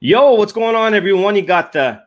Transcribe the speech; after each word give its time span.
Yo, 0.00 0.34
what's 0.34 0.52
going 0.52 0.76
on, 0.76 0.94
everyone? 0.94 1.34
You 1.34 1.42
got 1.42 1.72
the 1.72 2.00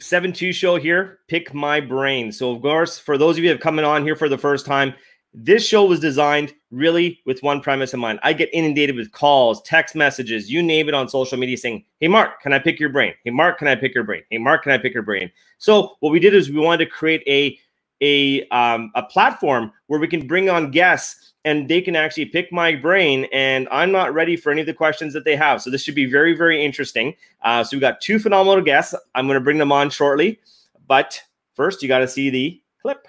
7 0.00 0.32
2 0.32 0.52
show 0.52 0.74
here, 0.74 1.20
Pick 1.28 1.54
My 1.54 1.78
Brain. 1.78 2.32
So, 2.32 2.50
of 2.50 2.60
course, 2.60 2.98
for 2.98 3.16
those 3.16 3.38
of 3.38 3.44
you 3.44 3.50
that 3.50 3.54
have 3.54 3.62
coming 3.62 3.84
on 3.84 4.02
here 4.02 4.16
for 4.16 4.28
the 4.28 4.36
first 4.36 4.66
time, 4.66 4.92
this 5.32 5.64
show 5.64 5.84
was 5.84 6.00
designed 6.00 6.54
really 6.72 7.20
with 7.24 7.44
one 7.44 7.60
premise 7.60 7.94
in 7.94 8.00
mind. 8.00 8.18
I 8.24 8.32
get 8.32 8.50
inundated 8.52 8.96
with 8.96 9.12
calls, 9.12 9.62
text 9.62 9.94
messages, 9.94 10.50
you 10.50 10.60
name 10.60 10.88
it 10.88 10.94
on 10.94 11.08
social 11.08 11.38
media 11.38 11.56
saying, 11.56 11.84
Hey, 12.00 12.08
Mark, 12.08 12.40
can 12.42 12.52
I 12.52 12.58
pick 12.58 12.80
your 12.80 12.88
brain? 12.88 13.14
Hey, 13.22 13.30
Mark, 13.30 13.58
can 13.58 13.68
I 13.68 13.76
pick 13.76 13.94
your 13.94 14.02
brain? 14.02 14.24
Hey, 14.28 14.38
Mark, 14.38 14.64
can 14.64 14.72
I 14.72 14.78
pick 14.78 14.92
your 14.92 15.04
brain? 15.04 15.30
So, 15.58 15.94
what 16.00 16.10
we 16.10 16.18
did 16.18 16.34
is 16.34 16.50
we 16.50 16.58
wanted 16.58 16.86
to 16.86 16.90
create 16.90 17.22
a 17.28 17.56
a 18.02 18.44
um, 18.48 18.90
a 18.96 19.04
platform 19.04 19.70
where 19.86 20.00
we 20.00 20.08
can 20.08 20.26
bring 20.26 20.50
on 20.50 20.72
guests 20.72 21.34
and 21.46 21.68
they 21.68 21.80
can 21.80 21.96
actually 21.96 22.26
pick 22.26 22.52
my 22.52 22.74
brain 22.74 23.26
and 23.32 23.68
i'm 23.70 23.90
not 23.90 24.12
ready 24.12 24.36
for 24.36 24.50
any 24.50 24.60
of 24.60 24.66
the 24.66 24.74
questions 24.74 25.14
that 25.14 25.24
they 25.24 25.36
have. 25.36 25.62
So 25.62 25.70
this 25.70 25.82
should 25.82 25.94
be 25.94 26.04
very 26.04 26.36
very 26.36 26.62
interesting. 26.62 27.14
Uh, 27.40 27.64
so 27.64 27.76
we've 27.76 27.80
got 27.80 28.02
two 28.02 28.18
phenomenal 28.18 28.62
guests. 28.62 28.94
I'm 29.14 29.26
going 29.26 29.38
to 29.38 29.44
bring 29.44 29.58
them 29.58 29.72
on 29.72 29.88
shortly. 29.88 30.40
But 30.86 31.22
first 31.54 31.82
you 31.82 31.88
got 31.88 31.98
to 32.00 32.08
see 32.08 32.28
the 32.28 32.60
clip 32.82 33.06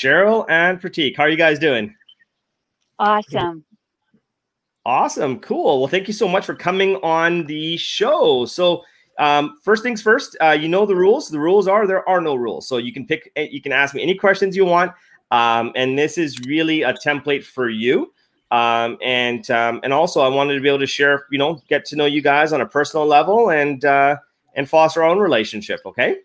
Cheryl 0.00 0.46
and 0.48 0.80
Pratik, 0.80 1.16
how 1.16 1.24
are 1.24 1.28
you 1.28 1.36
guys 1.36 1.58
doing? 1.58 1.94
Awesome. 2.98 3.64
Awesome. 4.86 5.38
Cool. 5.40 5.80
Well, 5.80 5.88
thank 5.88 6.08
you 6.08 6.14
so 6.14 6.26
much 6.26 6.46
for 6.46 6.54
coming 6.54 6.96
on 6.96 7.44
the 7.44 7.76
show. 7.76 8.46
So, 8.46 8.82
um, 9.18 9.58
first 9.62 9.82
things 9.82 10.00
first, 10.00 10.38
uh, 10.40 10.56
you 10.58 10.68
know 10.68 10.86
the 10.86 10.96
rules. 10.96 11.28
The 11.28 11.38
rules 11.38 11.68
are 11.68 11.86
there 11.86 12.08
are 12.08 12.22
no 12.22 12.34
rules. 12.34 12.66
So 12.66 12.78
you 12.78 12.94
can 12.94 13.06
pick, 13.06 13.30
eh, 13.36 13.48
you 13.50 13.60
can 13.60 13.72
ask 13.72 13.94
me 13.94 14.02
any 14.02 14.14
questions 14.14 14.56
you 14.56 14.64
want. 14.64 14.92
Um, 15.30 15.72
and 15.76 15.98
this 15.98 16.16
is 16.16 16.38
really 16.46 16.80
a 16.82 16.94
template 16.94 17.44
for 17.44 17.68
you. 17.68 18.14
Um, 18.50 18.96
and 19.04 19.48
um, 19.50 19.80
and 19.84 19.92
also, 19.92 20.22
I 20.22 20.28
wanted 20.28 20.54
to 20.54 20.60
be 20.60 20.68
able 20.68 20.78
to 20.78 20.86
share, 20.86 21.26
you 21.30 21.38
know, 21.38 21.60
get 21.68 21.84
to 21.86 21.96
know 21.96 22.06
you 22.06 22.22
guys 22.22 22.54
on 22.54 22.62
a 22.62 22.66
personal 22.66 23.06
level 23.06 23.50
and 23.50 23.84
uh, 23.84 24.16
and 24.54 24.66
foster 24.66 25.02
our 25.02 25.10
own 25.10 25.18
relationship. 25.18 25.80
Okay. 25.84 26.16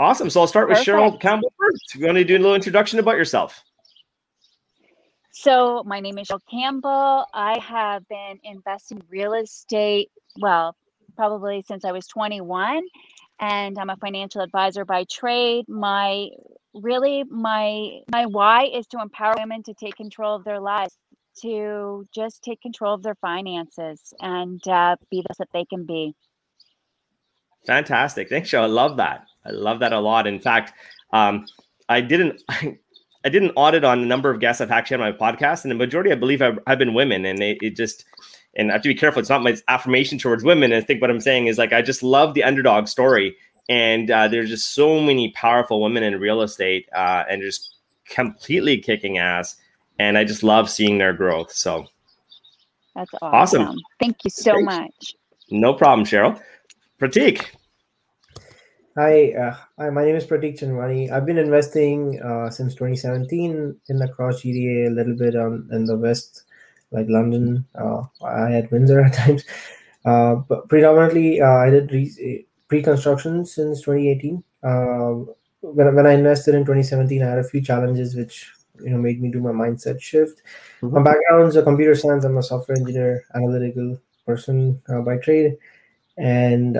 Awesome. 0.00 0.30
So 0.30 0.40
I'll 0.40 0.46
start 0.46 0.70
with 0.70 0.78
Perfect. 0.78 0.96
Cheryl 0.96 1.20
Campbell 1.20 1.52
first. 1.58 1.94
You 1.94 2.06
want 2.06 2.16
to 2.16 2.24
do 2.24 2.36
a 2.36 2.38
little 2.38 2.54
introduction 2.54 2.98
about 2.98 3.16
yourself? 3.16 3.62
So 5.30 5.82
my 5.84 6.00
name 6.00 6.16
is 6.16 6.28
Cheryl 6.28 6.40
Campbell. 6.50 7.26
I 7.34 7.58
have 7.58 8.08
been 8.08 8.38
investing 8.42 9.02
real 9.10 9.34
estate, 9.34 10.10
well, 10.38 10.74
probably 11.16 11.62
since 11.68 11.84
I 11.84 11.92
was 11.92 12.06
21, 12.06 12.82
and 13.40 13.78
I'm 13.78 13.90
a 13.90 13.96
financial 13.96 14.40
advisor 14.40 14.86
by 14.86 15.04
trade. 15.04 15.66
My 15.68 16.28
really 16.72 17.24
my 17.24 17.98
my 18.10 18.24
why 18.24 18.70
is 18.72 18.86
to 18.86 19.02
empower 19.02 19.34
women 19.36 19.62
to 19.64 19.74
take 19.74 19.96
control 19.96 20.34
of 20.34 20.44
their 20.44 20.60
lives, 20.60 20.96
to 21.42 22.06
just 22.14 22.42
take 22.42 22.62
control 22.62 22.94
of 22.94 23.02
their 23.02 23.16
finances, 23.16 24.14
and 24.20 24.66
uh, 24.66 24.96
be 25.10 25.18
the 25.18 25.28
best 25.28 25.40
that 25.40 25.48
they 25.52 25.66
can 25.66 25.84
be. 25.84 26.14
Fantastic. 27.66 28.30
Thanks, 28.30 28.48
Cheryl. 28.48 28.62
I 28.62 28.66
love 28.66 28.96
that. 28.96 29.26
I 29.44 29.50
love 29.50 29.80
that 29.80 29.92
a 29.92 30.00
lot. 30.00 30.26
In 30.26 30.40
fact, 30.40 30.72
um, 31.12 31.46
I 31.88 32.00
didn't. 32.00 32.42
I 33.22 33.28
did 33.28 33.42
an 33.42 33.50
audit 33.54 33.84
on 33.84 34.00
the 34.00 34.06
number 34.06 34.30
of 34.30 34.40
guests 34.40 34.62
I've 34.62 34.70
actually 34.70 34.98
had 34.98 35.06
on 35.06 35.12
my 35.12 35.32
podcast, 35.32 35.64
and 35.64 35.70
the 35.70 35.74
majority, 35.74 36.10
I 36.10 36.14
believe, 36.14 36.40
have, 36.40 36.58
have 36.66 36.78
been 36.78 36.94
women. 36.94 37.26
And 37.26 37.42
it, 37.42 37.58
it, 37.60 37.76
just, 37.76 38.06
and 38.56 38.70
I 38.70 38.74
have 38.74 38.82
to 38.82 38.88
be 38.88 38.94
careful. 38.94 39.20
It's 39.20 39.28
not 39.28 39.42
my 39.42 39.56
affirmation 39.68 40.18
towards 40.18 40.42
women. 40.42 40.72
And 40.72 40.82
I 40.82 40.86
think 40.86 41.02
what 41.02 41.10
I'm 41.10 41.20
saying 41.20 41.46
is 41.46 41.58
like 41.58 41.74
I 41.74 41.82
just 41.82 42.02
love 42.02 42.32
the 42.32 42.44
underdog 42.44 42.88
story, 42.88 43.36
and 43.68 44.10
uh, 44.10 44.26
there's 44.26 44.48
just 44.48 44.74
so 44.74 45.00
many 45.00 45.32
powerful 45.32 45.82
women 45.82 46.02
in 46.02 46.18
real 46.18 46.40
estate, 46.40 46.88
uh, 46.94 47.24
and 47.28 47.42
just 47.42 47.74
completely 48.08 48.78
kicking 48.78 49.18
ass. 49.18 49.56
And 49.98 50.16
I 50.16 50.24
just 50.24 50.42
love 50.42 50.70
seeing 50.70 50.96
their 50.96 51.12
growth. 51.12 51.52
So 51.52 51.86
that's 52.94 53.10
awesome. 53.20 53.62
awesome. 53.62 53.80
Thank 54.00 54.24
you 54.24 54.30
so 54.30 54.58
much. 54.60 55.14
No 55.50 55.74
problem, 55.74 56.06
Cheryl. 56.06 56.40
Pratik. 56.98 57.46
Hi, 58.96 59.32
uh, 59.34 59.56
hi, 59.78 59.88
my 59.90 60.04
name 60.04 60.16
is 60.16 60.26
Pratik 60.26 60.58
Chandwani. 60.58 61.12
I've 61.12 61.24
been 61.24 61.38
investing 61.38 62.20
uh, 62.22 62.50
since 62.50 62.74
2017 62.74 63.78
in 63.88 64.02
across 64.02 64.42
GTA, 64.42 64.88
a 64.88 64.90
little 64.90 65.14
bit 65.14 65.36
on 65.36 65.68
in 65.70 65.84
the 65.84 65.96
west, 65.96 66.42
like 66.90 67.06
London. 67.08 67.64
Uh, 67.72 68.02
I 68.24 68.50
had 68.50 68.68
Windsor 68.72 69.00
at 69.00 69.14
times, 69.20 69.44
uh, 70.04 70.34
but 70.34 70.68
predominantly 70.68 71.40
uh, 71.40 71.58
I 71.66 71.70
did 71.70 71.92
re- 71.92 72.46
pre-construction 72.66 73.46
since 73.46 73.82
2018. 73.82 74.42
Um, 74.64 75.32
when, 75.60 75.94
when 75.94 76.06
I 76.06 76.14
invested 76.14 76.56
in 76.56 76.64
2017, 76.64 77.22
I 77.22 77.30
had 77.30 77.38
a 77.38 77.44
few 77.44 77.62
challenges 77.62 78.16
which 78.16 78.50
you 78.82 78.90
know 78.90 78.98
made 78.98 79.22
me 79.22 79.30
do 79.30 79.40
my 79.40 79.52
mindset 79.52 80.02
shift. 80.02 80.42
Mm-hmm. 80.82 80.96
My 80.96 81.02
background 81.02 81.48
is 81.48 81.54
a 81.54 81.62
computer 81.62 81.94
science. 81.94 82.24
I'm 82.24 82.38
a 82.38 82.42
software 82.42 82.76
engineer, 82.76 83.22
analytical 83.36 84.00
person 84.26 84.82
uh, 84.88 85.02
by 85.02 85.18
trade, 85.18 85.58
and 86.18 86.76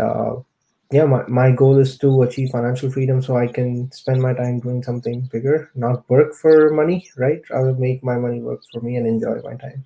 yeah 0.93 1.05
my, 1.05 1.25
my 1.29 1.51
goal 1.51 1.79
is 1.79 1.97
to 1.99 2.23
achieve 2.23 2.51
financial 2.51 2.91
freedom 2.91 3.23
so 3.23 3.37
i 3.37 3.47
can 3.47 3.91
spend 3.93 4.21
my 4.21 4.33
time 4.35 4.59
doing 4.61 4.83
something 4.83 5.21
bigger 5.33 5.71
not 5.75 6.09
work 6.11 6.35
for 6.35 6.71
money 6.71 7.09
right? 7.17 7.43
I 7.55 7.61
will 7.61 7.75
make 7.75 8.03
my 8.03 8.17
money 8.17 8.41
work 8.41 8.61
for 8.73 8.81
me 8.81 8.97
and 8.97 9.07
enjoy 9.07 9.41
my 9.43 9.55
time. 9.55 9.85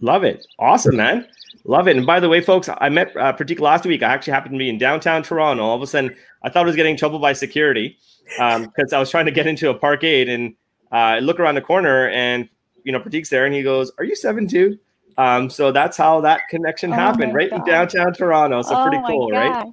Love 0.00 0.24
it. 0.24 0.46
Awesome 0.58 0.96
man. 0.96 1.26
Love 1.64 1.88
it. 1.88 1.96
And 1.96 2.04
by 2.04 2.20
the 2.20 2.28
way 2.28 2.40
folks 2.40 2.68
i 2.68 2.88
met 2.88 3.16
uh, 3.16 3.32
Pratik 3.32 3.60
last 3.60 3.86
week. 3.86 4.02
I 4.02 4.12
actually 4.12 4.34
happened 4.34 4.54
to 4.54 4.58
be 4.58 4.68
in 4.68 4.78
downtown 4.78 5.22
toronto. 5.22 5.62
All 5.62 5.76
of 5.76 5.82
a 5.82 5.86
sudden 5.86 6.14
i 6.42 6.50
thought 6.50 6.64
i 6.64 6.66
was 6.66 6.76
getting 6.76 6.92
in 6.92 6.98
trouble 6.98 7.18
by 7.18 7.32
security 7.32 7.96
because 8.36 8.92
um, 8.92 8.96
i 8.96 8.98
was 8.98 9.10
trying 9.10 9.26
to 9.26 9.32
get 9.32 9.46
into 9.46 9.70
a 9.70 9.78
parkade 9.78 10.28
and 10.28 10.54
uh, 10.92 11.16
i 11.16 11.18
look 11.18 11.40
around 11.40 11.54
the 11.54 11.62
corner 11.62 12.08
and 12.10 12.48
you 12.84 12.92
know 12.92 13.00
Pratik's 13.00 13.30
there 13.30 13.46
and 13.46 13.54
he 13.54 13.62
goes 13.62 13.90
are 13.98 14.04
you 14.04 14.14
seven 14.14 14.46
two 14.46 14.78
um, 15.18 15.48
so 15.48 15.72
that's 15.72 15.96
how 15.96 16.20
that 16.20 16.42
connection 16.48 16.92
oh 16.92 16.96
happened, 16.96 17.34
right 17.34 17.50
God. 17.50 17.60
in 17.60 17.66
downtown 17.66 18.12
Toronto. 18.12 18.62
So 18.62 18.76
oh 18.76 18.88
pretty 18.88 19.02
cool, 19.06 19.30
right? 19.30 19.66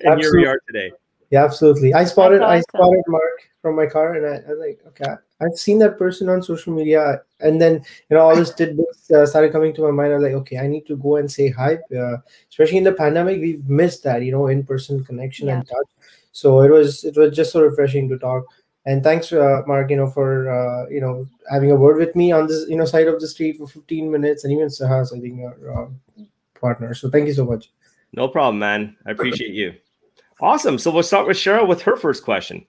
and 0.00 0.20
here 0.20 0.34
we 0.34 0.46
are 0.46 0.60
today. 0.66 0.92
Yeah, 1.30 1.44
absolutely. 1.44 1.92
I 1.92 2.04
spotted 2.04 2.40
awesome. 2.42 2.52
I 2.52 2.60
spotted 2.60 3.02
Mark 3.08 3.50
from 3.62 3.74
my 3.74 3.86
car, 3.86 4.14
and 4.14 4.26
I, 4.26 4.48
I 4.48 4.52
was 4.52 4.58
like, 4.60 4.80
okay, 4.88 5.14
I've 5.40 5.58
seen 5.58 5.78
that 5.80 5.98
person 5.98 6.28
on 6.28 6.42
social 6.42 6.72
media, 6.72 7.22
and 7.40 7.60
then 7.60 7.74
you 8.10 8.16
know 8.16 8.20
all 8.20 8.36
this 8.36 8.50
did 8.50 8.78
uh, 9.14 9.26
started 9.26 9.52
coming 9.52 9.74
to 9.74 9.82
my 9.82 9.90
mind. 9.90 10.12
I 10.12 10.16
was 10.16 10.24
like, 10.24 10.34
okay, 10.34 10.58
I 10.58 10.66
need 10.66 10.86
to 10.86 10.96
go 10.96 11.16
and 11.16 11.30
say 11.30 11.50
hi. 11.50 11.78
Uh, 11.96 12.18
especially 12.48 12.78
in 12.78 12.84
the 12.84 12.92
pandemic, 12.92 13.40
we've 13.40 13.68
missed 13.68 14.04
that, 14.04 14.22
you 14.22 14.32
know, 14.32 14.46
in 14.46 14.64
person 14.64 15.04
connection 15.04 15.48
yeah. 15.48 15.58
and 15.58 15.66
touch. 15.66 15.88
So 16.32 16.60
it 16.60 16.70
was 16.70 17.04
it 17.04 17.16
was 17.16 17.34
just 17.34 17.52
so 17.52 17.62
refreshing 17.62 18.08
to 18.10 18.18
talk 18.18 18.44
and 18.86 19.02
thanks 19.02 19.32
uh, 19.32 19.62
mark 19.66 19.90
you 19.90 19.96
know 19.96 20.08
for 20.08 20.48
uh, 20.50 20.88
you 20.88 21.00
know 21.00 21.26
having 21.50 21.70
a 21.70 21.76
word 21.76 21.98
with 21.98 22.16
me 22.16 22.32
on 22.32 22.46
this 22.46 22.68
you 22.68 22.76
know 22.76 22.84
side 22.84 23.08
of 23.08 23.20
the 23.20 23.28
street 23.28 23.58
for 23.58 23.66
15 23.66 24.10
minutes 24.10 24.44
and 24.44 24.52
even 24.52 24.68
sahas 24.68 25.16
i 25.16 25.20
think 25.20 25.40
our 25.42 25.82
uh, 25.82 25.86
partner. 26.60 26.94
So 26.94 27.10
thank 27.10 27.26
you 27.26 27.34
so 27.34 27.44
much. 27.44 27.70
No 28.12 28.28
problem 28.28 28.58
man. 28.58 28.96
I 29.06 29.10
appreciate 29.10 29.52
you. 29.52 29.74
Awesome. 30.40 30.78
So 30.78 30.90
we'll 30.90 31.02
start 31.02 31.26
with 31.26 31.36
cheryl 31.36 31.68
with 31.68 31.82
her 31.82 31.96
first 31.96 32.24
question. 32.24 32.66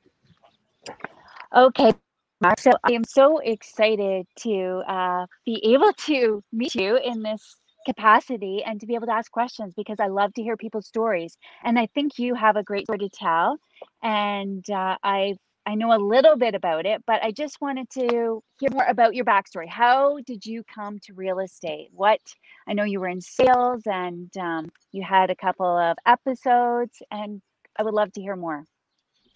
Okay 1.55 1.93
mark. 2.41 2.59
So 2.59 2.71
i 2.83 2.91
am 2.91 3.03
so 3.03 3.39
excited 3.39 4.25
to 4.39 4.83
uh, 4.87 5.25
be 5.45 5.61
able 5.73 5.93
to 5.93 6.43
meet 6.51 6.75
you 6.75 6.97
in 6.97 7.23
this 7.23 7.55
capacity 7.85 8.63
and 8.65 8.79
to 8.79 8.85
be 8.85 8.95
able 8.95 9.07
to 9.07 9.13
ask 9.13 9.31
questions 9.31 9.73
because 9.75 9.97
I 9.99 10.07
love 10.07 10.33
to 10.33 10.43
hear 10.43 10.57
people's 10.57 10.87
stories. 10.87 11.37
And 11.63 11.79
I 11.79 11.87
think 11.95 12.19
you 12.19 12.35
have 12.35 12.57
a 12.57 12.63
great 12.63 12.85
story 12.85 12.99
to 12.99 13.09
tell. 13.09 13.57
And 14.03 14.69
uh, 14.69 14.97
I've 15.03 15.37
I 15.67 15.75
know 15.75 15.93
a 15.93 15.99
little 15.99 16.37
bit 16.37 16.55
about 16.55 16.85
it, 16.85 17.03
but 17.05 17.21
I 17.21 17.31
just 17.31 17.59
wanted 17.59 17.89
to 17.89 18.41
hear 18.57 18.69
more 18.71 18.85
about 18.87 19.15
your 19.15 19.25
backstory. 19.25 19.67
How 19.67 20.17
did 20.25 20.45
you 20.45 20.63
come 20.63 20.97
to 20.99 21.13
real 21.13 21.39
estate? 21.39 21.89
What 21.91 22.21
I 22.69 22.73
know 22.73 22.85
you 22.85 23.01
were 23.01 23.09
in 23.09 23.19
sales 23.19 23.81
and 23.85 24.35
um, 24.37 24.69
you 24.93 25.03
had 25.03 25.29
a 25.29 25.35
couple 25.35 25.65
of 25.65 25.97
episodes, 26.05 27.01
and 27.11 27.41
I 27.77 27.83
would 27.83 27.93
love 27.93 28.13
to 28.13 28.21
hear 28.21 28.37
more. 28.37 28.63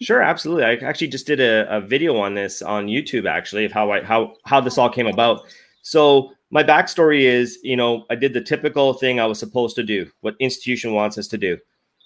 Sure, 0.00 0.22
absolutely. 0.22 0.64
I 0.64 0.76
actually 0.76 1.08
just 1.08 1.26
did 1.26 1.38
a, 1.38 1.76
a 1.76 1.82
video 1.82 2.16
on 2.16 2.32
this 2.32 2.62
on 2.62 2.86
YouTube, 2.86 3.28
actually, 3.28 3.66
of 3.66 3.72
how 3.72 3.92
I 3.92 4.02
how 4.02 4.36
how 4.46 4.58
this 4.58 4.78
all 4.78 4.88
came 4.88 5.08
about. 5.08 5.42
So 5.82 6.32
my 6.50 6.64
backstory 6.64 7.24
is, 7.24 7.58
you 7.62 7.76
know, 7.76 8.06
I 8.08 8.14
did 8.14 8.32
the 8.32 8.40
typical 8.40 8.94
thing 8.94 9.20
I 9.20 9.26
was 9.26 9.38
supposed 9.38 9.76
to 9.76 9.82
do, 9.82 10.10
what 10.22 10.34
institution 10.40 10.94
wants 10.94 11.18
us 11.18 11.28
to 11.28 11.36
do. 11.36 11.58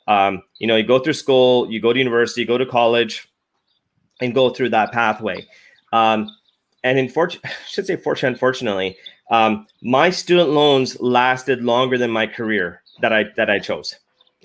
Um, 0.09 0.43
you 0.59 0.67
know, 0.67 0.75
you 0.75 0.83
go 0.83 0.99
through 0.99 1.13
school, 1.13 1.71
you 1.71 1.81
go 1.81 1.93
to 1.93 1.99
university, 1.99 2.41
you 2.41 2.47
go 2.49 2.59
to 2.59 2.67
college, 2.67 3.29
and 4.21 4.35
go 4.35 4.51
through 4.51 4.71
that 4.71 4.93
pathway. 4.93 5.47
Um, 5.93 6.31
and 6.85 6.99
in 6.99 7.09
I 7.17 7.51
should 7.69 7.87
say 7.87 7.97
fortunately, 7.97 8.35
unfortunately, 8.35 8.97
um, 9.31 9.67
my 9.83 10.11
student 10.11 10.51
loans 10.51 10.99
lasted 11.01 11.63
longer 11.63 11.99
than 11.99 12.11
my 12.11 12.27
career 12.27 12.83
that 13.01 13.13
I 13.13 13.27
that 13.37 13.51
I 13.51 13.59
chose. 13.59 13.95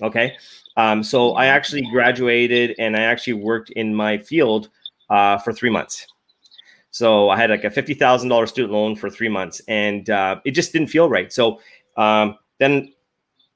Okay, 0.00 0.34
um, 0.76 1.02
so 1.02 1.32
I 1.32 1.46
actually 1.46 1.82
graduated 1.92 2.74
and 2.78 2.96
I 2.96 3.02
actually 3.02 3.34
worked 3.34 3.70
in 3.70 3.94
my 3.94 4.18
field 4.18 4.70
uh, 5.10 5.38
for 5.38 5.52
three 5.52 5.70
months. 5.70 6.06
So 6.90 7.30
I 7.30 7.36
had 7.36 7.50
like 7.50 7.64
a 7.64 7.70
fifty 7.70 7.94
thousand 7.94 8.28
dollars 8.28 8.50
student 8.50 8.72
loan 8.72 8.96
for 8.96 9.08
three 9.08 9.28
months, 9.28 9.60
and 9.68 10.10
uh, 10.10 10.40
it 10.44 10.50
just 10.52 10.72
didn't 10.72 10.88
feel 10.88 11.08
right. 11.08 11.32
So 11.32 11.60
um, 11.96 12.36
then 12.58 12.92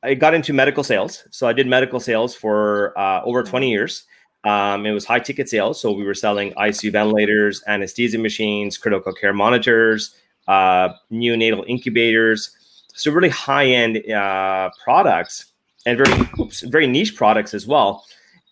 I 0.03 0.15
got 0.15 0.35
into 0.35 0.53
medical 0.53 0.85
sales. 0.85 1.27
So 1.31 1.49
I 1.49 1.53
did 1.53 1.67
medical 1.67 1.99
sales 1.99 2.35
for 2.35 2.97
uh, 2.99 3.23
over 3.25 3.43
20 3.43 3.71
years. 3.71 4.05
Um, 4.47 4.87
it 4.87 4.93
was 4.93 5.05
high 5.05 5.19
ticket 5.19 5.49
sales. 5.49 5.81
So 5.81 5.91
we 5.91 6.05
were 6.05 6.15
selling 6.15 6.53
ICU 6.53 6.93
ventilators, 6.93 7.65
anesthesia 7.67 8.19
machines, 8.19 8.79
critical 8.79 9.13
care 9.13 9.33
monitors, 9.33 10.15
uh, 10.47 10.91
neonatal 11.11 11.65
incubators. 11.67 12.57
So 12.95 13.11
really 13.11 13.29
high 13.29 13.67
end 13.67 14.11
uh, 14.11 14.71
products 14.85 15.47
and 15.85 15.99
very 15.99 16.29
oops, 16.39 16.61
very 16.63 16.87
niche 16.87 17.17
products 17.17 17.55
as 17.55 17.67
well. 17.67 18.05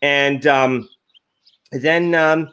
And 0.02 0.46
um, 0.46 0.88
then 1.72 2.14
um, 2.14 2.50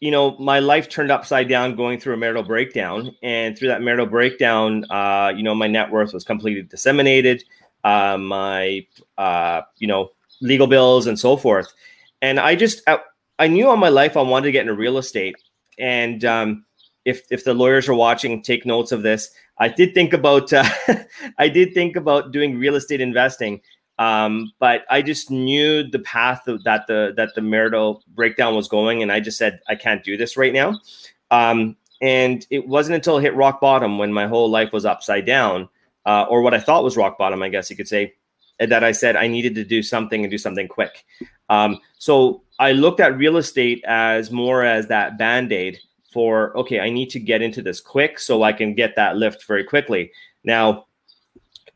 you 0.00 0.10
know 0.10 0.36
my 0.38 0.58
life 0.58 0.88
turned 0.88 1.10
upside 1.10 1.48
down 1.48 1.76
going 1.76 2.00
through 2.00 2.14
a 2.14 2.16
marital 2.16 2.42
breakdown, 2.42 3.14
and 3.22 3.56
through 3.56 3.68
that 3.68 3.82
marital 3.82 4.06
breakdown, 4.06 4.84
uh, 4.90 5.32
you 5.36 5.42
know 5.42 5.54
my 5.54 5.66
net 5.66 5.90
worth 5.90 6.12
was 6.12 6.24
completely 6.24 6.62
disseminated. 6.62 7.44
Uh, 7.84 8.16
my 8.18 8.86
uh, 9.18 9.62
you 9.78 9.86
know 9.86 10.10
legal 10.40 10.66
bills 10.66 11.06
and 11.06 11.18
so 11.18 11.36
forth, 11.36 11.72
and 12.22 12.40
I 12.40 12.54
just 12.54 12.82
I, 12.86 13.00
I 13.38 13.46
knew 13.48 13.68
all 13.68 13.76
my 13.76 13.88
life 13.88 14.16
I 14.16 14.22
wanted 14.22 14.46
to 14.46 14.52
get 14.52 14.62
into 14.62 14.74
real 14.74 14.98
estate, 14.98 15.36
and 15.78 16.24
um, 16.24 16.64
if 17.04 17.22
if 17.30 17.44
the 17.44 17.54
lawyers 17.54 17.88
are 17.88 17.94
watching, 17.94 18.42
take 18.42 18.66
notes 18.66 18.92
of 18.92 19.02
this. 19.02 19.30
I 19.58 19.68
did 19.68 19.94
think 19.94 20.12
about 20.12 20.52
uh, 20.52 20.68
I 21.38 21.48
did 21.48 21.74
think 21.74 21.96
about 21.96 22.32
doing 22.32 22.58
real 22.58 22.76
estate 22.76 23.00
investing, 23.00 23.60
um, 23.98 24.52
but 24.58 24.84
I 24.90 25.02
just 25.02 25.30
knew 25.30 25.82
the 25.82 25.98
path 26.00 26.42
that 26.46 26.86
the 26.86 27.12
that 27.16 27.34
the 27.34 27.42
marital 27.42 28.02
breakdown 28.14 28.54
was 28.54 28.68
going, 28.68 29.02
and 29.02 29.12
I 29.12 29.20
just 29.20 29.38
said 29.38 29.60
I 29.68 29.74
can't 29.74 30.04
do 30.04 30.16
this 30.16 30.36
right 30.36 30.52
now. 30.52 30.80
Um, 31.30 31.76
and 32.02 32.46
it 32.50 32.66
wasn't 32.66 32.96
until 32.96 33.18
I 33.18 33.20
hit 33.20 33.36
rock 33.36 33.60
bottom 33.60 33.98
when 33.98 34.12
my 34.12 34.26
whole 34.26 34.50
life 34.50 34.72
was 34.72 34.86
upside 34.86 35.26
down, 35.26 35.68
uh, 36.06 36.24
or 36.30 36.40
what 36.42 36.54
I 36.54 36.60
thought 36.60 36.84
was 36.84 36.96
rock 36.96 37.18
bottom, 37.18 37.42
I 37.42 37.50
guess 37.50 37.68
you 37.68 37.76
could 37.76 37.88
say, 37.88 38.14
that 38.66 38.84
I 38.84 38.92
said 38.92 39.16
I 39.16 39.26
needed 39.26 39.54
to 39.56 39.64
do 39.64 39.82
something 39.82 40.22
and 40.22 40.30
do 40.30 40.38
something 40.38 40.68
quick. 40.68 41.04
Um, 41.48 41.78
so 41.98 42.42
I 42.58 42.72
looked 42.72 43.00
at 43.00 43.16
real 43.16 43.36
estate 43.36 43.82
as 43.86 44.30
more 44.30 44.64
as 44.64 44.86
that 44.88 45.18
band 45.18 45.52
aid 45.52 45.78
for 46.12 46.56
okay, 46.56 46.80
I 46.80 46.90
need 46.90 47.10
to 47.10 47.20
get 47.20 47.42
into 47.42 47.62
this 47.62 47.80
quick 47.80 48.18
so 48.18 48.42
I 48.42 48.52
can 48.52 48.74
get 48.74 48.96
that 48.96 49.16
lift 49.16 49.46
very 49.46 49.64
quickly. 49.64 50.12
Now, 50.44 50.86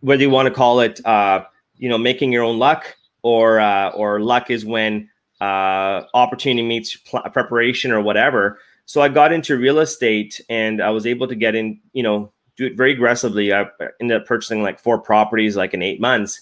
whether 0.01 0.23
you 0.23 0.31
want 0.31 0.47
to 0.49 0.55
call 0.55 0.81
it, 0.81 1.05
uh, 1.07 1.45
you 1.77 1.89
know, 1.89 1.99
making 1.99 2.33
your 2.33 2.45
own 2.45 2.59
luck, 2.59 2.97
or 3.23 3.59
uh, 3.59 3.91
or 3.91 4.21
luck 4.21 4.51
is 4.51 4.65
when 4.65 5.09
uh, 5.41 6.03
opportunity 6.15 6.67
meets 6.67 6.97
pl- 6.97 7.23
preparation 7.33 7.91
or 7.91 8.01
whatever. 8.01 8.59
So 8.87 9.01
I 9.01 9.09
got 9.09 9.33
into 9.33 9.57
real 9.57 9.79
estate 9.79 10.41
and 10.49 10.83
I 10.83 10.91
was 10.91 11.07
able 11.07 11.27
to 11.29 11.35
get 11.35 11.55
in, 11.55 11.81
you 11.95 12.03
know, 12.03 12.33
do 12.57 12.67
it 12.67 12.77
very 12.77 12.93
aggressively. 12.93 13.53
I 13.53 13.67
ended 14.01 14.21
up 14.21 14.27
purchasing 14.27 14.63
like 14.63 14.79
four 14.79 14.99
properties 14.99 15.57
like 15.57 15.75
in 15.75 15.83
eight 15.83 16.01
months, 16.01 16.41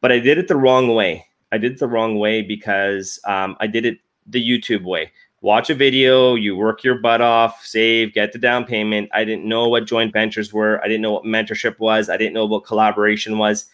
but 0.00 0.12
I 0.12 0.18
did 0.18 0.38
it 0.38 0.48
the 0.48 0.56
wrong 0.56 0.94
way. 0.94 1.26
I 1.50 1.58
did 1.58 1.72
it 1.72 1.78
the 1.78 1.88
wrong 1.88 2.18
way 2.18 2.42
because 2.42 3.18
um, 3.24 3.56
I 3.60 3.66
did 3.66 3.86
it 3.86 3.98
the 4.26 4.46
YouTube 4.46 4.84
way 4.84 5.12
watch 5.40 5.70
a 5.70 5.74
video, 5.74 6.34
you 6.34 6.56
work 6.56 6.82
your 6.82 6.96
butt 6.96 7.20
off, 7.20 7.64
save, 7.64 8.12
get 8.12 8.32
the 8.32 8.38
down 8.38 8.64
payment. 8.64 9.08
I 9.12 9.24
didn't 9.24 9.44
know 9.44 9.68
what 9.68 9.86
joint 9.86 10.12
ventures 10.12 10.52
were. 10.52 10.82
I 10.82 10.88
didn't 10.88 11.02
know 11.02 11.12
what 11.12 11.24
mentorship 11.24 11.78
was. 11.78 12.08
I 12.08 12.16
didn't 12.16 12.34
know 12.34 12.46
what 12.46 12.64
collaboration 12.64 13.38
was. 13.38 13.66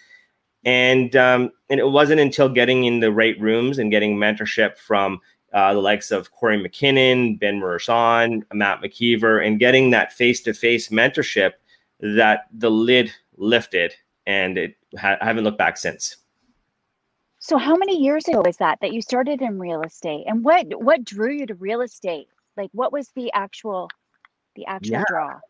And 0.65 1.15
um, 1.15 1.51
and 1.69 1.79
it 1.79 1.89
wasn't 1.89 2.21
until 2.21 2.49
getting 2.49 2.85
in 2.85 3.01
the 3.01 3.13
right 3.13 3.39
rooms 3.39 3.79
and 3.79 3.91
getting 3.91 4.17
mentorship 4.17 4.79
from 4.79 5.21
uh, 5.53 5.75
the 5.75 5.81
likes 5.81 6.11
of 6.11 6.33
Corey 6.33 6.59
McKinnon, 6.59 7.39
Ben 7.39 7.61
Mershon, 7.61 8.43
Matt 8.53 8.81
McKeever, 8.81 9.47
and 9.47 9.61
getting 9.61 9.91
that 9.91 10.13
face-to-face 10.13 10.89
mentorship 10.89 11.53
that 12.01 12.47
the 12.53 12.71
lid 12.71 13.13
lifted, 13.37 13.95
and 14.27 14.59
it 14.59 14.77
ha- 14.99 15.19
I 15.21 15.25
haven't 15.25 15.45
looked 15.45 15.59
back 15.59 15.77
since. 15.77 16.17
So 17.39 17.59
how 17.59 17.77
many 17.77 18.03
years 18.03 18.27
ago 18.27 18.43
was 18.45 18.57
that 18.57 18.79
that 18.81 18.93
you 18.93 19.03
started 19.03 19.43
in 19.43 19.59
real 19.59 19.83
estate? 19.83 20.25
And 20.27 20.45
what 20.45 20.67
what 20.83 21.05
drew 21.05 21.33
you 21.33 21.47
to 21.47 21.55
real 21.55 21.83
estate? 21.83 22.29
Like 22.57 22.71
what 22.73 22.93
was 22.93 23.11
the 23.11 23.31
actual 23.33 23.91
the 24.57 24.67
actual 24.67 24.93
yeah. 24.93 25.05
draw? 25.09 25.41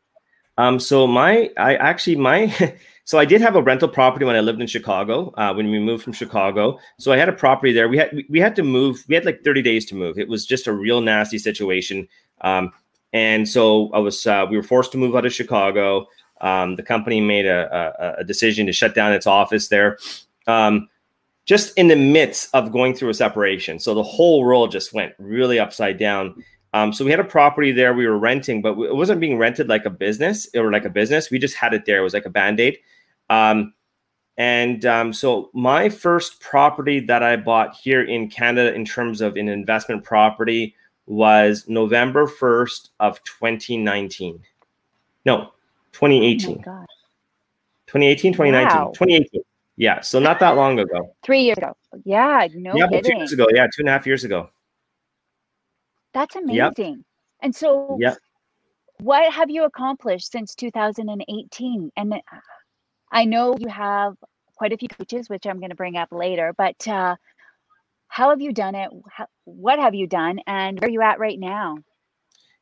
Um, 0.57 0.79
so 0.79 1.07
my 1.07 1.51
I 1.57 1.77
actually 1.77 2.17
my 2.17 2.53
so 3.05 3.19
I 3.19 3.25
did 3.25 3.41
have 3.41 3.57
a 3.57 3.63
rental 3.63 3.89
property 3.89 4.25
when 4.25 4.37
I 4.37 4.41
lived 4.41 4.61
in 4.61 4.67
Chicago, 4.67 5.33
uh, 5.37 5.53
when 5.55 5.71
we 5.71 5.79
moved 5.79 6.05
from 6.05 6.13
Chicago. 6.13 6.79
So 6.99 7.13
I 7.13 7.17
had 7.17 7.29
a 7.29 7.33
property 7.33 7.73
there. 7.73 7.89
We 7.89 7.99
had 7.99 8.25
we 8.29 8.41
had 8.41 8.57
to 8.57 8.63
move, 8.63 9.05
we 9.09 9.15
had 9.15 9.25
like 9.25 9.45
30 9.45 9.63
days 9.63 9.85
to 9.87 9.95
move. 9.95 10.19
It 10.19 10.29
was 10.29 10.47
just 10.47 10.67
a 10.67 10.73
real 10.73 11.01
nasty 11.01 11.39
situation. 11.39 12.09
Um, 12.41 12.73
and 13.13 13.49
so 13.49 13.91
I 13.93 13.99
was 13.99 14.27
uh, 14.27 14.47
we 14.49 14.57
were 14.57 14.63
forced 14.63 14.93
to 14.93 14.99
move 14.99 15.15
out 15.15 15.27
of 15.27 15.33
Chicago. 15.33 16.07
Um, 16.45 16.77
the 16.77 16.83
company 16.83 17.23
made 17.23 17.47
a, 17.47 17.97
a, 17.99 18.21
a, 18.21 18.25
decision 18.25 18.67
to 18.67 18.73
shut 18.73 18.95
down 18.95 19.15
its 19.15 19.27
office 19.27 19.69
there. 19.69 19.97
Um, 20.47 20.91
just 21.47 21.77
in 21.79 21.89
the 21.89 21.97
midst 21.97 22.51
of 22.55 22.71
going 22.71 22.95
through 22.95 23.09
a 23.09 23.15
separation. 23.15 23.79
So 23.79 23.95
the 23.95 24.03
whole 24.03 24.45
world 24.45 24.71
just 24.71 24.93
went 24.93 25.15
really 25.19 25.59
upside 25.59 25.99
down. 25.99 26.43
Um, 26.75 26.93
so 26.93 27.03
we 27.03 27.11
had 27.11 27.21
a 27.21 27.25
property 27.25 27.73
there 27.73 27.95
we 27.95 28.07
were 28.07 28.19
renting, 28.19 28.61
but 28.61 28.79
it 28.79 28.95
wasn't 28.95 29.21
being 29.21 29.39
rented 29.39 29.69
like 29.69 29.87
a 29.87 29.91
business 29.91 30.47
or 30.55 30.71
like 30.71 30.85
a 30.85 30.91
business. 30.91 31.31
We 31.31 31.39
just 31.39 31.57
had 31.57 31.73
it 31.73 31.87
there. 31.87 31.99
It 31.99 32.03
was 32.03 32.15
like 32.15 32.27
a 32.27 32.31
band 32.31 32.61
aid. 32.61 32.79
Um, 33.31 33.73
and 34.37 34.85
um, 34.85 35.13
so 35.15 35.51
my 35.55 35.89
first 35.89 36.41
property 36.41 37.01
that 37.01 37.23
I 37.23 37.37
bought 37.37 37.75
here 37.75 38.03
in 38.03 38.29
Canada 38.29 38.75
in 38.75 38.85
terms 38.85 39.23
of 39.23 39.37
an 39.37 39.49
investment 39.49 40.05
property 40.05 40.75
was 41.07 41.65
November 41.69 42.27
1st 42.27 42.91
of 43.01 43.23
2019. 43.25 44.41
No, 45.25 45.54
2018. 45.95 46.65
Oh 46.67 46.85
2018, 47.87 48.33
2019, 48.33 48.77
wow. 48.77 48.87
2018. 48.93 49.43
Yeah, 49.77 50.01
so 50.01 50.19
not 50.19 50.41
that 50.41 50.57
long 50.57 50.79
ago. 50.79 51.15
Three 51.23 51.43
years 51.43 51.59
ago. 51.59 51.77
Yeah, 52.05 52.49
no 52.55 52.75
yeah, 52.75 52.89
kidding. 52.89 53.13
two 53.13 53.19
years 53.19 53.33
ago. 53.33 53.47
Yeah, 53.53 53.67
two 53.67 53.81
and 53.81 53.89
a 53.89 53.93
half 53.93 54.07
years 54.07 54.25
ago. 54.25 54.51
That's 56.13 56.35
amazing. 56.37 56.57
Yep. 56.57 56.99
And 57.43 57.55
so, 57.55 57.97
yeah, 58.01 58.15
what 58.99 59.33
have 59.33 59.51
you 59.51 59.65
accomplished 59.65 60.31
since 60.31 60.55
2018? 60.55 61.93
And 61.97 62.15
I 63.11 63.25
know 63.25 63.57
you 63.59 63.69
have 63.69 64.17
quite 64.57 64.73
a 64.73 64.77
few 64.77 64.89
coaches, 64.89 65.29
which 65.29 65.47
I'm 65.47 65.59
going 65.59 65.71
to 65.71 65.77
bring 65.77 65.97
up 65.97 66.09
later. 66.11 66.55
But 66.57 66.87
uh, 66.87 67.17
how 68.09 68.31
have 68.31 68.41
you 68.41 68.53
done 68.53 68.75
it? 68.75 68.91
How, 69.09 69.27
what 69.45 69.79
have 69.79 69.95
you 69.95 70.07
done, 70.07 70.41
and 70.47 70.81
where 70.81 70.89
are 70.89 70.93
you 70.93 71.03
at 71.03 71.19
right 71.19 71.39
now? 71.39 71.79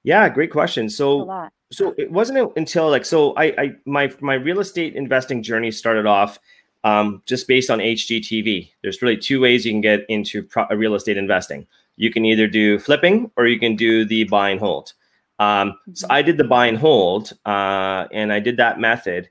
Yeah, 0.02 0.28
great 0.28 0.50
question. 0.50 0.90
So, 0.90 1.48
so 1.72 1.94
it 1.96 2.10
wasn't 2.10 2.52
until 2.56 2.90
like 2.90 3.04
so 3.04 3.34
I, 3.34 3.44
I 3.44 3.72
my 3.86 4.12
my 4.20 4.34
real 4.34 4.60
estate 4.60 4.94
investing 4.94 5.42
journey 5.42 5.70
started 5.70 6.06
off 6.06 6.38
um, 6.84 7.22
just 7.26 7.48
based 7.48 7.70
on 7.70 7.78
HGTV. 7.78 8.70
There's 8.82 9.00
really 9.02 9.16
two 9.16 9.40
ways 9.40 9.64
you 9.64 9.72
can 9.72 9.80
get 9.80 10.04
into 10.08 10.42
pro- 10.42 10.66
uh, 10.70 10.76
real 10.76 10.94
estate 10.94 11.16
investing. 11.16 11.66
You 11.96 12.10
can 12.10 12.24
either 12.24 12.46
do 12.46 12.78
flipping 12.78 13.30
or 13.36 13.46
you 13.46 13.58
can 13.58 13.76
do 13.76 14.04
the 14.04 14.24
buy 14.24 14.50
and 14.50 14.60
hold. 14.60 14.92
Um, 15.38 15.74
so 15.94 16.06
I 16.10 16.22
did 16.22 16.36
the 16.36 16.44
buy 16.44 16.66
and 16.66 16.78
hold, 16.78 17.32
uh, 17.46 18.06
and 18.12 18.32
I 18.32 18.38
did 18.38 18.58
that 18.58 18.78
method. 18.78 19.28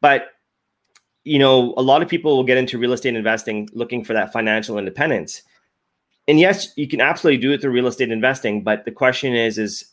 But 0.00 0.28
you 1.24 1.38
know, 1.38 1.74
a 1.76 1.82
lot 1.82 2.02
of 2.02 2.08
people 2.08 2.36
will 2.36 2.44
get 2.44 2.58
into 2.58 2.78
real 2.78 2.92
estate 2.92 3.14
investing 3.14 3.68
looking 3.72 4.04
for 4.04 4.12
that 4.12 4.32
financial 4.32 4.78
independence. 4.78 5.42
And 6.26 6.38
yes, 6.38 6.72
you 6.76 6.86
can 6.86 7.00
absolutely 7.00 7.40
do 7.40 7.52
it 7.52 7.60
through 7.62 7.72
real 7.72 7.86
estate 7.86 8.10
investing, 8.10 8.62
but 8.62 8.84
the 8.84 8.92
question 8.92 9.34
is, 9.34 9.56
is 9.56 9.86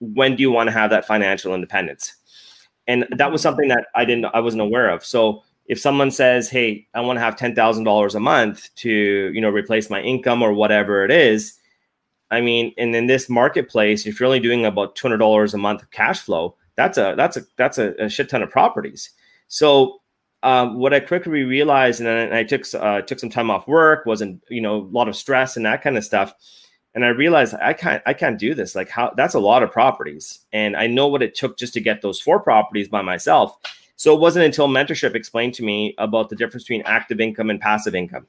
when 0.00 0.36
do 0.36 0.42
you 0.42 0.50
want 0.50 0.68
to 0.68 0.72
have 0.72 0.90
that 0.90 1.06
financial 1.06 1.54
independence? 1.54 2.14
And 2.86 3.06
that 3.10 3.32
was 3.32 3.42
something 3.42 3.68
that 3.68 3.86
I 3.94 4.04
didn't, 4.04 4.26
I 4.26 4.40
wasn't 4.40 4.62
aware 4.62 4.88
of. 4.90 5.04
So 5.04 5.42
if 5.66 5.80
someone 5.80 6.10
says, 6.10 6.48
"Hey, 6.48 6.86
I 6.94 7.00
want 7.00 7.16
to 7.16 7.20
have 7.20 7.36
ten 7.36 7.54
thousand 7.54 7.84
dollars 7.84 8.14
a 8.14 8.20
month 8.20 8.74
to 8.76 8.90
you 8.90 9.40
know 9.40 9.50
replace 9.50 9.90
my 9.90 10.00
income 10.00 10.42
or 10.42 10.52
whatever 10.52 11.04
it 11.04 11.10
is," 11.10 11.58
I 12.30 12.40
mean, 12.40 12.72
and 12.78 12.94
in 12.94 13.06
this 13.06 13.28
marketplace, 13.28 14.06
if 14.06 14.18
you're 14.18 14.26
only 14.26 14.40
doing 14.40 14.64
about 14.64 14.96
two 14.96 15.08
hundred 15.08 15.18
dollars 15.18 15.54
a 15.54 15.58
month 15.58 15.82
of 15.82 15.90
cash 15.90 16.20
flow, 16.20 16.56
that's 16.76 16.98
a 16.98 17.14
that's 17.16 17.36
a 17.36 17.42
that's 17.56 17.78
a, 17.78 17.94
a 17.98 18.08
shit 18.08 18.28
ton 18.28 18.42
of 18.42 18.50
properties. 18.50 19.10
So 19.48 20.00
um, 20.42 20.78
what 20.78 20.94
I 20.94 21.00
quickly 21.00 21.42
realized, 21.42 22.00
and 22.00 22.06
then 22.06 22.32
I 22.32 22.44
took 22.44 22.64
uh, 22.74 23.02
took 23.02 23.18
some 23.18 23.30
time 23.30 23.50
off 23.50 23.66
work, 23.66 24.06
wasn't 24.06 24.42
you 24.48 24.60
know 24.60 24.76
a 24.76 24.90
lot 24.90 25.08
of 25.08 25.16
stress 25.16 25.56
and 25.56 25.66
that 25.66 25.82
kind 25.82 25.96
of 25.96 26.04
stuff, 26.04 26.34
and 26.96 27.04
I 27.04 27.08
realized 27.08 27.54
I 27.60 27.74
can't 27.74 28.02
I 28.06 28.14
can't 28.14 28.38
do 28.38 28.54
this. 28.54 28.74
Like 28.74 28.88
how 28.88 29.12
that's 29.16 29.34
a 29.34 29.38
lot 29.38 29.62
of 29.62 29.70
properties, 29.70 30.40
and 30.52 30.74
I 30.74 30.86
know 30.86 31.06
what 31.06 31.22
it 31.22 31.34
took 31.34 31.58
just 31.58 31.74
to 31.74 31.80
get 31.80 32.00
those 32.00 32.18
four 32.18 32.40
properties 32.40 32.88
by 32.88 33.02
myself. 33.02 33.54
So 33.96 34.14
it 34.14 34.20
wasn't 34.20 34.46
until 34.46 34.66
mentorship 34.66 35.14
explained 35.14 35.52
to 35.54 35.62
me 35.62 35.94
about 35.98 36.30
the 36.30 36.36
difference 36.36 36.64
between 36.64 36.82
active 36.86 37.20
income 37.20 37.50
and 37.50 37.60
passive 37.60 37.94
income. 37.94 38.26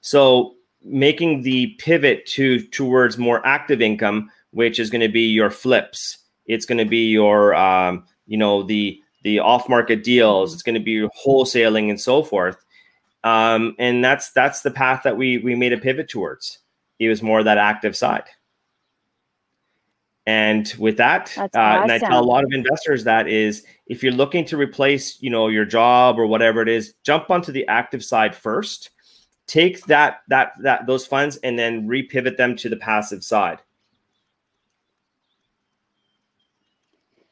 So 0.00 0.54
making 0.82 1.42
the 1.42 1.68
pivot 1.78 2.24
to 2.26 2.60
towards 2.68 3.18
more 3.18 3.46
active 3.46 3.82
income, 3.82 4.30
which 4.52 4.80
is 4.80 4.88
going 4.88 5.00
to 5.02 5.08
be 5.08 5.28
your 5.28 5.50
flips. 5.50 6.18
It's 6.46 6.66
going 6.66 6.78
to 6.78 6.86
be 6.86 7.10
your 7.10 7.54
um, 7.54 8.06
you 8.26 8.38
know 8.38 8.62
the 8.62 8.98
the 9.24 9.40
off 9.40 9.68
market 9.68 10.04
deals. 10.04 10.54
It's 10.54 10.62
going 10.62 10.74
to 10.74 10.80
be 10.80 10.92
your 10.92 11.10
wholesaling 11.10 11.90
and 11.90 12.00
so 12.00 12.22
forth. 12.22 12.64
Um, 13.24 13.76
and 13.78 14.02
that's 14.02 14.32
that's 14.32 14.62
the 14.62 14.70
path 14.70 15.02
that 15.04 15.18
we 15.18 15.36
we 15.36 15.54
made 15.54 15.74
a 15.74 15.78
pivot 15.78 16.08
towards. 16.08 16.60
It 16.98 17.08
was 17.08 17.22
more 17.22 17.42
that 17.42 17.58
active 17.58 17.96
side. 17.96 18.24
And 20.26 20.72
with 20.78 20.96
that, 20.96 21.36
uh, 21.36 21.48
awesome. 21.54 21.82
and 21.82 21.92
I 21.92 21.98
tell 21.98 22.18
a 22.18 22.24
lot 22.24 22.44
of 22.44 22.52
investors 22.52 23.04
that 23.04 23.28
is 23.28 23.64
if 23.86 24.02
you're 24.02 24.12
looking 24.12 24.44
to 24.46 24.56
replace, 24.56 25.20
you 25.20 25.28
know, 25.28 25.48
your 25.48 25.66
job 25.66 26.18
or 26.18 26.26
whatever 26.26 26.62
it 26.62 26.68
is, 26.68 26.94
jump 27.04 27.30
onto 27.30 27.52
the 27.52 27.66
active 27.68 28.02
side 28.02 28.34
first. 28.34 28.90
Take 29.46 29.84
that 29.84 30.20
that 30.28 30.52
that 30.62 30.86
those 30.86 31.06
funds 31.06 31.36
and 31.38 31.58
then 31.58 31.86
repivot 31.86 32.38
them 32.38 32.56
to 32.56 32.70
the 32.70 32.76
passive 32.76 33.22
side. 33.22 33.58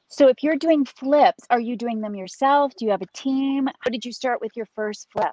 So 0.09 0.29
if 0.29 0.43
you're 0.43 0.57
doing 0.57 0.85
flips, 0.85 1.45
are 1.49 1.59
you 1.59 1.75
doing 1.75 2.03
them 2.03 2.15
yourself? 2.15 2.75
Do 2.77 2.85
you 2.85 2.91
have 2.91 3.01
a 3.01 3.07
team? 3.15 3.67
How 3.81 3.91
did 3.91 4.05
you 4.05 4.13
start 4.13 4.43
with 4.43 4.53
your 4.55 4.67
first 4.77 5.09
flip? 5.11 5.33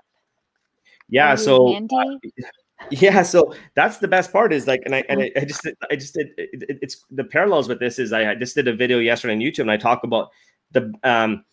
Yeah, 1.10 1.36
so 1.36 1.74
handy? 1.74 2.20
Yeah 2.92 3.22
so 3.22 3.54
that's 3.76 3.98
the 3.98 4.08
best 4.08 4.32
part 4.32 4.54
is 4.54 4.66
like 4.68 4.82
and 4.86 4.96
i 4.96 5.04
and 5.10 5.22
I, 5.22 5.32
I 5.36 5.46
just 5.46 5.68
i 5.92 5.96
just 5.96 6.14
did 6.14 6.30
it, 6.38 6.64
it- 6.70 6.80
it's 6.82 7.06
the 7.12 7.24
parallels 7.24 7.68
with 7.68 7.80
this 7.80 8.00
is 8.00 8.14
I, 8.14 8.32
I 8.32 8.36
just 8.36 8.56
did 8.56 8.68
a 8.68 8.74
video 8.74 9.00
yesterday 9.00 9.34
on 9.34 9.40
youtube 9.40 9.62
and 9.62 9.72
i 9.72 9.78
talk 9.78 10.04
about 10.04 10.30
the 10.72 10.94
um 11.04 11.44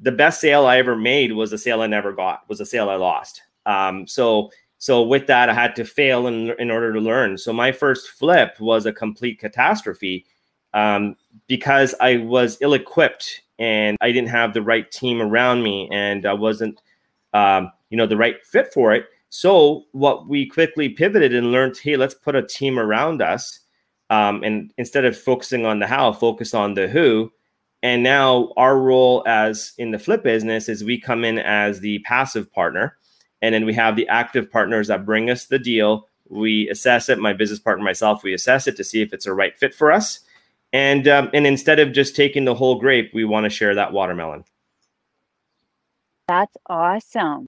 the 0.00 0.12
best 0.12 0.40
sale 0.40 0.66
i 0.66 0.78
ever 0.78 0.96
made 0.96 1.32
was 1.32 1.52
a 1.52 1.58
sale 1.58 1.82
i 1.82 1.86
never 1.86 2.12
got 2.12 2.48
was 2.48 2.60
a 2.60 2.66
sale 2.66 2.90
i 2.90 2.96
lost. 2.96 3.42
Um 3.66 4.06
so 4.08 4.50
so 4.78 5.02
with 5.02 5.26
that 5.28 5.48
i 5.48 5.54
had 5.54 5.76
to 5.76 5.84
fail 5.84 6.26
in, 6.26 6.50
in 6.58 6.70
order 6.70 6.92
to 6.92 7.00
learn. 7.00 7.38
So 7.38 7.52
my 7.52 7.70
first 7.70 8.08
flip 8.10 8.58
was 8.58 8.84
a 8.86 8.92
complete 8.92 9.38
catastrophe 9.38 10.26
um 10.74 11.14
because 11.46 11.94
i 12.00 12.16
was 12.16 12.58
ill-equipped 12.60 13.42
and 13.58 13.96
i 14.00 14.10
didn't 14.10 14.30
have 14.30 14.52
the 14.52 14.62
right 14.62 14.90
team 14.90 15.20
around 15.20 15.62
me 15.62 15.88
and 15.92 16.26
i 16.26 16.32
wasn't 16.32 16.80
um 17.34 17.70
you 17.90 17.96
know 17.96 18.06
the 18.06 18.16
right 18.16 18.44
fit 18.44 18.72
for 18.72 18.92
it 18.92 19.06
so 19.34 19.84
what 19.92 20.28
we 20.28 20.44
quickly 20.44 20.90
pivoted 20.90 21.34
and 21.34 21.52
learned, 21.52 21.78
hey, 21.78 21.96
let's 21.96 22.12
put 22.12 22.36
a 22.36 22.46
team 22.46 22.78
around 22.78 23.22
us, 23.22 23.60
um, 24.10 24.44
and 24.44 24.70
instead 24.76 25.06
of 25.06 25.16
focusing 25.16 25.64
on 25.64 25.78
the 25.78 25.86
how, 25.86 26.12
focus 26.12 26.52
on 26.52 26.74
the 26.74 26.86
who. 26.86 27.32
And 27.82 28.02
now 28.02 28.52
our 28.58 28.78
role 28.78 29.24
as 29.26 29.72
in 29.78 29.90
the 29.90 29.98
flip 29.98 30.22
business 30.22 30.68
is 30.68 30.84
we 30.84 31.00
come 31.00 31.24
in 31.24 31.38
as 31.38 31.80
the 31.80 32.00
passive 32.00 32.52
partner, 32.52 32.98
and 33.40 33.54
then 33.54 33.64
we 33.64 33.72
have 33.72 33.96
the 33.96 34.06
active 34.08 34.52
partners 34.52 34.88
that 34.88 35.06
bring 35.06 35.30
us 35.30 35.46
the 35.46 35.58
deal. 35.58 36.08
We 36.28 36.68
assess 36.68 37.08
it. 37.08 37.18
My 37.18 37.32
business 37.32 37.58
partner, 37.58 37.82
myself, 37.82 38.22
we 38.22 38.34
assess 38.34 38.66
it 38.66 38.76
to 38.76 38.84
see 38.84 39.00
if 39.00 39.14
it's 39.14 39.24
a 39.24 39.32
right 39.32 39.58
fit 39.58 39.74
for 39.74 39.90
us. 39.90 40.20
And 40.74 41.08
um, 41.08 41.30
and 41.32 41.46
instead 41.46 41.78
of 41.78 41.92
just 41.92 42.14
taking 42.14 42.44
the 42.44 42.54
whole 42.54 42.78
grape, 42.78 43.12
we 43.14 43.24
want 43.24 43.44
to 43.44 43.50
share 43.50 43.74
that 43.76 43.94
watermelon. 43.94 44.44
That's 46.28 46.54
awesome. 46.68 47.46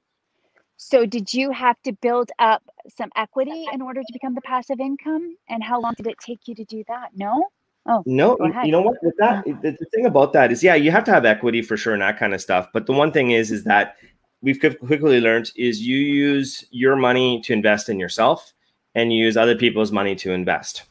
So 0.76 1.06
did 1.06 1.32
you 1.32 1.50
have 1.50 1.80
to 1.82 1.92
build 1.92 2.30
up 2.38 2.62
some 2.96 3.10
equity 3.16 3.66
in 3.72 3.80
order 3.80 4.00
to 4.00 4.12
become 4.12 4.34
the 4.34 4.40
passive 4.42 4.80
income? 4.80 5.36
And 5.48 5.62
how 5.62 5.80
long 5.80 5.94
did 5.96 6.06
it 6.06 6.18
take 6.18 6.46
you 6.46 6.54
to 6.56 6.64
do 6.64 6.84
that? 6.88 7.10
No? 7.16 7.48
Oh, 7.86 8.02
No, 8.06 8.36
you, 8.64 8.72
know 8.72 8.80
what? 8.80 8.96
With 9.02 9.14
that, 9.18 9.44
the, 9.44 9.76
the 9.78 9.86
thing 9.94 10.06
about 10.06 10.32
that 10.32 10.50
is, 10.50 10.62
yeah, 10.62 10.74
you 10.74 10.90
have 10.90 11.04
to 11.04 11.10
have 11.10 11.24
equity 11.24 11.60
for 11.62 11.76
sure 11.76 11.92
and 11.92 12.02
that 12.02 12.18
kind 12.18 12.34
of 12.34 12.40
stuff. 12.40 12.68
But 12.72 12.86
the 12.86 12.92
one 12.92 13.12
thing 13.12 13.32
is, 13.32 13.50
is 13.50 13.64
that 13.64 13.96
we've 14.40 14.58
quickly 14.58 15.20
learned 15.20 15.50
is 15.56 15.82
you 15.82 15.98
use 15.98 16.64
your 16.70 16.96
money 16.96 17.40
to 17.42 17.52
invest 17.52 17.88
in 17.88 18.00
yourself, 18.00 18.52
and 18.94 19.12
you 19.12 19.24
use 19.24 19.36
other 19.36 19.56
people's 19.56 19.92
money 19.92 20.14
to 20.16 20.32
invest. 20.32 20.84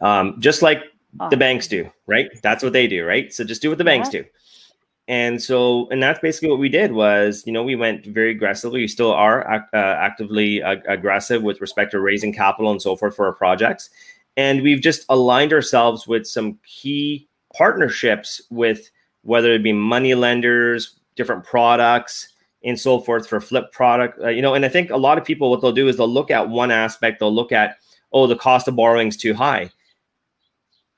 Um, 0.00 0.40
just 0.40 0.62
like 0.62 0.84
the 1.30 1.36
banks 1.36 1.66
do, 1.66 1.90
right? 2.06 2.28
That's 2.42 2.62
what 2.62 2.72
they 2.72 2.86
do, 2.86 3.04
right? 3.04 3.32
So 3.32 3.44
just 3.44 3.62
do 3.62 3.68
what 3.68 3.78
the 3.78 3.84
banks 3.84 4.08
do. 4.08 4.24
And 5.08 5.42
so, 5.42 5.88
and 5.90 6.02
that's 6.02 6.20
basically 6.20 6.48
what 6.48 6.60
we 6.60 6.68
did 6.68 6.92
was, 6.92 7.42
you 7.44 7.52
know, 7.52 7.62
we 7.62 7.74
went 7.74 8.06
very 8.06 8.30
aggressively. 8.30 8.80
We 8.80 8.88
still 8.88 9.12
are 9.12 9.46
uh, 9.50 9.76
actively 9.76 10.62
uh, 10.62 10.76
aggressive 10.86 11.42
with 11.42 11.60
respect 11.60 11.90
to 11.90 12.00
raising 12.00 12.32
capital 12.32 12.70
and 12.70 12.80
so 12.80 12.94
forth 12.94 13.16
for 13.16 13.26
our 13.26 13.32
projects. 13.32 13.90
And 14.36 14.62
we've 14.62 14.80
just 14.80 15.04
aligned 15.08 15.52
ourselves 15.52 16.06
with 16.06 16.26
some 16.26 16.58
key 16.64 17.28
partnerships 17.54 18.40
with 18.48 18.90
whether 19.22 19.52
it 19.52 19.62
be 19.62 19.72
money 19.72 20.14
lenders, 20.14 20.98
different 21.16 21.44
products, 21.44 22.28
and 22.64 22.78
so 22.78 23.00
forth 23.00 23.28
for 23.28 23.40
flip 23.40 23.72
product. 23.72 24.20
Uh, 24.22 24.28
you 24.28 24.40
know, 24.40 24.54
and 24.54 24.64
I 24.64 24.68
think 24.68 24.90
a 24.90 24.96
lot 24.96 25.18
of 25.18 25.24
people, 25.24 25.50
what 25.50 25.60
they'll 25.60 25.72
do 25.72 25.88
is 25.88 25.96
they'll 25.96 26.08
look 26.08 26.30
at 26.30 26.48
one 26.48 26.70
aspect. 26.70 27.18
They'll 27.18 27.34
look 27.34 27.50
at, 27.52 27.76
oh, 28.12 28.28
the 28.28 28.36
cost 28.36 28.68
of 28.68 28.76
borrowing 28.76 29.08
is 29.08 29.16
too 29.16 29.34
high. 29.34 29.70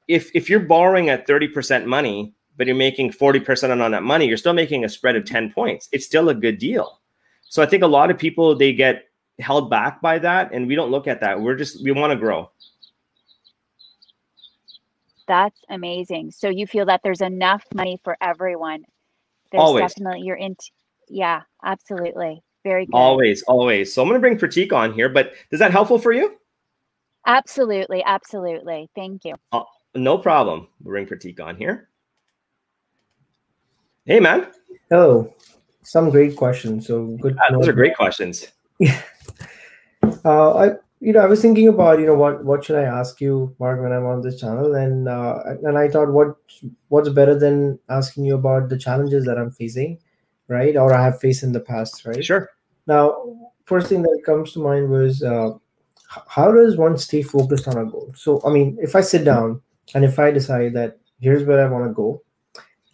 If 0.09 0.31
if 0.35 0.51
you're 0.51 0.61
borrowing 0.61 1.09
at 1.09 1.27
thirty 1.27 1.49
percent 1.49 1.87
money, 1.87 2.35
but 2.57 2.67
you're 2.67 2.77
making 2.77 3.13
forty 3.13 3.41
percent 3.41 3.81
on 3.81 3.91
that 3.91 4.03
money, 4.03 4.27
you're 4.27 4.37
still 4.37 4.53
making 4.53 4.85
a 4.85 4.89
spread 4.89 5.17
of 5.17 5.25
ten 5.25 5.53
points. 5.53 5.89
It's 5.93 6.07
still 6.07 6.29
a 6.29 6.35
good 6.35 6.59
deal. 6.59 7.01
So 7.49 7.63
I 7.63 7.67
think 7.67 7.83
a 7.83 7.89
lot 7.89 8.11
of 8.11 8.19
people 8.19 8.57
they 8.57 8.73
get 8.73 9.05
held 9.39 9.71
back 9.71 10.01
by 10.01 10.19
that, 10.21 10.53
and 10.53 10.67
we 10.67 10.75
don't 10.75 10.91
look 10.91 11.07
at 11.07 11.21
that. 11.21 11.41
We're 11.41 11.57
just 11.57 11.83
we 11.83 11.93
want 11.93 12.13
to 12.13 12.19
grow. 12.19 12.51
That's 15.27 15.61
amazing. 15.71 16.33
So 16.33 16.49
you 16.49 16.67
feel 16.67 16.85
that 16.87 17.01
there's 17.03 17.23
enough 17.23 17.65
money 17.75 17.99
for 18.05 18.17
everyone. 18.21 18.85
There's 19.51 19.61
Always. 19.61 19.95
definitely 19.95 20.23
you're 20.23 20.37
in 20.37 20.57
yeah, 21.09 21.43
absolutely. 21.63 22.43
Very 22.65 22.87
good. 22.87 22.95
Always, 22.95 23.43
always. 23.43 23.93
So 23.93 24.03
I'm 24.03 24.09
going 24.09 24.21
to 24.21 24.21
bring 24.21 24.39
Pratik 24.39 24.73
on 24.73 24.93
here, 24.93 25.09
but 25.09 25.35
is 25.51 25.61
that 25.61 25.71
helpful 25.71 25.99
for 25.99 26.13
you? 26.13 26.35
Absolutely, 27.27 28.03
absolutely. 28.05 28.89
Thank 28.95 29.25
you. 29.25 29.35
Uh, 29.53 29.65
no 29.95 30.19
problem. 30.19 30.69
We'll 30.83 30.93
bring 30.93 31.07
Pratik 31.07 31.41
on 31.41 31.57
here. 31.57 31.89
Hey, 34.07 34.21
man. 34.21 34.49
Hello. 34.91 35.33
Some 35.83 36.11
great 36.11 36.37
questions. 36.37 36.87
So 36.87 37.17
good. 37.23 37.39
Ah, 37.41 37.49
to 37.49 37.57
those 37.57 37.69
are 37.69 37.73
great 37.73 37.97
questions. 37.97 38.49
Uh, 40.27 40.55
I, 40.55 40.71
you 41.01 41.13
know, 41.13 41.21
I 41.21 41.27
was 41.27 41.41
thinking 41.41 41.69
about, 41.69 41.99
you 41.99 42.07
know, 42.07 42.15
what 42.15 42.45
what 42.45 42.65
should 42.65 42.77
I 42.77 42.85
ask 42.85 43.21
you, 43.21 43.55
Mark, 43.59 43.81
when 43.81 43.93
I'm 43.93 44.05
on 44.07 44.21
this 44.21 44.39
channel, 44.41 44.75
and 44.75 45.09
uh, 45.09 45.39
and 45.63 45.79
I 45.79 45.89
thought, 45.89 46.13
what 46.13 46.37
what's 46.89 47.09
better 47.09 47.35
than 47.39 47.79
asking 47.89 48.25
you 48.25 48.35
about 48.35 48.69
the 48.69 48.79
challenges 48.79 49.25
that 49.25 49.39
I'm 49.39 49.51
facing, 49.51 49.99
right, 50.49 50.77
or 50.77 50.93
I 50.95 51.03
have 51.03 51.21
faced 51.21 51.43
in 51.43 51.53
the 51.53 51.61
past, 51.61 52.05
right? 52.05 52.25
Sure. 52.25 52.51
Now, 52.87 53.37
first 53.65 53.89
thing 53.89 54.03
that 54.03 54.23
comes 54.25 54.53
to 54.53 54.61
mind 54.61 54.91
was, 54.91 55.23
uh, 55.23 55.53
how 56.07 56.53
does 56.53 56.77
one 56.77 56.97
stay 56.99 57.23
focused 57.23 57.69
on 57.69 57.79
a 57.79 57.85
goal? 57.85 58.13
So, 58.15 58.43
I 58.47 58.51
mean, 58.51 58.79
if 58.81 58.95
I 58.95 59.01
sit 59.01 59.25
down 59.25 59.63
and 59.95 60.05
if 60.05 60.19
I 60.19 60.31
decide 60.31 60.75
that 60.75 60.99
here's 61.21 61.45
where 61.45 61.67
I 61.67 61.71
want 61.71 61.87
to 61.87 61.93
go, 61.93 62.23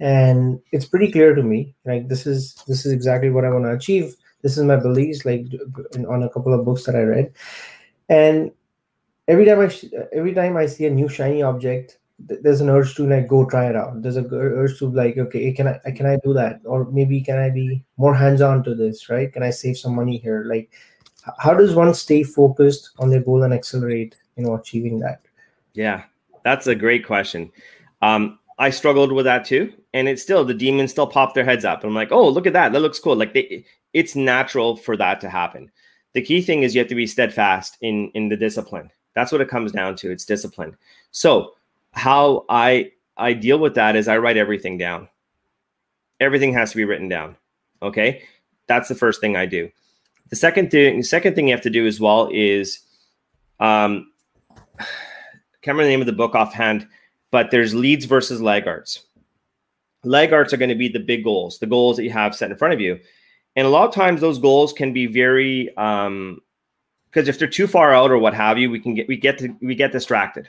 and 0.01 0.61
it's 0.73 0.87
pretty 0.87 1.13
clear 1.13 1.35
to 1.35 1.43
me, 1.43 1.75
like 1.85 2.09
this 2.09 2.27
is 2.27 2.55
this 2.67 2.87
is 2.87 2.93
exactly 2.93 3.31
what 3.31 3.45
I 3.45 3.51
want 3.51 3.65
to 3.65 3.73
achieve. 3.73 4.17
This 4.43 4.57
is 4.57 4.65
my 4.65 4.77
beliefs, 4.77 5.25
like 5.25 5.47
on 6.09 6.23
a 6.23 6.31
couple 6.31 6.55
of 6.55 6.65
books 6.65 6.85
that 6.85 6.97
I 6.97 7.03
read, 7.03 7.33
and 8.09 8.51
every 9.29 9.45
time 9.45 9.61
I 9.61 9.71
every 10.13 10.35
time 10.35 10.57
I 10.57 10.67
see 10.67 10.87
a 10.87 10.91
new 10.91 11.09
shiny 11.09 11.43
object, 11.43 11.99
th- 12.29 12.41
there's 12.43 12.63
an 12.63 12.71
urge 12.71 12.95
to 12.97 13.07
like 13.07 13.29
go 13.29 13.45
try 13.45 13.69
it 13.69 13.77
out. 13.77 14.03
There's 14.03 14.17
a 14.17 14.27
urge 14.33 14.79
to 14.79 14.89
like, 14.89 15.19
okay, 15.19 15.53
can 15.53 15.69
I 15.69 15.91
can 15.91 16.07
I 16.07 16.17
do 16.25 16.33
that, 16.35 16.61
or 16.65 16.87
maybe 16.87 17.21
can 17.21 17.39
I 17.39 17.51
be 17.51 17.85
more 17.97 18.15
hands 18.15 18.41
on 18.41 18.65
to 18.65 18.75
this, 18.75 19.09
right? 19.11 19.33
Can 19.33 19.43
I 19.43 19.51
save 19.51 19.77
some 19.77 19.95
money 19.95 20.17
here? 20.17 20.45
Like, 20.47 20.71
how 21.39 21.55
does 21.55 21.75
one 21.75 21.93
stay 21.95 22.23
focused 22.23 22.91
on 22.99 23.11
their 23.11 23.21
goal 23.23 23.43
and 23.43 23.53
accelerate, 23.53 24.17
you 24.37 24.45
know, 24.45 24.55
achieving 24.55 24.99
that? 25.01 25.21
Yeah, 25.75 26.05
that's 26.43 26.67
a 26.67 26.75
great 26.75 27.07
question. 27.07 27.53
Um, 28.03 28.40
I 28.61 28.69
struggled 28.69 29.11
with 29.11 29.25
that 29.25 29.47
too, 29.47 29.73
and 29.95 30.07
it's 30.07 30.21
still 30.21 30.45
the 30.45 30.53
demons 30.53 30.91
still 30.91 31.07
pop 31.07 31.35
their 31.35 31.47
heads 31.47 31.65
up. 31.65 31.83
I'm 31.83 31.95
like, 31.95 32.13
oh, 32.13 32.29
look 32.29 32.47
at 32.47 32.53
that, 32.53 32.73
that 32.73 32.81
looks 32.81 32.99
cool. 32.99 33.17
Like 33.17 33.33
they, 33.33 33.65
it's 33.95 34.15
natural 34.15 34.77
for 34.77 34.99
that 34.99 35.19
to 35.23 35.31
happen. 35.31 35.71
The 36.13 36.21
key 36.21 36.43
thing 36.43 36.63
is 36.63 36.75
you 36.75 36.81
have 36.81 36.89
to 36.89 36.95
be 36.95 37.07
steadfast 37.07 37.79
in 37.81 38.11
in 38.15 38.29
the 38.29 38.37
discipline. 38.37 38.91
That's 39.15 39.33
what 39.33 39.41
it 39.41 39.49
comes 39.49 39.73
down 39.73 39.97
to. 39.97 40.11
It's 40.11 40.27
discipline. 40.27 40.77
So 41.11 41.55
how 41.93 42.45
I 42.51 42.93
I 43.17 43.33
deal 43.33 43.59
with 43.59 43.75
that 43.77 43.97
is 43.97 44.09
I 44.09 44.19
write 44.19 44.37
everything 44.37 44.77
down. 44.77 45.09
Everything 46.21 46.53
has 46.53 46.71
to 46.73 46.77
be 46.77 46.85
written 46.85 47.09
down. 47.09 47.37
Okay, 47.83 48.25
that's 48.67 48.91
the 48.91 48.95
first 48.95 49.23
thing 49.23 49.37
I 49.37 49.47
do. 49.47 49.71
The 50.29 50.37
second 50.37 50.71
thing, 50.71 50.99
the 50.99 51.03
second 51.03 51.35
thing 51.35 51.49
you 51.49 51.55
have 51.55 51.63
to 51.63 51.71
do 51.71 51.87
as 51.87 51.99
well 51.99 52.29
is, 52.31 52.81
um, 53.59 54.13
can't 54.79 54.89
remember 55.69 55.85
the 55.85 55.91
name 55.91 56.01
of 56.01 56.07
the 56.07 56.13
book 56.13 56.35
offhand, 56.35 56.87
but 57.31 57.51
there's 57.51 57.75
leads 57.75 58.05
versus 58.05 58.41
laggards. 58.41 59.07
Laggards 60.05 60.53
are 60.53 60.57
going 60.57 60.71
to 60.71 60.75
be 60.75 60.89
the 60.89 60.99
big 60.99 61.25
goals, 61.25 61.59
the 61.59 61.67
goals 61.67 61.97
that 61.97 62.05
you 62.05 62.11
have 62.11 62.35
set 62.35 62.51
in 62.51 62.57
front 62.57 62.75
of 62.75 62.81
you, 62.81 62.99
and 63.57 63.67
a 63.67 63.71
lot 63.71 63.89
of 63.89 63.95
times 63.95 64.21
those 64.21 64.39
goals 64.39 64.73
can 64.73 64.93
be 64.93 65.07
very, 65.07 65.75
um, 65.77 66.41
because 67.11 67.29
if 67.29 67.39
they're 67.39 67.49
too 67.49 67.67
far 67.67 67.93
out 67.93 68.11
or 68.11 68.19
what 68.19 68.35
have 68.35 68.59
you, 68.59 68.71
we 68.71 68.81
can 68.81 68.95
get 68.95 69.09
we 69.09 69.17
get 69.17 69.39
to, 69.39 69.55
we 69.61 69.75
get 69.75 69.93
distracted. 69.93 70.49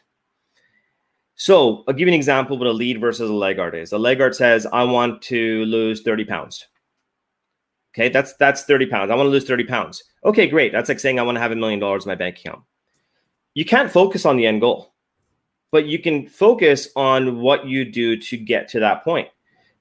So 1.36 1.84
I'll 1.88 1.96
give 1.96 2.08
you 2.08 2.14
an 2.14 2.14
example 2.14 2.58
what 2.58 2.68
a 2.68 2.72
lead 2.72 3.02
versus 3.02 3.30
a 3.30 3.34
laggard 3.34 3.74
is. 3.74 3.94
A 3.94 3.98
laggard 3.98 4.36
says, 4.36 4.68
I 4.72 4.84
want 4.84 5.24
to 5.24 5.66
lose 5.66 6.04
30 6.04 6.26
pounds. 6.26 6.68
Okay, 7.96 8.10
that's 8.10 8.34
that's 8.36 8.64
30 8.64 8.86
pounds. 8.86 9.12
I 9.12 9.16
want 9.16 9.26
to 9.26 9.32
lose 9.32 9.46
30 9.46 9.64
pounds. 9.66 10.04
Okay, 10.24 10.48
great. 10.48 10.72
That's 10.72 10.88
like 10.88 11.00
saying 11.00 11.20
I 11.20 11.24
want 11.24 11.38
to 11.38 11.42
have 11.42 11.52
a 11.52 11.56
million 11.56 11.80
dollars 11.80 12.06
in 12.06 12.10
my 12.10 12.16
bank 12.16 12.38
account. 12.40 12.62
You 13.56 13.66
can't 13.66 13.92
focus 13.92 14.26
on 14.26 14.38
the 14.38 14.46
end 14.46 14.62
goal, 14.62 14.91
but 15.72 15.86
you 15.86 16.00
can 16.00 16.28
focus 16.28 16.90
on 16.96 17.40
what 17.40 17.66
you 17.66 17.86
do 17.86 18.18
to 18.18 18.38
get 18.38 18.68
to 18.70 18.80
that 18.82 19.04
point. 19.04 19.30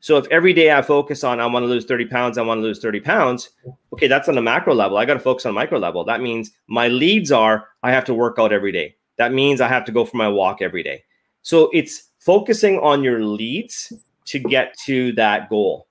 So 0.00 0.16
if 0.16 0.26
every 0.28 0.54
day 0.54 0.72
I 0.72 0.80
focus 0.80 1.22
on 1.24 1.40
I 1.40 1.46
want 1.46 1.64
to 1.64 1.68
lose 1.68 1.84
30 1.84 2.06
pounds, 2.06 2.38
I 2.38 2.42
want 2.42 2.58
to 2.58 2.62
lose 2.62 2.78
30 2.78 3.00
pounds, 3.00 3.50
okay, 3.92 4.06
that's 4.06 4.28
on 4.28 4.34
the 4.34 4.42
macro 4.42 4.74
level. 4.74 4.96
I 4.96 5.04
got 5.04 5.14
to 5.14 5.20
focus 5.20 5.44
on 5.44 5.54
micro 5.54 5.78
level. 5.78 6.04
That 6.04 6.22
means 6.22 6.52
my 6.68 6.88
leads 6.88 7.30
are 7.30 7.68
I 7.82 7.92
have 7.92 8.04
to 8.06 8.14
work 8.14 8.38
out 8.38 8.52
every 8.52 8.72
day. 8.72 8.96
That 9.18 9.34
means 9.34 9.60
I 9.60 9.68
have 9.68 9.84
to 9.84 9.92
go 9.92 10.06
for 10.06 10.16
my 10.16 10.28
walk 10.28 10.62
every 10.62 10.82
day. 10.82 11.04
So 11.42 11.68
it's 11.74 12.08
focusing 12.18 12.78
on 12.78 13.02
your 13.02 13.22
leads 13.22 13.92
to 14.26 14.38
get 14.38 14.78
to 14.86 15.12
that 15.12 15.50
goal. 15.50 15.86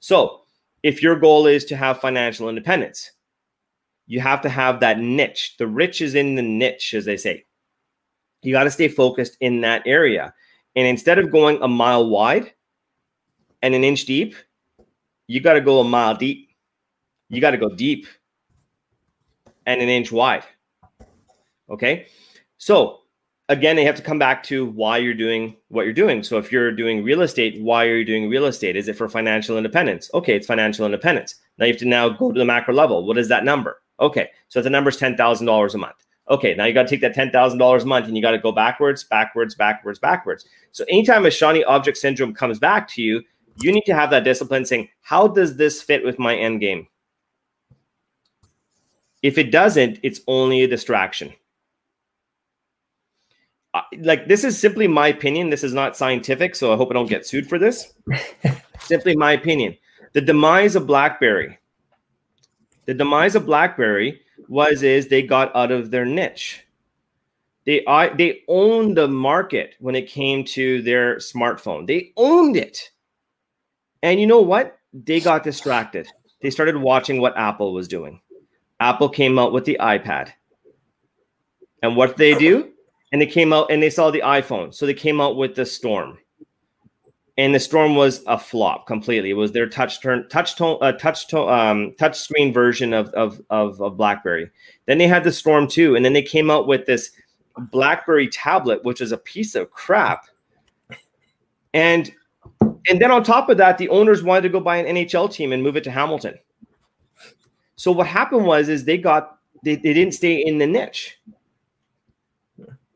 So 0.00 0.40
if 0.82 1.02
your 1.02 1.16
goal 1.16 1.46
is 1.46 1.64
to 1.66 1.76
have 1.76 2.00
financial 2.00 2.48
independence, 2.48 3.12
you 4.06 4.20
have 4.20 4.40
to 4.42 4.48
have 4.48 4.80
that 4.80 4.98
niche. 4.98 5.54
The 5.58 5.66
rich 5.66 6.00
is 6.00 6.14
in 6.14 6.34
the 6.34 6.42
niche, 6.42 6.92
as 6.94 7.04
they 7.04 7.16
say. 7.16 7.44
You 8.44 8.52
got 8.52 8.64
to 8.64 8.70
stay 8.70 8.88
focused 8.88 9.36
in 9.40 9.60
that 9.62 9.82
area. 9.86 10.34
And 10.76 10.86
instead 10.86 11.18
of 11.18 11.30
going 11.30 11.62
a 11.62 11.68
mile 11.68 12.08
wide 12.08 12.52
and 13.62 13.74
an 13.74 13.84
inch 13.84 14.04
deep, 14.04 14.34
you 15.26 15.40
got 15.40 15.54
to 15.54 15.60
go 15.60 15.80
a 15.80 15.84
mile 15.84 16.16
deep. 16.16 16.50
You 17.28 17.40
got 17.40 17.52
to 17.52 17.56
go 17.56 17.68
deep 17.68 18.06
and 19.66 19.80
an 19.80 19.88
inch 19.88 20.12
wide. 20.12 20.44
Okay. 21.70 22.06
So 22.58 23.00
again, 23.48 23.76
they 23.76 23.84
have 23.84 23.96
to 23.96 24.02
come 24.02 24.18
back 24.18 24.42
to 24.44 24.66
why 24.66 24.98
you're 24.98 25.14
doing 25.14 25.56
what 25.68 25.84
you're 25.84 25.94
doing. 25.94 26.22
So 26.22 26.38
if 26.38 26.52
you're 26.52 26.72
doing 26.72 27.04
real 27.04 27.22
estate, 27.22 27.60
why 27.60 27.86
are 27.86 27.96
you 27.96 28.04
doing 28.04 28.28
real 28.28 28.46
estate? 28.46 28.76
Is 28.76 28.88
it 28.88 28.96
for 28.96 29.08
financial 29.08 29.56
independence? 29.56 30.10
Okay, 30.14 30.36
it's 30.36 30.46
financial 30.46 30.84
independence. 30.84 31.36
Now 31.58 31.66
you 31.66 31.72
have 31.72 31.80
to 31.80 31.86
now 31.86 32.08
go 32.08 32.32
to 32.32 32.38
the 32.38 32.44
macro 32.44 32.74
level. 32.74 33.06
What 33.06 33.18
is 33.18 33.28
that 33.28 33.44
number? 33.44 33.80
Okay, 34.00 34.30
so 34.48 34.60
the 34.60 34.70
number 34.70 34.90
is 34.90 34.96
ten 34.96 35.16
thousand 35.16 35.46
dollars 35.46 35.74
a 35.74 35.78
month. 35.78 35.96
Okay, 36.30 36.54
now 36.54 36.64
you 36.64 36.72
got 36.72 36.84
to 36.84 36.88
take 36.88 37.02
that 37.02 37.14
ten 37.14 37.30
thousand 37.30 37.58
dollars 37.58 37.84
a 37.84 37.86
month 37.86 38.06
and 38.06 38.16
you 38.16 38.22
got 38.22 38.30
to 38.30 38.38
go 38.38 38.52
backwards, 38.52 39.04
backwards, 39.04 39.54
backwards, 39.54 39.98
backwards. 39.98 40.46
So 40.72 40.84
anytime 40.88 41.26
a 41.26 41.30
shiny 41.30 41.62
object 41.64 41.98
syndrome 41.98 42.34
comes 42.34 42.58
back 42.58 42.88
to 42.88 43.02
you, 43.02 43.22
you 43.60 43.72
need 43.72 43.84
to 43.84 43.94
have 43.94 44.10
that 44.10 44.24
discipline 44.24 44.64
saying, 44.64 44.88
how 45.02 45.28
does 45.28 45.56
this 45.56 45.82
fit 45.82 46.04
with 46.04 46.18
my 46.18 46.34
end 46.34 46.60
game? 46.60 46.86
If 49.22 49.38
it 49.38 49.50
doesn't, 49.50 50.00
it's 50.02 50.20
only 50.26 50.62
a 50.62 50.68
distraction 50.68 51.32
like 53.98 54.28
this 54.28 54.44
is 54.44 54.58
simply 54.58 54.86
my 54.86 55.08
opinion. 55.08 55.50
This 55.50 55.64
is 55.64 55.74
not 55.74 55.96
scientific, 55.96 56.54
so 56.54 56.72
I 56.72 56.76
hope 56.76 56.90
I 56.90 56.94
don't 56.94 57.08
get 57.08 57.26
sued 57.26 57.48
for 57.48 57.58
this. 57.58 57.92
simply 58.80 59.16
my 59.16 59.32
opinion. 59.32 59.76
The 60.12 60.20
demise 60.20 60.76
of 60.76 60.86
BlackBerry. 60.86 61.58
The 62.86 62.94
demise 62.94 63.34
of 63.34 63.46
BlackBerry 63.46 64.20
was 64.48 64.82
is 64.82 65.08
they 65.08 65.22
got 65.22 65.54
out 65.54 65.70
of 65.70 65.90
their 65.90 66.04
niche. 66.04 66.64
They 67.66 67.84
I, 67.86 68.08
they 68.08 68.42
owned 68.48 68.96
the 68.96 69.08
market 69.08 69.74
when 69.78 69.94
it 69.94 70.08
came 70.08 70.44
to 70.44 70.82
their 70.82 71.16
smartphone. 71.16 71.86
They 71.86 72.12
owned 72.16 72.56
it. 72.56 72.90
And 74.02 74.20
you 74.20 74.26
know 74.26 74.42
what? 74.42 74.78
They 74.92 75.20
got 75.20 75.44
distracted. 75.44 76.08
They 76.42 76.50
started 76.50 76.76
watching 76.76 77.20
what 77.20 77.36
Apple 77.36 77.72
was 77.72 77.88
doing. 77.88 78.20
Apple 78.80 79.08
came 79.08 79.38
out 79.38 79.52
with 79.52 79.64
the 79.64 79.78
iPad. 79.80 80.30
And 81.82 81.96
what 81.96 82.10
did 82.10 82.18
they 82.18 82.34
do? 82.34 82.74
and 83.14 83.20
they 83.20 83.26
came 83.26 83.52
out 83.52 83.70
and 83.70 83.80
they 83.80 83.90
saw 83.90 84.10
the 84.10 84.22
iPhone. 84.22 84.74
So 84.74 84.86
they 84.86 84.92
came 84.92 85.20
out 85.20 85.36
with 85.36 85.54
the 85.54 85.64
Storm. 85.64 86.18
And 87.36 87.54
the 87.54 87.58
Storm 87.58 87.96
was 87.96 88.22
a 88.26 88.38
flop 88.38 88.86
completely. 88.86 89.30
It 89.30 89.34
was 89.34 89.52
their 89.52 89.68
touch 89.68 90.00
turn 90.00 90.28
touch 90.28 90.56
tone 90.56 90.78
uh, 90.80 90.92
touch 90.92 91.28
tone 91.28 91.52
um, 91.52 91.92
touch 91.98 92.18
screen 92.18 92.52
version 92.52 92.92
of, 92.92 93.08
of 93.08 93.40
of 93.50 93.80
of 93.80 93.96
BlackBerry. 93.96 94.50
Then 94.86 94.98
they 94.98 95.08
had 95.08 95.24
the 95.24 95.32
Storm 95.32 95.66
too, 95.66 95.96
and 95.96 96.04
then 96.04 96.12
they 96.12 96.22
came 96.22 96.48
out 96.50 96.68
with 96.68 96.86
this 96.86 97.10
BlackBerry 97.58 98.28
tablet 98.28 98.84
which 98.84 99.00
is 99.00 99.10
a 99.10 99.16
piece 99.16 99.54
of 99.56 99.70
crap. 99.72 100.26
And 101.72 102.12
and 102.60 103.00
then 103.00 103.10
on 103.10 103.24
top 103.24 103.48
of 103.48 103.56
that 103.58 103.78
the 103.78 103.88
owners 103.88 104.22
wanted 104.22 104.42
to 104.42 104.48
go 104.48 104.60
buy 104.60 104.76
an 104.76 104.94
NHL 104.94 105.32
team 105.32 105.52
and 105.52 105.62
move 105.62 105.76
it 105.76 105.84
to 105.84 105.90
Hamilton. 105.90 106.38
So 107.74 107.90
what 107.90 108.06
happened 108.06 108.46
was 108.46 108.68
is 108.68 108.84
they 108.84 108.98
got 108.98 109.38
they, 109.64 109.74
they 109.74 109.92
didn't 109.92 110.14
stay 110.14 110.36
in 110.36 110.58
the 110.58 110.66
niche 110.68 111.18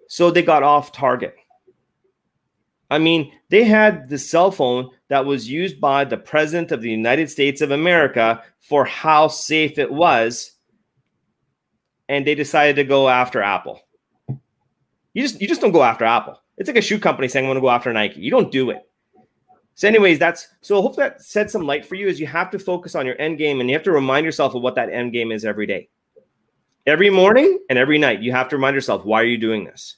so 0.09 0.31
they 0.31 0.43
got 0.43 0.63
off 0.63 0.91
target. 0.91 1.37
I 2.91 2.99
mean, 2.99 3.33
they 3.51 3.65
had 3.65 4.09
the 4.09 4.19
cell 4.19 4.51
phone 4.51 4.91
that 5.09 5.27
was 5.27 5.49
used 5.49 5.81
by 5.81 6.05
the 6.05 6.17
president 6.17 6.73
of 6.73 6.81
the 6.81 6.91
United 6.91 7.31
States 7.31 7.61
of 7.61 7.71
America 7.71 8.43
for 8.61 8.85
how 8.85 9.29
safe 9.29 9.79
it 9.79 9.93
was, 9.93 10.53
and 12.09 12.27
they 12.27 12.35
decided 12.35 12.77
to 12.77 12.85
go 12.85 13.09
after 13.09 13.43
Apple. 13.43 13.81
You 14.29 15.23
just 15.23 15.41
you 15.41 15.49
just 15.49 15.61
don't 15.61 15.73
go 15.73 15.83
after 15.83 16.05
Apple. 16.05 16.41
It's 16.57 16.69
like 16.69 16.77
a 16.77 16.83
shoe 16.83 16.99
company 16.99 17.29
saying 17.29 17.45
I 17.45 17.49
want 17.49 17.59
to 17.59 17.63
go 17.63 17.71
after 17.71 17.93
Nike. 17.93 18.21
You 18.21 18.31
don't 18.31 18.51
do 18.51 18.71
it. 18.71 18.83
So, 19.75 19.87
anyways, 19.87 20.19
that's 20.19 20.49
so 20.61 20.79
I 20.79 20.83
hope 20.83 20.97
that 20.97 21.23
said 21.23 21.51
some 21.51 21.67
light 21.67 21.85
for 21.85 21.95
you. 21.95 22.09
Is 22.09 22.19
you 22.19 22.27
have 22.27 22.51
to 22.51 22.59
focus 22.59 22.95
on 22.95 23.07
your 23.07 23.21
end 23.21 23.39
game, 23.39 23.61
and 23.61 23.69
you 23.69 23.77
have 23.77 23.85
to 23.85 23.93
remind 23.93 24.25
yourself 24.25 24.55
of 24.55 24.63
what 24.63 24.75
that 24.77 24.91
end 24.91 25.13
game 25.13 25.31
is 25.31 25.45
every 25.45 25.67
day 25.67 25.89
every 26.89 27.11
morning 27.11 27.59
and 27.69 27.79
every 27.79 27.99
night 27.99 28.23
you 28.23 28.33
have 28.33 28.49
to 28.49 28.57
remind 28.57 28.75
yourself 28.75 29.05
why 29.05 29.21
are 29.21 29.27
you 29.27 29.37
doing 29.37 29.63
this 29.63 29.97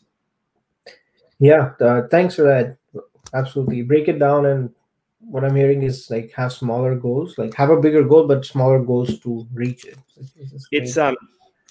yeah 1.38 1.70
uh, 1.80 2.02
thanks 2.10 2.34
for 2.34 2.42
that 2.42 2.76
absolutely. 3.34 3.82
Break 3.82 4.08
it 4.08 4.18
down 4.18 4.46
and 4.46 4.70
what 5.20 5.44
i'm 5.44 5.54
hearing 5.54 5.82
is 5.82 6.08
like 6.10 6.32
have 6.32 6.50
smaller 6.50 6.94
goals 6.94 7.36
like 7.36 7.52
have 7.54 7.68
a 7.68 7.78
bigger 7.78 8.02
goal 8.02 8.26
but 8.26 8.44
smaller 8.44 8.82
goals 8.82 9.18
to 9.20 9.46
reach 9.52 9.84
it. 9.84 9.98
It's 10.72 10.96
um 10.96 11.16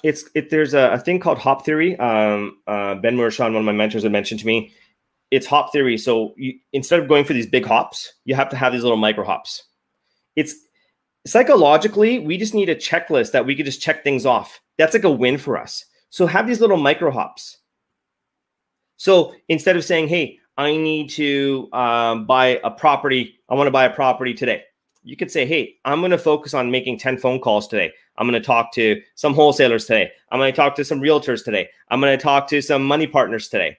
it's 0.04 0.30
it 0.36 0.50
there's 0.50 0.74
a, 0.74 0.91
a 0.91 1.00
thing 1.00 1.19
called 1.19 1.39
hop 1.39 1.65
theory. 1.65 1.98
Um 2.00 2.58
uh, 2.67 2.95
ben 2.95 3.17
Mershon, 3.17 3.54
one 3.54 3.58
of 3.58 3.63
my 3.63 3.72
mentors 3.72 4.04
had 4.04 4.12
mentioned 4.12 4.39
to 4.41 4.45
me 4.45 4.72
it's 5.32 5.45
hop 5.45 5.72
theory. 5.72 5.98
So 5.98 6.34
you, 6.38 6.60
instead 6.74 7.00
of 7.00 7.08
going 7.08 7.26
for 7.26 7.34
these 7.34 7.48
big 7.48 7.65
hops 7.65 8.13
you 8.26 8.36
have 8.36 8.50
to 8.50 8.56
have 8.56 8.72
these 8.72 8.84
little 8.84 8.98
micro 8.98 9.26
hops. 9.26 9.63
It's 10.36 10.56
psychologically 11.26 12.19
we 12.19 12.38
just 12.38 12.54
need 12.54 12.69
a 12.69 12.76
checklist 12.76 13.32
that 13.32 13.45
we 13.45 13.56
could 13.56 13.65
just 13.65 13.82
check 13.82 14.04
things 14.04 14.26
off. 14.26 14.62
That's 14.78 14.93
like 14.93 15.04
a 15.04 15.12
win 15.12 15.38
for 15.38 15.58
us. 15.58 15.86
So 16.12 16.28
have 16.28 16.48
these 16.48 16.62
little 16.62 16.78
micro 16.78 17.12
hops. 17.12 17.58
So 18.98 19.34
instead 19.48 19.78
of 19.78 19.86
saying, 19.86 20.10
hey, 20.10 20.39
I 20.60 20.76
need 20.76 21.10
to 21.12 21.69
um, 21.72 22.26
buy 22.26 22.60
a 22.65 22.69
property, 22.69 23.39
I 23.48 23.56
want 23.56 23.67
to 23.67 23.72
buy 23.72 23.86
a 23.86 23.93
property 23.93 24.34
today. 24.34 24.63
You 25.06 25.15
could 25.15 25.32
say, 25.32 25.45
hey, 25.45 25.76
I'm 25.86 26.02
going 26.02 26.12
to 26.12 26.17
focus 26.17 26.54
on 26.54 26.69
making 26.69 27.00
10 27.00 27.17
phone 27.17 27.39
calls 27.39 27.65
today. 27.65 27.93
I'm 28.17 28.28
going 28.28 28.39
to 28.39 28.45
talk 28.45 28.74
to 28.74 29.02
some 29.15 29.34
wholesalers 29.34 29.86
today. 29.86 30.12
I'm 30.30 30.38
going 30.38 30.52
to 30.52 30.56
talk 30.56 30.76
to 30.76 30.84
some 30.84 31.00
realtors 31.00 31.45
today. 31.45 31.69
I'm 31.88 32.02
going 32.02 32.15
to 32.15 32.22
talk 32.22 32.45
to 32.50 32.62
some 32.62 32.84
money 32.84 33.08
partners 33.08 33.48
today. 33.48 33.78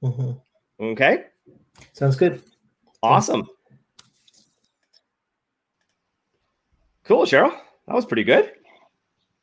Mm-hmm. 0.00 0.84
Okay. 0.84 1.24
Sounds 1.92 2.14
good. 2.14 2.40
Awesome. 3.02 3.48
Cool, 7.02 7.24
Cheryl. 7.24 7.50
That 7.88 7.96
was 7.96 8.06
pretty 8.06 8.22
good. 8.22 8.52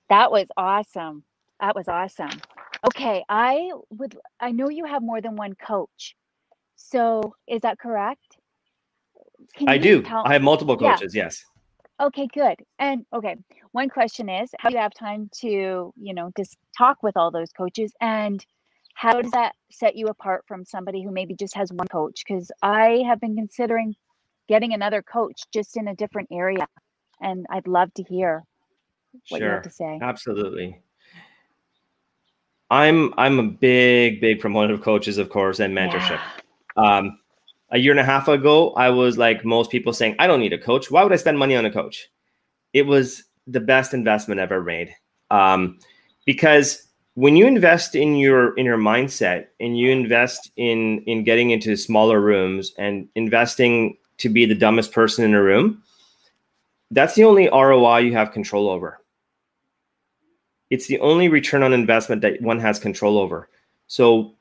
That 0.07 0.31
was 0.31 0.47
awesome. 0.55 1.23
That 1.59 1.75
was 1.75 1.89
awesome. 1.89 2.39
Okay, 2.85 3.23
I 3.29 3.71
would 3.89 4.17
I 4.39 4.51
know 4.51 4.69
you 4.69 4.85
have 4.85 5.01
more 5.01 5.21
than 5.21 5.35
one 5.35 5.55
coach. 5.55 6.15
So, 6.75 7.33
is 7.47 7.61
that 7.61 7.79
correct? 7.79 8.37
I 9.65 9.77
do. 9.77 10.03
I 10.07 10.33
have 10.33 10.41
multiple 10.41 10.77
coaches, 10.77 11.15
yeah. 11.15 11.23
yes. 11.23 11.43
Okay, 11.99 12.27
good. 12.31 12.57
And 12.77 13.05
okay, 13.13 13.35
one 13.71 13.89
question 13.89 14.29
is 14.29 14.51
how 14.59 14.69
do 14.69 14.75
you 14.75 14.81
have 14.81 14.93
time 14.93 15.29
to, 15.41 15.91
you 15.95 16.13
know, 16.13 16.31
just 16.37 16.55
talk 16.77 17.01
with 17.01 17.17
all 17.17 17.31
those 17.31 17.51
coaches 17.51 17.91
and 18.01 18.45
how 18.93 19.21
does 19.21 19.31
that 19.31 19.53
set 19.71 19.95
you 19.95 20.07
apart 20.07 20.43
from 20.47 20.65
somebody 20.65 21.03
who 21.03 21.11
maybe 21.11 21.35
just 21.35 21.55
has 21.55 21.71
one 21.71 21.87
coach? 21.87 22.23
Because 22.27 22.51
I 22.63 23.03
have 23.07 23.19
been 23.19 23.35
considering 23.35 23.95
getting 24.47 24.73
another 24.73 25.01
coach 25.03 25.43
just 25.53 25.77
in 25.77 25.87
a 25.87 25.95
different 25.95 26.29
area 26.31 26.67
and 27.21 27.45
I'd 27.49 27.67
love 27.67 27.93
to 27.95 28.03
hear 28.03 28.43
what 29.29 29.39
sure. 29.39 29.47
you 29.47 29.53
have 29.53 29.63
to 29.63 29.69
say. 29.69 29.99
Absolutely. 30.01 30.81
I'm 32.69 33.13
I'm 33.17 33.39
a 33.39 33.43
big 33.43 34.19
big 34.21 34.39
proponent 34.39 34.73
of 34.73 34.81
coaches, 34.81 35.17
of 35.17 35.29
course, 35.29 35.59
and 35.59 35.75
mentorship. 35.75 36.19
Yeah. 36.77 36.97
Um, 36.97 37.19
a 37.71 37.77
year 37.77 37.91
and 37.91 37.99
a 37.99 38.03
half 38.03 38.27
ago, 38.27 38.71
I 38.73 38.89
was 38.89 39.17
like 39.17 39.45
most 39.45 39.71
people 39.71 39.93
saying, 39.93 40.15
"I 40.19 40.27
don't 40.27 40.39
need 40.39 40.53
a 40.53 40.57
coach. 40.57 40.91
Why 40.91 41.03
would 41.03 41.13
I 41.13 41.17
spend 41.17 41.37
money 41.37 41.55
on 41.55 41.65
a 41.65 41.71
coach?" 41.71 42.09
It 42.73 42.83
was 42.83 43.23
the 43.47 43.59
best 43.59 43.93
investment 43.93 44.41
ever 44.41 44.61
made 44.61 44.93
um, 45.31 45.79
because 46.25 46.87
when 47.15 47.35
you 47.35 47.47
invest 47.47 47.95
in 47.95 48.15
your 48.17 48.53
in 48.57 48.65
your 48.65 48.77
mindset 48.77 49.47
and 49.59 49.77
you 49.77 49.89
invest 49.89 50.51
in 50.57 50.99
in 51.03 51.23
getting 51.23 51.51
into 51.51 51.75
smaller 51.75 52.21
rooms 52.21 52.73
and 52.77 53.07
investing 53.15 53.97
to 54.17 54.29
be 54.29 54.45
the 54.45 54.55
dumbest 54.55 54.91
person 54.91 55.23
in 55.23 55.33
a 55.33 55.41
room, 55.41 55.81
that's 56.91 57.15
the 57.15 57.23
only 57.23 57.49
ROI 57.49 57.99
you 57.99 58.13
have 58.13 58.31
control 58.31 58.69
over. 58.69 58.99
It's 60.69 60.87
the 60.87 60.99
only 60.99 61.29
return 61.29 61.63
on 61.63 61.73
investment 61.73 62.21
that 62.21 62.41
one 62.41 62.59
has 62.59 62.79
control 62.79 63.17
over. 63.17 63.49
So, 63.87 64.35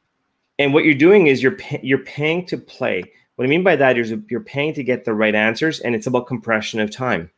and 0.59 0.75
what 0.75 0.85
you're 0.85 0.95
doing 0.95 1.27
is 1.27 1.43
you're 1.43 1.57
pay, 1.57 1.81
you're 1.83 1.99
paying 1.99 2.47
to 2.47 2.59
play. 2.59 3.05
What 3.37 3.45
I 3.45 3.49
mean 3.49 3.63
by 3.63 3.77
that 3.77 3.99
is 3.99 4.13
you're 4.29 4.41
paying 4.41 4.75
to 4.75 4.83
get 4.83 5.05
the 5.05 5.15
right 5.15 5.35
answers, 5.35 5.81
and 5.81 5.95
it's 5.95 6.07
about 6.07 6.27
compression 6.27 6.81
of 6.81 6.91
time. 6.91 7.31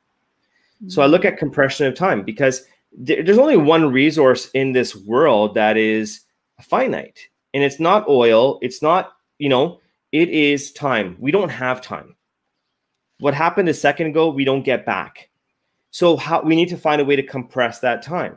So 0.86 1.02
I 1.02 1.06
look 1.06 1.24
at 1.24 1.38
compression 1.38 1.86
of 1.86 1.96
time 1.96 2.22
because 2.22 2.62
th- 3.04 3.26
there's 3.26 3.38
only 3.38 3.56
one 3.56 3.92
resource 3.92 4.48
in 4.54 4.72
this 4.72 4.94
world 4.94 5.54
that 5.54 5.76
is 5.76 6.20
finite, 6.60 7.18
and 7.52 7.64
it's 7.64 7.80
not 7.80 8.08
oil. 8.08 8.58
It's 8.62 8.80
not 8.82 9.14
you 9.38 9.48
know. 9.48 9.80
It 10.10 10.30
is 10.30 10.72
time. 10.72 11.16
We 11.18 11.32
don't 11.32 11.50
have 11.50 11.82
time 11.82 12.16
what 13.20 13.34
happened 13.34 13.68
a 13.68 13.74
second 13.74 14.08
ago 14.08 14.28
we 14.30 14.44
don't 14.44 14.62
get 14.62 14.86
back 14.86 15.28
so 15.90 16.16
how 16.16 16.42
we 16.42 16.56
need 16.56 16.68
to 16.68 16.76
find 16.76 17.00
a 17.00 17.04
way 17.04 17.16
to 17.16 17.22
compress 17.22 17.80
that 17.80 18.02
time 18.02 18.36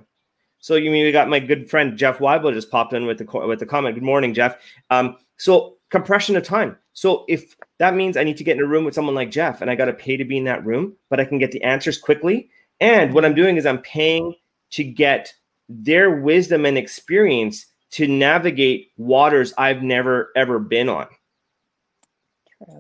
So 0.62 0.76
you 0.76 0.92
mean 0.92 1.06
we 1.06 1.12
got 1.12 1.28
my 1.28 1.40
good 1.40 1.70
friend 1.70 1.98
Jeff 1.98 2.20
Weibel 2.20 2.54
just 2.54 2.70
popped 2.70 2.94
in 2.94 3.08
with 3.08 3.18
the 3.18 3.26
with 3.48 3.60
the 3.60 3.66
comment. 3.66 3.96
Good 3.96 4.04
morning, 4.04 4.34
Jeff. 4.34 4.58
Um, 4.92 5.18
so 5.38 5.78
compression 5.90 6.38
of 6.38 6.44
time. 6.44 6.78
So 6.94 7.26
if 7.28 7.56
that 7.80 7.96
means 7.96 8.16
I 8.16 8.24
need 8.24 8.38
to 8.38 8.44
get 8.44 8.58
in 8.58 8.64
a 8.64 8.68
room 8.68 8.86
with 8.86 8.94
someone 8.94 9.16
like 9.16 9.32
Jeff 9.32 9.62
and 9.62 9.72
I 9.72 9.76
got 9.76 9.86
to 9.86 9.94
pay 9.94 10.18
to 10.18 10.24
be 10.24 10.38
in 10.38 10.44
that 10.46 10.66
room, 10.66 10.96
but 11.10 11.20
I 11.20 11.26
can 11.26 11.40
get 11.40 11.52
the 11.52 11.64
answers 11.64 11.98
quickly. 11.98 12.50
And 12.80 13.14
what 13.14 13.26
I'm 13.26 13.34
doing 13.34 13.58
is 13.58 13.66
I'm 13.66 13.82
paying 13.82 14.36
to 14.72 14.84
get 14.84 15.34
their 15.68 16.22
wisdom 16.22 16.66
and 16.66 16.78
experience 16.78 17.66
to 17.92 18.08
navigate 18.08 18.92
waters 18.98 19.54
I've 19.58 19.82
never 19.82 20.32
ever 20.36 20.60
been 20.60 20.90
on. 20.90 21.08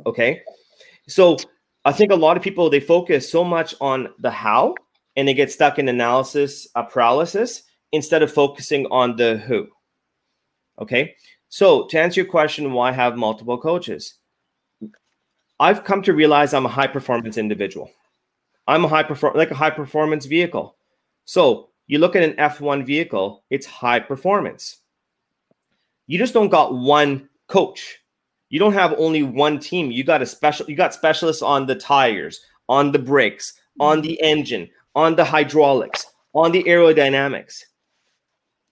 Okay. 0.05 0.41
So 1.07 1.37
I 1.83 1.91
think 1.91 2.11
a 2.11 2.15
lot 2.15 2.37
of 2.37 2.43
people 2.43 2.69
they 2.69 2.79
focus 2.79 3.29
so 3.29 3.43
much 3.43 3.73
on 3.81 4.09
the 4.19 4.29
how 4.29 4.75
and 5.15 5.27
they 5.27 5.33
get 5.33 5.51
stuck 5.51 5.79
in 5.79 5.89
analysis 5.89 6.67
uh, 6.75 6.83
paralysis 6.83 7.63
instead 7.91 8.23
of 8.23 8.31
focusing 8.31 8.85
on 8.87 9.15
the 9.15 9.37
who. 9.37 9.67
Okay. 10.79 11.15
So 11.49 11.85
to 11.87 11.99
answer 11.99 12.21
your 12.21 12.29
question, 12.29 12.73
why 12.73 12.91
have 12.91 13.17
multiple 13.17 13.57
coaches? 13.57 14.15
I've 15.59 15.83
come 15.83 16.01
to 16.03 16.13
realize 16.13 16.53
I'm 16.53 16.65
a 16.65 16.69
high 16.69 16.87
performance 16.87 17.37
individual. 17.37 17.91
I'm 18.67 18.85
a 18.85 18.87
high 18.87 19.03
perform 19.03 19.35
like 19.35 19.51
a 19.51 19.55
high 19.55 19.69
performance 19.69 20.25
vehicle. 20.25 20.75
So 21.25 21.69
you 21.87 21.99
look 21.99 22.15
at 22.15 22.23
an 22.23 22.33
F1 22.37 22.85
vehicle, 22.85 23.43
it's 23.49 23.65
high 23.65 23.99
performance. 23.99 24.77
You 26.07 26.17
just 26.17 26.33
don't 26.33 26.49
got 26.49 26.73
one 26.73 27.29
coach. 27.47 27.99
You 28.49 28.59
don't 28.59 28.73
have 28.73 28.95
only 28.97 29.23
one 29.23 29.59
team. 29.59 29.91
You 29.91 30.03
got 30.03 30.21
a 30.21 30.25
special 30.25 30.69
you 30.69 30.75
got 30.75 30.93
specialists 30.93 31.41
on 31.41 31.67
the 31.67 31.75
tires, 31.75 32.41
on 32.67 32.91
the 32.91 32.99
brakes, 32.99 33.53
on 33.79 33.97
mm-hmm. 33.97 34.07
the 34.07 34.21
engine, 34.21 34.69
on 34.95 35.15
the 35.15 35.25
hydraulics, 35.25 36.05
on 36.33 36.51
the 36.51 36.63
aerodynamics. 36.63 37.63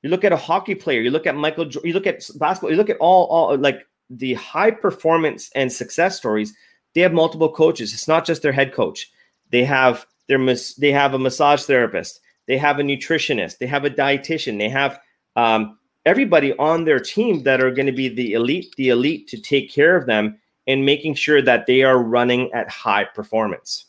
You 0.02 0.10
look 0.10 0.24
at 0.24 0.32
a 0.32 0.38
hockey 0.38 0.76
player, 0.76 1.02
you 1.02 1.12
look 1.12 1.28
at 1.28 1.36
Michael, 1.36 1.68
you 1.84 1.94
look 1.94 2.08
at 2.08 2.28
basketball, 2.36 2.72
you 2.72 2.78
look 2.78 2.90
at 2.90 2.98
all, 2.98 3.26
all 3.28 3.58
like 3.58 3.86
the 4.10 4.34
high 4.36 4.72
performance 4.72 5.50
and 5.56 5.72
success 5.72 6.18
stories. 6.18 6.54
They 6.96 7.02
have 7.02 7.14
multiple 7.14 7.52
coaches. 7.52 7.94
It's 7.94 8.08
not 8.08 8.26
just 8.26 8.42
their 8.42 8.52
head 8.52 8.74
coach. 8.74 9.12
They 9.52 9.64
have 9.66 10.06
their 10.28 10.40
they 10.78 10.92
have 10.92 11.14
a 11.14 11.20
massage 11.20 11.64
therapist. 11.64 12.22
They 12.48 12.58
have 12.58 12.80
a 12.80 12.84
nutritionist. 12.84 13.58
They 13.58 13.68
have 13.68 13.86
a 13.86 13.90
dietitian. 13.90 14.58
They 14.58 14.70
have 14.70 15.00
um, 15.36 15.78
everybody 16.06 16.54
on 16.58 16.86
their 16.86 17.00
team 17.00 17.44
that 17.44 17.62
are 17.62 17.72
going 17.72 17.86
to 17.86 17.92
be 17.92 18.10
the 18.10 18.34
elite, 18.34 18.74
the 18.78 18.90
elite 18.90 19.28
to 19.28 19.40
take 19.40 19.72
care 19.72 19.96
of 19.96 20.08
them 20.08 20.40
and 20.66 20.86
making 20.86 21.16
sure 21.16 21.42
that 21.42 21.68
they 21.68 21.84
are 21.84 22.02
running 22.02 22.52
at 22.54 22.70
high 22.70 23.04
performance. 23.04 23.86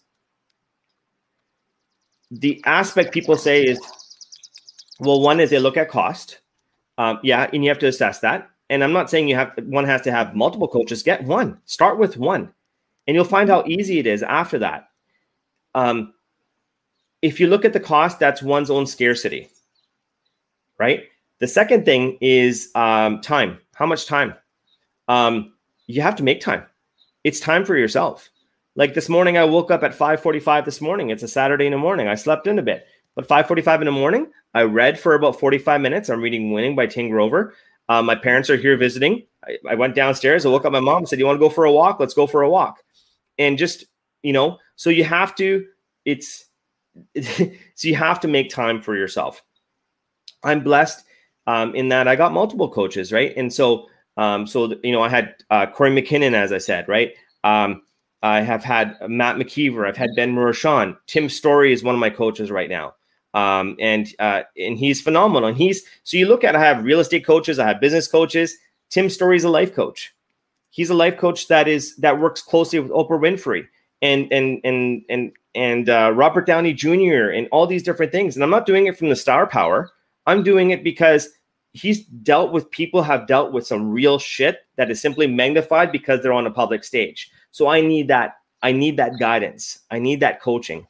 The 2.31 2.62
aspect 2.64 3.12
people 3.12 3.37
say 3.37 3.64
is 3.64 3.81
well, 5.00 5.20
one 5.20 5.40
is 5.40 5.50
they 5.50 5.58
look 5.58 5.76
at 5.76 5.88
cost. 5.88 6.40
Um, 6.98 7.18
yeah, 7.22 7.48
and 7.52 7.64
you 7.64 7.70
have 7.70 7.78
to 7.80 7.86
assess 7.88 8.20
that. 8.20 8.50
And 8.68 8.84
I'm 8.84 8.92
not 8.92 9.10
saying 9.10 9.28
you 9.28 9.34
have 9.34 9.52
one 9.64 9.84
has 9.84 10.02
to 10.02 10.12
have 10.12 10.36
multiple 10.36 10.68
coaches. 10.68 11.02
Get 11.02 11.24
one. 11.24 11.58
Start 11.64 11.98
with 11.98 12.16
one, 12.16 12.52
and 13.06 13.14
you'll 13.14 13.24
find 13.24 13.48
how 13.48 13.64
easy 13.66 13.98
it 13.98 14.06
is 14.06 14.22
after 14.22 14.58
that. 14.58 14.90
Um, 15.74 16.14
if 17.22 17.40
you 17.40 17.48
look 17.48 17.64
at 17.64 17.72
the 17.72 17.80
cost, 17.80 18.18
that's 18.18 18.42
one's 18.42 18.70
own 18.70 18.86
scarcity, 18.86 19.48
right? 20.78 21.04
The 21.40 21.48
second 21.48 21.84
thing 21.84 22.18
is 22.20 22.70
um, 22.74 23.20
time. 23.20 23.58
How 23.74 23.86
much 23.86 24.06
time? 24.06 24.34
Um, 25.08 25.54
you 25.86 26.02
have 26.02 26.16
to 26.16 26.22
make 26.22 26.40
time. 26.40 26.64
It's 27.24 27.40
time 27.40 27.64
for 27.64 27.76
yourself. 27.76 28.30
Like 28.76 28.94
this 28.94 29.08
morning, 29.08 29.36
I 29.36 29.44
woke 29.44 29.70
up 29.70 29.82
at 29.82 29.94
5:45 29.94 30.64
this 30.64 30.80
morning. 30.80 31.10
It's 31.10 31.22
a 31.22 31.28
Saturday 31.28 31.66
in 31.66 31.72
the 31.72 31.78
morning. 31.78 32.08
I 32.08 32.14
slept 32.14 32.46
in 32.46 32.58
a 32.58 32.62
bit. 32.62 32.86
But 33.16 33.29
5:45 33.29 33.81
in 33.81 33.87
the 33.87 33.92
morning, 33.92 34.29
I 34.55 34.62
read 34.62 34.99
for 34.99 35.14
about 35.14 35.38
45 35.38 35.81
minutes. 35.81 36.09
I'm 36.09 36.23
reading 36.23 36.53
Winning 36.53 36.77
by 36.77 36.87
Tim 36.87 37.09
Grover. 37.09 37.55
Uh, 37.88 38.03
my 38.03 38.14
parents 38.14 38.49
are 38.51 38.57
here 38.57 38.77
visiting. 38.77 39.23
I, 39.44 39.57
I, 39.70 39.75
went 39.75 39.96
downstairs. 39.96 40.46
I 40.46 40.49
woke 40.49 40.64
up 40.64 40.73
my 40.73 40.81
mom 40.81 40.99
and 40.99 41.09
said, 41.09 41.18
"You 41.18 41.27
want 41.27 41.37
to 41.37 41.44
go 41.44 41.51
for 41.51 41.64
a 41.64 41.73
walk? 41.73 41.99
Let's 41.99 42.14
go 42.14 42.27
for 42.27 42.42
a 42.42 42.51
walk." 42.51 42.83
And 43.38 43.59
just 43.59 43.85
you 44.23 44.33
know, 44.33 44.59
so 44.77 44.90
you 44.90 45.05
have 45.05 45.35
to. 45.37 45.66
It's 46.05 46.46
so 47.20 47.88
you 47.88 47.96
have 47.96 48.20
to 48.20 48.29
make 48.29 48.49
time 48.49 48.81
for 48.81 48.96
yourself. 48.96 49.42
I'm 50.44 50.62
blessed 50.62 51.05
um, 51.46 51.75
in 51.75 51.88
that 51.88 52.09
I 52.09 52.16
got 52.16 52.33
multiple 52.33 52.70
coaches, 52.70 53.12
right? 53.12 53.33
And 53.37 53.53
so, 53.53 53.87
um, 54.16 54.46
so 54.46 54.75
you 54.85 54.92
know, 54.92 55.03
I 55.03 55.09
had 55.09 55.35
uh, 55.51 55.66
Corey 55.66 55.90
McKinnon, 55.90 56.35
as 56.35 56.53
I 56.53 56.59
said, 56.59 56.88
right? 56.88 57.12
Um, 57.44 57.83
I 58.23 58.40
have 58.40 58.62
had 58.62 58.96
Matt 59.09 59.37
McKeever. 59.37 59.88
I've 59.88 59.96
had 59.96 60.11
Ben 60.14 60.35
Mershon. 60.35 60.96
Tim 61.07 61.29
Storey 61.29 61.73
is 61.73 61.83
one 61.83 61.94
of 61.94 62.01
my 62.01 62.11
coaches 62.11 62.51
right 62.51 62.68
now 62.68 62.94
um, 63.35 63.77
and 63.81 64.09
uh, 64.19 64.43
and 64.59 64.79
he's 64.79 65.01
phenomenal. 65.01 65.49
And 65.49 65.59
he's 65.59 65.83
so 66.05 66.16
you 66.16 66.27
look 66.27 66.45
at 66.45 66.57
I 66.57 66.61
have 66.61 66.85
real 66.85 67.01
estate 67.01 67.25
coaches, 67.25 67.59
I 67.59 67.66
have 67.66 67.81
business 67.81 68.09
coaches. 68.09 68.57
Tim 68.90 69.09
Storey 69.09 69.37
is 69.37 69.45
a 69.45 69.51
life 69.51 69.75
coach. 69.75 70.14
He's 70.71 70.90
a 70.90 70.95
life 70.95 71.16
coach 71.16 71.49
that 71.49 71.69
is 71.69 71.97
that 71.97 72.21
works 72.21 72.43
closely 72.43 72.81
with 72.81 72.90
Oprah 72.90 73.21
Winfrey 73.21 73.66
and 74.03 74.33
and 74.33 74.61
and 74.64 75.03
and 75.09 75.33
and 75.55 75.88
uh, 75.88 76.12
Robert 76.14 76.47
Downey 76.47 76.73
Jr. 76.73 77.31
and 77.31 77.49
all 77.53 77.66
these 77.66 77.83
different 77.83 78.12
things. 78.12 78.37
And 78.37 78.45
I'm 78.45 78.51
not 78.51 78.66
doing 78.66 78.87
it 78.87 78.99
from 78.99 79.09
the 79.09 79.16
star 79.16 79.47
power. 79.47 79.90
I'm 80.27 80.43
doing 80.43 80.71
it 80.71 80.85
because 80.85 81.29
he's 81.73 82.05
dealt 82.05 82.53
with 82.53 82.71
people 82.71 83.03
have 83.03 83.27
dealt 83.27 83.53
with 83.53 83.66
some 83.66 83.90
real 83.90 84.19
shit 84.19 84.61
that 84.77 84.90
is 84.90 85.01
simply 85.01 85.27
magnified 85.27 85.93
because 85.93 86.21
they're 86.21 86.33
on 86.33 86.47
a 86.47 86.51
public 86.51 86.85
stage. 86.85 87.31
So 87.53 87.69
I 87.69 87.81
need 87.81 88.09
that. 88.09 88.37
I 88.62 88.73
need 88.73 88.97
that 88.99 89.19
guidance. 89.19 89.81
I 89.90 89.99
need 89.99 90.21
that 90.21 90.40
coaching. 90.40 90.87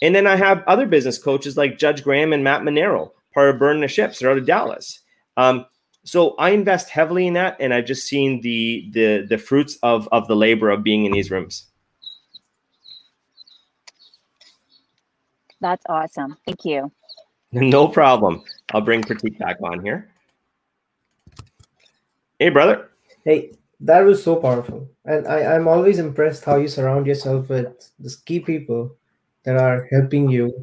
And 0.00 0.14
then 0.14 0.26
I 0.26 0.36
have 0.36 0.62
other 0.66 0.86
business 0.86 1.18
coaches 1.18 1.56
like 1.56 1.78
Judge 1.78 2.04
Graham 2.04 2.32
and 2.32 2.44
Matt 2.44 2.62
Manero, 2.62 3.10
part 3.34 3.50
of 3.50 3.58
Burn 3.58 3.80
the 3.80 3.88
Ships. 3.88 4.18
They're 4.18 4.30
out 4.30 4.38
of 4.38 4.46
Dallas. 4.46 5.00
Um, 5.36 5.66
so 6.04 6.34
I 6.36 6.50
invest 6.50 6.88
heavily 6.88 7.26
in 7.26 7.34
that, 7.34 7.56
and 7.60 7.74
I've 7.74 7.84
just 7.84 8.06
seen 8.06 8.40
the 8.40 8.88
the 8.92 9.26
the 9.28 9.38
fruits 9.38 9.78
of 9.82 10.08
of 10.10 10.26
the 10.28 10.36
labor 10.36 10.70
of 10.70 10.82
being 10.82 11.04
in 11.04 11.12
these 11.12 11.30
rooms. 11.30 11.66
That's 15.60 15.84
awesome. 15.88 16.36
Thank 16.46 16.64
you. 16.64 16.92
No 17.52 17.88
problem. 17.88 18.42
I'll 18.72 18.80
bring 18.80 19.02
Pratik 19.02 19.38
back 19.38 19.56
on 19.62 19.82
here. 19.82 20.08
Hey, 22.38 22.50
brother. 22.50 22.90
Hey, 23.24 23.52
that 23.80 24.00
was 24.00 24.22
so 24.22 24.36
powerful. 24.36 24.88
And 25.04 25.26
I, 25.26 25.54
I'm 25.54 25.66
always 25.66 25.98
impressed 25.98 26.44
how 26.44 26.56
you 26.56 26.68
surround 26.68 27.06
yourself 27.06 27.48
with 27.48 27.90
these 27.98 28.16
key 28.16 28.40
people 28.40 28.96
that 29.48 29.56
are 29.56 29.88
helping 29.90 30.28
you 30.28 30.62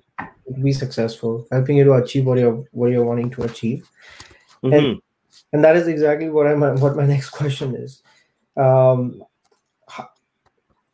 be 0.62 0.72
successful, 0.72 1.48
helping 1.52 1.78
you 1.78 1.84
to 1.84 1.94
achieve 1.94 2.28
what 2.28 2.38
you're 2.38 2.64
what 2.72 2.92
you're 2.92 3.04
wanting 3.04 3.32
to 3.32 3.44
achieve. 3.44 3.90
Mm-hmm. 4.64 4.74
And 4.74 5.02
and 5.54 5.64
that 5.64 5.76
is 5.76 5.88
exactly 5.88 6.30
what 6.30 6.46
I'm 6.46 6.62
what 6.82 6.96
my 6.96 7.06
next 7.08 7.30
question 7.30 7.76
is. 7.76 8.04
Um, 8.56 9.24
how, 9.88 10.10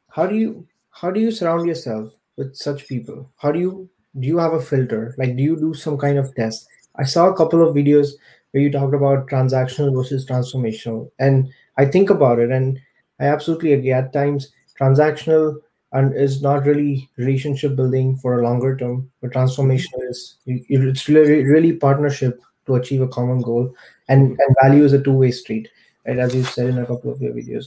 how 0.10 0.26
do 0.26 0.36
you 0.36 0.66
how 0.90 1.12
do 1.12 1.20
you 1.20 1.32
surround 1.32 1.68
yourself 1.68 2.14
with 2.38 2.56
such 2.56 2.88
people? 2.88 3.30
How 3.36 3.52
do 3.52 3.60
you 3.60 3.90
do 4.22 4.26
you 4.26 4.38
have 4.38 4.54
a 4.54 4.62
filter? 4.62 5.14
Like 5.18 5.36
do 5.36 5.44
you 5.44 5.58
do 5.58 5.74
some 5.74 5.98
kind 5.98 6.18
of 6.18 6.34
test? 6.34 6.70
I 6.96 7.04
saw 7.04 7.28
a 7.28 7.36
couple 7.36 7.68
of 7.68 7.76
videos 7.76 8.12
where 8.52 8.64
you 8.64 8.72
talked 8.72 8.96
about 8.96 9.28
transactional 9.28 9.94
versus 9.94 10.26
transformational, 10.26 11.12
and 11.20 11.52
I 11.78 11.86
think 11.86 12.10
about 12.10 12.40
it, 12.40 12.52
and 12.52 12.80
I 13.20 13.26
absolutely 13.26 13.74
agree. 13.74 13.92
At 13.92 14.14
times, 14.14 14.54
transactional 14.80 15.60
and 15.94 16.16
is 16.16 16.42
not 16.42 16.66
really 16.66 17.10
relationship 17.18 17.76
building 17.76 18.16
for 18.18 18.40
a 18.40 18.44
longer 18.44 18.78
term 18.78 19.10
but 19.22 19.32
transformation 19.32 19.92
is 20.10 20.38
it's 20.46 21.08
really 21.08 21.44
really 21.44 21.74
partnership 21.74 22.40
to 22.66 22.76
achieve 22.76 23.02
a 23.02 23.08
common 23.08 23.42
goal 23.42 23.74
and 24.08 24.40
and 24.40 24.56
value 24.62 24.84
is 24.84 24.94
a 24.94 25.02
two-way 25.02 25.32
street 25.32 25.68
right? 26.08 26.20
As 26.20 26.34
you 26.36 26.44
said 26.44 26.70
in 26.70 26.78
a 26.78 26.86
couple 26.86 27.12
of 27.12 27.22
your 27.22 27.34
videos. 27.34 27.66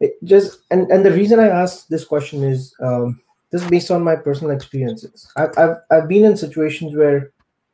It 0.00 0.16
just 0.24 0.60
and 0.70 0.90
and 0.90 1.04
the 1.04 1.12
reason 1.12 1.38
i 1.38 1.48
asked 1.48 1.90
this 1.90 2.04
question 2.04 2.42
is 2.42 2.74
um, 2.80 3.20
this 3.50 3.62
is 3.62 3.68
based 3.68 3.90
on 3.90 4.02
my 4.02 4.16
personal 4.16 4.54
experiences. 4.54 5.30
I've, 5.36 5.56
I've 5.58 5.76
i've 5.90 6.08
been 6.08 6.24
in 6.24 6.36
situations 6.36 6.96
where 6.96 7.32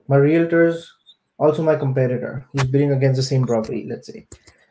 my 0.09 0.17
realtors 0.17 0.87
also 1.39 1.63
my 1.63 1.77
competitor 1.77 2.47
he's 2.53 2.65
bidding 2.65 2.93
against 2.93 3.17
the 3.17 3.23
same 3.23 3.47
property 3.47 3.87
let's 3.89 4.09
say 4.09 4.27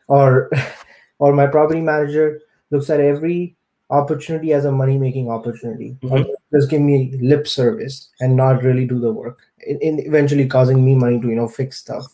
or 0.08 0.50
or 1.18 1.32
my 1.32 1.46
property 1.46 1.80
manager 1.80 2.40
looks 2.70 2.90
at 2.90 3.00
every 3.00 3.56
opportunity 3.90 4.52
as 4.52 4.64
a 4.64 4.72
money 4.72 4.98
making 4.98 5.30
opportunity. 5.30 5.96
Mm-hmm. 6.02 6.30
just 6.54 6.70
give 6.70 6.80
me 6.80 7.16
lip 7.20 7.46
service 7.46 8.08
and 8.20 8.36
not 8.36 8.62
really 8.62 8.86
do 8.86 8.98
the 8.98 9.12
work. 9.12 9.38
In, 9.66 9.78
in, 9.80 10.00
eventually 10.00 10.46
causing 10.46 10.84
me 10.84 10.94
money 10.94 11.20
to 11.20 11.28
you 11.28 11.36
know 11.36 11.48
fix 11.48 11.78
stuff. 11.78 12.04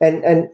And 0.00 0.24
and 0.24 0.48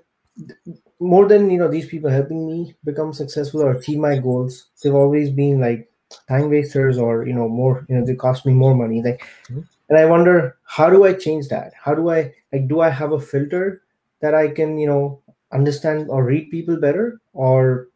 more 0.98 1.28
than 1.28 1.50
you 1.50 1.58
know 1.58 1.68
these 1.68 1.86
people 1.86 2.10
helping 2.10 2.46
me 2.46 2.74
become 2.84 3.12
successful 3.12 3.62
or 3.62 3.72
achieve 3.72 3.98
my 3.98 4.18
goals 4.18 4.68
they've 4.82 4.94
always 4.94 5.30
been 5.30 5.60
like 5.60 5.90
time 6.28 6.48
wasters 6.50 6.98
or 6.98 7.26
you 7.26 7.32
know 7.32 7.48
more 7.48 7.84
you 7.88 7.96
know 7.96 8.04
they 8.04 8.14
cost 8.14 8.46
me 8.46 8.52
more 8.52 8.74
money. 8.74 9.02
Like 9.02 9.22
mm-hmm. 9.48 9.60
and 9.88 9.98
i 9.98 10.04
wonder 10.04 10.56
how 10.64 10.90
do 10.90 11.04
i 11.04 11.12
change 11.12 11.48
that? 11.48 11.72
How 11.80 11.94
do 11.94 12.10
i 12.10 12.34
like 12.52 12.68
do 12.68 12.80
i 12.80 12.90
have 12.90 13.12
a 13.12 13.20
filter 13.20 13.82
that 14.20 14.34
i 14.34 14.48
can 14.48 14.78
you 14.78 14.86
know 14.86 15.20
understand 15.52 16.08
or 16.08 16.24
read 16.24 16.50
people 16.50 16.76
better? 16.76 17.20
Or 17.32 17.88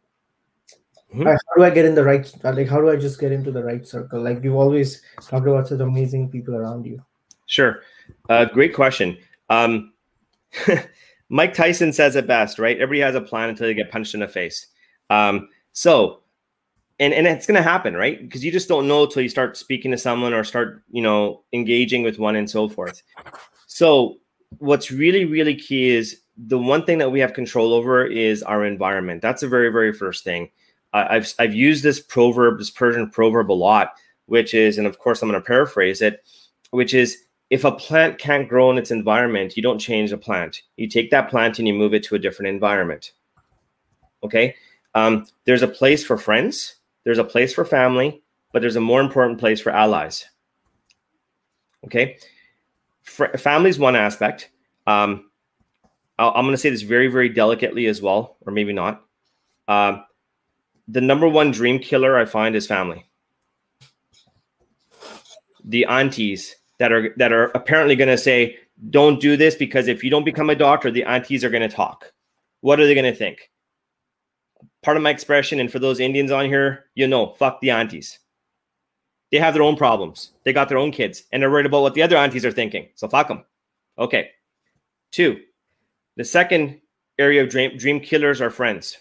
Mm-hmm. 1.13 1.27
How 1.27 1.55
do 1.57 1.63
I 1.63 1.69
get 1.69 1.85
in 1.85 1.95
the 1.95 2.03
right? 2.03 2.31
Like, 2.43 2.69
how 2.69 2.79
do 2.79 2.89
I 2.89 2.95
just 2.95 3.19
get 3.19 3.31
into 3.31 3.51
the 3.51 3.63
right 3.63 3.85
circle? 3.85 4.21
Like, 4.21 4.43
you've 4.43 4.55
always 4.55 5.01
talked 5.21 5.45
about 5.45 5.67
such 5.67 5.81
amazing 5.81 6.29
people 6.29 6.55
around 6.55 6.85
you. 6.85 7.03
Sure, 7.47 7.81
uh, 8.29 8.45
great 8.45 8.73
question. 8.73 9.17
Um, 9.49 9.93
Mike 11.29 11.53
Tyson 11.53 11.91
says 11.91 12.15
it 12.15 12.27
best, 12.27 12.59
right? 12.59 12.77
Everybody 12.77 13.01
has 13.01 13.15
a 13.15 13.21
plan 13.21 13.49
until 13.49 13.67
they 13.67 13.73
get 13.73 13.91
punched 13.91 14.13
in 14.13 14.21
the 14.21 14.27
face. 14.27 14.67
Um, 15.09 15.49
so, 15.73 16.21
and 16.99 17.13
and 17.13 17.27
it's 17.27 17.47
going 17.47 17.57
to 17.57 17.61
happen, 17.61 17.95
right? 17.95 18.21
Because 18.21 18.45
you 18.45 18.51
just 18.51 18.69
don't 18.69 18.87
know 18.87 19.03
until 19.03 19.21
you 19.21 19.29
start 19.29 19.57
speaking 19.57 19.91
to 19.91 19.97
someone 19.97 20.33
or 20.33 20.43
start, 20.43 20.83
you 20.91 21.01
know, 21.01 21.43
engaging 21.51 22.03
with 22.03 22.19
one 22.19 22.35
and 22.35 22.49
so 22.49 22.69
forth. 22.69 23.01
So, 23.67 24.17
what's 24.59 24.91
really 24.91 25.25
really 25.25 25.55
key 25.55 25.89
is 25.89 26.21
the 26.37 26.57
one 26.57 26.85
thing 26.85 26.97
that 26.99 27.11
we 27.11 27.19
have 27.19 27.33
control 27.33 27.73
over 27.73 28.05
is 28.05 28.43
our 28.43 28.65
environment. 28.65 29.21
That's 29.21 29.41
the 29.41 29.47
very 29.47 29.69
very 29.69 29.91
first 29.91 30.23
thing. 30.23 30.49
I've 30.93 31.33
I've 31.39 31.53
used 31.53 31.83
this 31.83 31.99
proverb, 31.99 32.57
this 32.57 32.69
Persian 32.69 33.09
proverb 33.09 33.51
a 33.51 33.53
lot, 33.53 33.93
which 34.25 34.53
is, 34.53 34.77
and 34.77 34.87
of 34.87 34.99
course 34.99 35.21
I'm 35.21 35.29
going 35.29 35.41
to 35.41 35.45
paraphrase 35.45 36.01
it, 36.01 36.23
which 36.71 36.93
is 36.93 37.17
if 37.49 37.65
a 37.65 37.71
plant 37.71 38.17
can't 38.17 38.47
grow 38.47 38.71
in 38.71 38.77
its 38.77 38.91
environment, 38.91 39.57
you 39.57 39.63
don't 39.63 39.79
change 39.79 40.09
the 40.09 40.17
plant. 40.17 40.61
You 40.77 40.87
take 40.87 41.11
that 41.11 41.29
plant 41.29 41.59
and 41.59 41.67
you 41.67 41.73
move 41.73 41.93
it 41.93 42.03
to 42.03 42.15
a 42.15 42.19
different 42.19 42.49
environment. 42.49 43.11
Okay. 44.23 44.55
Um, 44.95 45.27
there's 45.45 45.61
a 45.61 45.67
place 45.67 46.03
for 46.03 46.17
friends, 46.17 46.75
there's 47.03 47.17
a 47.17 47.23
place 47.23 47.53
for 47.53 47.65
family, 47.65 48.21
but 48.53 48.61
there's 48.61 48.75
a 48.75 48.81
more 48.81 49.01
important 49.01 49.39
place 49.39 49.59
for 49.59 49.71
allies. 49.71 50.25
Okay. 51.85 52.17
Fr- 53.03 53.37
family 53.37 53.69
is 53.69 53.79
one 53.79 53.95
aspect. 53.95 54.49
Um, 54.87 55.29
i 56.19 56.27
am 56.27 56.45
going 56.45 56.51
to 56.51 56.57
say 56.57 56.69
this 56.69 56.83
very, 56.83 57.07
very 57.07 57.29
delicately 57.29 57.87
as 57.87 58.01
well, 58.01 58.37
or 58.45 58.53
maybe 58.53 58.73
not. 58.73 59.03
Uh, 59.67 60.01
the 60.91 61.01
number 61.01 61.27
one 61.27 61.51
dream 61.51 61.79
killer 61.79 62.17
I 62.17 62.25
find 62.25 62.55
is 62.55 62.67
family. 62.67 63.05
The 65.63 65.85
aunties, 65.85 66.55
that 66.81 66.91
are 66.91 67.13
that 67.17 67.31
are 67.31 67.51
apparently 67.53 67.95
going 67.95 68.09
to 68.09 68.17
say 68.17 68.57
don't 68.89 69.21
do 69.21 69.37
this 69.37 69.53
because 69.53 69.87
if 69.87 70.03
you 70.03 70.09
don't 70.09 70.25
become 70.25 70.49
a 70.49 70.55
doctor 70.55 70.89
the 70.89 71.03
aunties 71.03 71.43
are 71.43 71.51
going 71.51 71.61
to 71.61 71.75
talk. 71.75 72.11
What 72.61 72.79
are 72.79 72.87
they 72.87 72.95
going 72.95 73.11
to 73.11 73.17
think? 73.17 73.51
Part 74.81 74.97
of 74.97 75.03
my 75.03 75.11
expression 75.11 75.59
and 75.59 75.71
for 75.71 75.77
those 75.77 75.99
indians 75.99 76.31
on 76.31 76.45
here 76.45 76.85
you 76.95 77.07
know 77.07 77.33
fuck 77.33 77.61
the 77.61 77.69
aunties. 77.69 78.17
They 79.31 79.37
have 79.37 79.53
their 79.53 79.61
own 79.61 79.77
problems. 79.77 80.31
They 80.43 80.53
got 80.53 80.69
their 80.69 80.79
own 80.79 80.91
kids 80.91 81.23
and 81.31 81.41
they're 81.41 81.51
worried 81.51 81.67
about 81.67 81.83
what 81.83 81.93
the 81.93 82.01
other 82.01 82.17
aunties 82.17 82.45
are 82.45 82.51
thinking. 82.51 82.89
So 82.95 83.07
fuck 83.07 83.27
them 83.27 83.45
okay. 83.99 84.31
Two 85.11 85.39
the 86.17 86.25
second 86.25 86.81
area 87.19 87.43
of 87.43 87.49
dream, 87.49 87.77
dream 87.77 87.99
killers 87.99 88.41
are 88.41 88.49
friends 88.49 88.97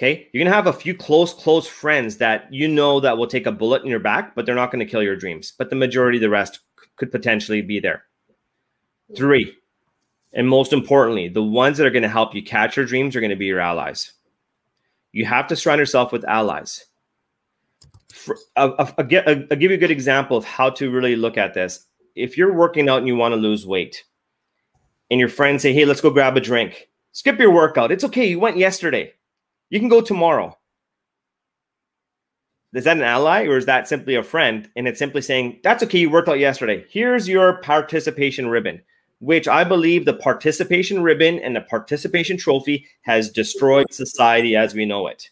Okay. 0.00 0.30
You're 0.32 0.42
going 0.42 0.50
to 0.50 0.56
have 0.56 0.66
a 0.66 0.72
few 0.72 0.94
close, 0.94 1.34
close 1.34 1.66
friends 1.66 2.16
that 2.16 2.50
you 2.50 2.66
know 2.68 3.00
that 3.00 3.18
will 3.18 3.26
take 3.26 3.44
a 3.44 3.52
bullet 3.52 3.82
in 3.82 3.90
your 3.90 4.00
back, 4.00 4.34
but 4.34 4.46
they're 4.46 4.54
not 4.54 4.72
going 4.72 4.80
to 4.80 4.90
kill 4.90 5.02
your 5.02 5.14
dreams. 5.14 5.52
But 5.58 5.68
the 5.68 5.76
majority 5.76 6.16
of 6.16 6.22
the 6.22 6.30
rest 6.30 6.60
could 6.96 7.12
potentially 7.12 7.60
be 7.60 7.80
there. 7.80 8.04
Three, 9.14 9.54
and 10.32 10.48
most 10.48 10.72
importantly, 10.72 11.28
the 11.28 11.42
ones 11.42 11.76
that 11.76 11.86
are 11.86 11.90
going 11.90 12.02
to 12.02 12.08
help 12.08 12.34
you 12.34 12.42
catch 12.42 12.78
your 12.78 12.86
dreams 12.86 13.14
are 13.14 13.20
going 13.20 13.28
to 13.28 13.36
be 13.36 13.44
your 13.44 13.60
allies. 13.60 14.14
You 15.12 15.26
have 15.26 15.46
to 15.48 15.56
surround 15.56 15.80
yourself 15.80 16.12
with 16.12 16.24
allies. 16.24 16.86
For, 18.10 18.38
I'll, 18.56 18.74
I'll, 18.78 19.04
give 19.04 19.70
you 19.70 19.72
a 19.72 19.76
good 19.76 19.90
example 19.90 20.38
of 20.38 20.46
how 20.46 20.70
to 20.70 20.90
really 20.90 21.14
look 21.14 21.36
at 21.36 21.52
this. 21.52 21.86
If 22.14 22.38
you're 22.38 22.54
working 22.54 22.88
out 22.88 23.00
and 23.00 23.06
you 23.06 23.16
want 23.16 23.32
to 23.32 23.36
lose 23.40 23.66
weight, 23.66 24.02
and 25.10 25.20
your 25.20 25.28
friends 25.28 25.60
say, 25.60 25.74
Hey, 25.74 25.84
let's 25.84 26.00
go 26.00 26.08
grab 26.08 26.38
a 26.38 26.40
drink, 26.40 26.88
skip 27.12 27.38
your 27.38 27.50
workout. 27.50 27.92
It's 27.92 28.04
okay. 28.04 28.26
You 28.26 28.40
went 28.40 28.56
yesterday 28.56 29.12
you 29.70 29.78
can 29.78 29.88
go 29.88 30.00
tomorrow. 30.00 30.56
Is 32.74 32.84
that 32.84 32.96
an 32.96 33.02
ally 33.02 33.46
or 33.46 33.56
is 33.56 33.66
that 33.66 33.88
simply 33.88 34.14
a 34.14 34.22
friend? 34.22 34.68
And 34.76 34.86
it's 34.86 34.98
simply 34.98 35.22
saying, 35.22 35.60
that's 35.64 35.82
okay, 35.84 35.98
you 35.98 36.10
worked 36.10 36.28
out 36.28 36.38
yesterday. 36.38 36.84
Here's 36.88 37.28
your 37.28 37.60
participation 37.62 38.48
ribbon, 38.48 38.80
which 39.18 39.48
I 39.48 39.64
believe 39.64 40.04
the 40.04 40.14
participation 40.14 41.02
ribbon 41.02 41.38
and 41.40 41.56
the 41.56 41.62
participation 41.62 42.36
trophy 42.36 42.86
has 43.02 43.30
destroyed 43.30 43.92
society 43.92 44.54
as 44.54 44.74
we 44.74 44.84
know 44.84 45.08
it. 45.08 45.30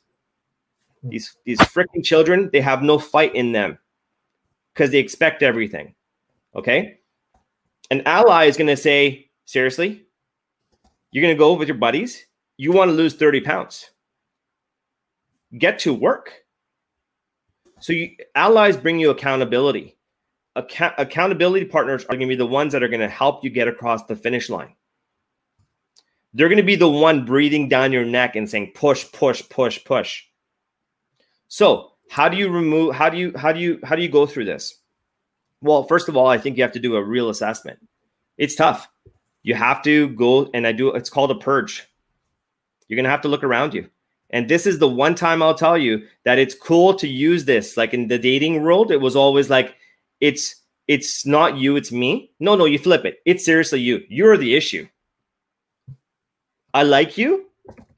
These, 1.04 1.36
these 1.44 1.60
freaking 1.60 2.02
children, 2.02 2.50
they 2.52 2.60
have 2.60 2.82
no 2.82 2.98
fight 2.98 3.34
in 3.36 3.52
them 3.52 3.78
because 4.74 4.90
they 4.90 4.98
expect 4.98 5.44
everything. 5.44 5.94
Okay. 6.56 6.98
An 7.90 8.02
ally 8.04 8.46
is 8.46 8.56
going 8.56 8.66
to 8.66 8.76
say, 8.76 9.30
seriously, 9.44 10.04
you're 11.12 11.22
going 11.22 11.34
to 11.34 11.38
go 11.38 11.54
with 11.54 11.68
your 11.68 11.76
buddies. 11.76 12.24
You 12.56 12.72
want 12.72 12.88
to 12.88 12.94
lose 12.94 13.14
30 13.14 13.42
pounds 13.42 13.90
get 15.56 15.78
to 15.80 15.94
work. 15.94 16.32
So 17.80 17.92
you, 17.92 18.10
allies 18.34 18.76
bring 18.76 18.98
you 18.98 19.10
accountability. 19.10 19.96
Account, 20.56 20.94
accountability 20.98 21.66
partners 21.66 22.04
are 22.04 22.16
going 22.16 22.20
to 22.20 22.26
be 22.26 22.34
the 22.34 22.46
ones 22.46 22.72
that 22.72 22.82
are 22.82 22.88
going 22.88 23.00
to 23.00 23.08
help 23.08 23.44
you 23.44 23.50
get 23.50 23.68
across 23.68 24.04
the 24.04 24.16
finish 24.16 24.50
line. 24.50 24.74
They're 26.34 26.48
going 26.48 26.58
to 26.58 26.64
be 26.64 26.76
the 26.76 26.90
one 26.90 27.24
breathing 27.24 27.68
down 27.68 27.92
your 27.92 28.04
neck 28.04 28.36
and 28.36 28.48
saying 28.48 28.72
push, 28.74 29.10
push, 29.12 29.42
push, 29.48 29.82
push. 29.84 30.24
So, 31.48 31.92
how 32.10 32.28
do 32.28 32.36
you 32.36 32.50
remove 32.50 32.94
how 32.94 33.10
do 33.10 33.18
you 33.18 33.32
how 33.36 33.52
do 33.52 33.60
you 33.60 33.78
how 33.84 33.94
do 33.94 34.02
you 34.02 34.08
go 34.08 34.26
through 34.26 34.46
this? 34.46 34.74
Well, 35.60 35.84
first 35.84 36.08
of 36.08 36.16
all, 36.16 36.26
I 36.26 36.38
think 36.38 36.56
you 36.56 36.62
have 36.62 36.72
to 36.72 36.80
do 36.80 36.96
a 36.96 37.02
real 37.02 37.30
assessment. 37.30 37.78
It's 38.36 38.54
tough. 38.54 38.88
You 39.42 39.54
have 39.54 39.82
to 39.82 40.08
go 40.10 40.50
and 40.54 40.66
I 40.66 40.72
do 40.72 40.90
it's 40.90 41.10
called 41.10 41.30
a 41.30 41.34
purge. 41.36 41.86
You're 42.88 42.96
going 42.96 43.04
to 43.04 43.10
have 43.10 43.22
to 43.22 43.28
look 43.28 43.44
around 43.44 43.74
you. 43.74 43.88
And 44.30 44.48
this 44.48 44.66
is 44.66 44.78
the 44.78 44.88
one 44.88 45.14
time 45.14 45.42
I'll 45.42 45.54
tell 45.54 45.78
you 45.78 46.06
that 46.24 46.38
it's 46.38 46.54
cool 46.54 46.94
to 46.94 47.08
use 47.08 47.44
this. 47.44 47.76
Like 47.76 47.94
in 47.94 48.08
the 48.08 48.18
dating 48.18 48.62
world, 48.62 48.90
it 48.90 49.00
was 49.00 49.16
always 49.16 49.48
like, 49.48 49.74
it's 50.20 50.56
it's 50.86 51.26
not 51.26 51.56
you, 51.56 51.76
it's 51.76 51.92
me. 51.92 52.30
No, 52.40 52.54
no, 52.54 52.64
you 52.64 52.78
flip 52.78 53.04
it. 53.04 53.18
It's 53.26 53.44
seriously 53.44 53.80
you. 53.80 54.02
You're 54.08 54.38
the 54.38 54.54
issue. 54.54 54.88
I 56.72 56.82
like 56.82 57.18
you. 57.18 57.46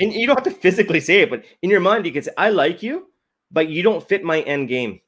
And 0.00 0.12
you 0.12 0.26
don't 0.26 0.36
have 0.36 0.52
to 0.52 0.60
physically 0.60 0.98
say 0.98 1.20
it, 1.20 1.30
but 1.30 1.44
in 1.62 1.70
your 1.70 1.80
mind, 1.80 2.06
you 2.06 2.12
can 2.12 2.22
say, 2.22 2.32
I 2.36 2.48
like 2.48 2.82
you, 2.82 3.08
but 3.50 3.68
you 3.68 3.82
don't 3.82 4.08
fit 4.08 4.24
my 4.24 4.40
end 4.40 4.68
game. 4.68 5.00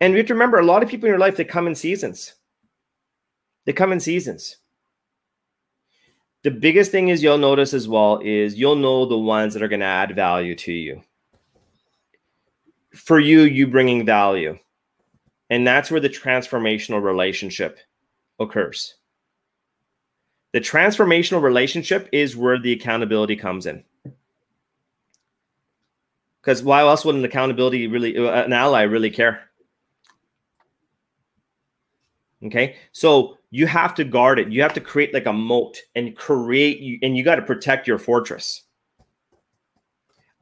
And 0.00 0.12
you 0.12 0.18
have 0.18 0.26
to 0.26 0.34
remember 0.34 0.58
a 0.58 0.64
lot 0.64 0.82
of 0.82 0.88
people 0.88 1.06
in 1.06 1.10
your 1.10 1.18
life, 1.18 1.36
they 1.36 1.44
come 1.44 1.66
in 1.68 1.74
seasons. 1.74 2.34
They 3.66 3.72
come 3.72 3.92
in 3.92 4.00
seasons 4.00 4.56
the 6.42 6.50
biggest 6.50 6.90
thing 6.90 7.08
is 7.08 7.22
you'll 7.22 7.38
notice 7.38 7.72
as 7.72 7.88
well 7.88 8.20
is 8.22 8.56
you'll 8.56 8.76
know 8.76 9.06
the 9.06 9.18
ones 9.18 9.54
that 9.54 9.62
are 9.62 9.68
going 9.68 9.80
to 9.80 9.86
add 9.86 10.14
value 10.16 10.54
to 10.56 10.72
you. 10.72 11.02
For 12.94 13.18
you, 13.18 13.42
you 13.42 13.68
bringing 13.68 14.04
value. 14.04 14.58
And 15.50 15.66
that's 15.66 15.90
where 15.90 16.00
the 16.00 16.08
transformational 16.08 17.02
relationship 17.02 17.78
occurs. 18.40 18.94
The 20.52 20.60
transformational 20.60 21.42
relationship 21.42 22.08
is 22.12 22.36
where 22.36 22.58
the 22.58 22.72
accountability 22.72 23.36
comes 23.36 23.66
in. 23.66 23.84
Because 26.40 26.62
why 26.62 26.80
else 26.80 27.04
would 27.04 27.14
an 27.14 27.24
accountability 27.24 27.86
really, 27.86 28.18
uh, 28.18 28.44
an 28.44 28.52
ally 28.52 28.82
really 28.82 29.10
care? 29.10 29.42
Okay. 32.44 32.76
So 32.90 33.38
you 33.54 33.66
have 33.66 33.94
to 33.94 34.02
guard 34.02 34.38
it. 34.38 34.50
You 34.50 34.62
have 34.62 34.72
to 34.72 34.80
create 34.80 35.12
like 35.12 35.26
a 35.26 35.32
moat 35.32 35.76
and 35.94 36.16
create 36.16 36.98
and 37.02 37.14
you 37.14 37.22
got 37.22 37.36
to 37.36 37.42
protect 37.42 37.86
your 37.86 37.98
fortress. 37.98 38.62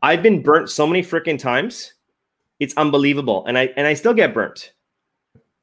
I've 0.01 0.23
been 0.23 0.43
burnt 0.43 0.71
so 0.71 0.87
many 0.87 1.03
freaking 1.03 1.39
times. 1.39 1.93
It's 2.61 2.77
unbelievable. 2.77 3.45
And 3.47 3.59
I 3.59 3.73
and 3.77 3.85
I 3.85 3.95
still 3.95 4.15
get 4.15 4.33
burnt. 4.33 4.75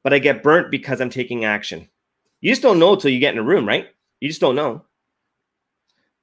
But 0.04 0.12
I 0.12 0.18
get 0.18 0.42
burnt 0.42 0.70
because 0.70 1.00
I'm 1.00 1.08
taking 1.08 1.46
action. 1.46 1.88
You 2.42 2.52
just 2.52 2.60
don't 2.60 2.78
know 2.78 2.92
until 2.92 3.10
you 3.10 3.18
get 3.18 3.32
in 3.32 3.40
a 3.40 3.42
room, 3.42 3.66
right? 3.66 3.88
You 4.20 4.28
just 4.28 4.42
don't 4.42 4.54
know. 4.54 4.84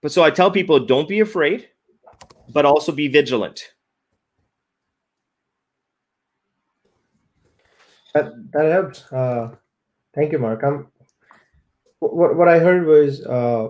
But 0.03 0.11
so 0.11 0.21
I 0.21 0.29
tell 0.29 0.51
people 0.51 0.85
don't 0.85 1.09
be 1.09 1.21
afraid, 1.21 1.69
but 2.49 2.65
also 2.65 2.91
be 2.91 3.07
vigilant. 3.07 3.73
That 8.13 8.31
that 8.53 8.71
helps. 8.71 9.11
Uh, 9.11 9.55
thank 10.13 10.31
you, 10.31 10.37
Mark. 10.37 10.61
I'm 10.63 10.87
what 11.99 12.35
what 12.35 12.47
I 12.47 12.59
heard 12.59 12.85
was 12.85 13.25
uh, 13.25 13.69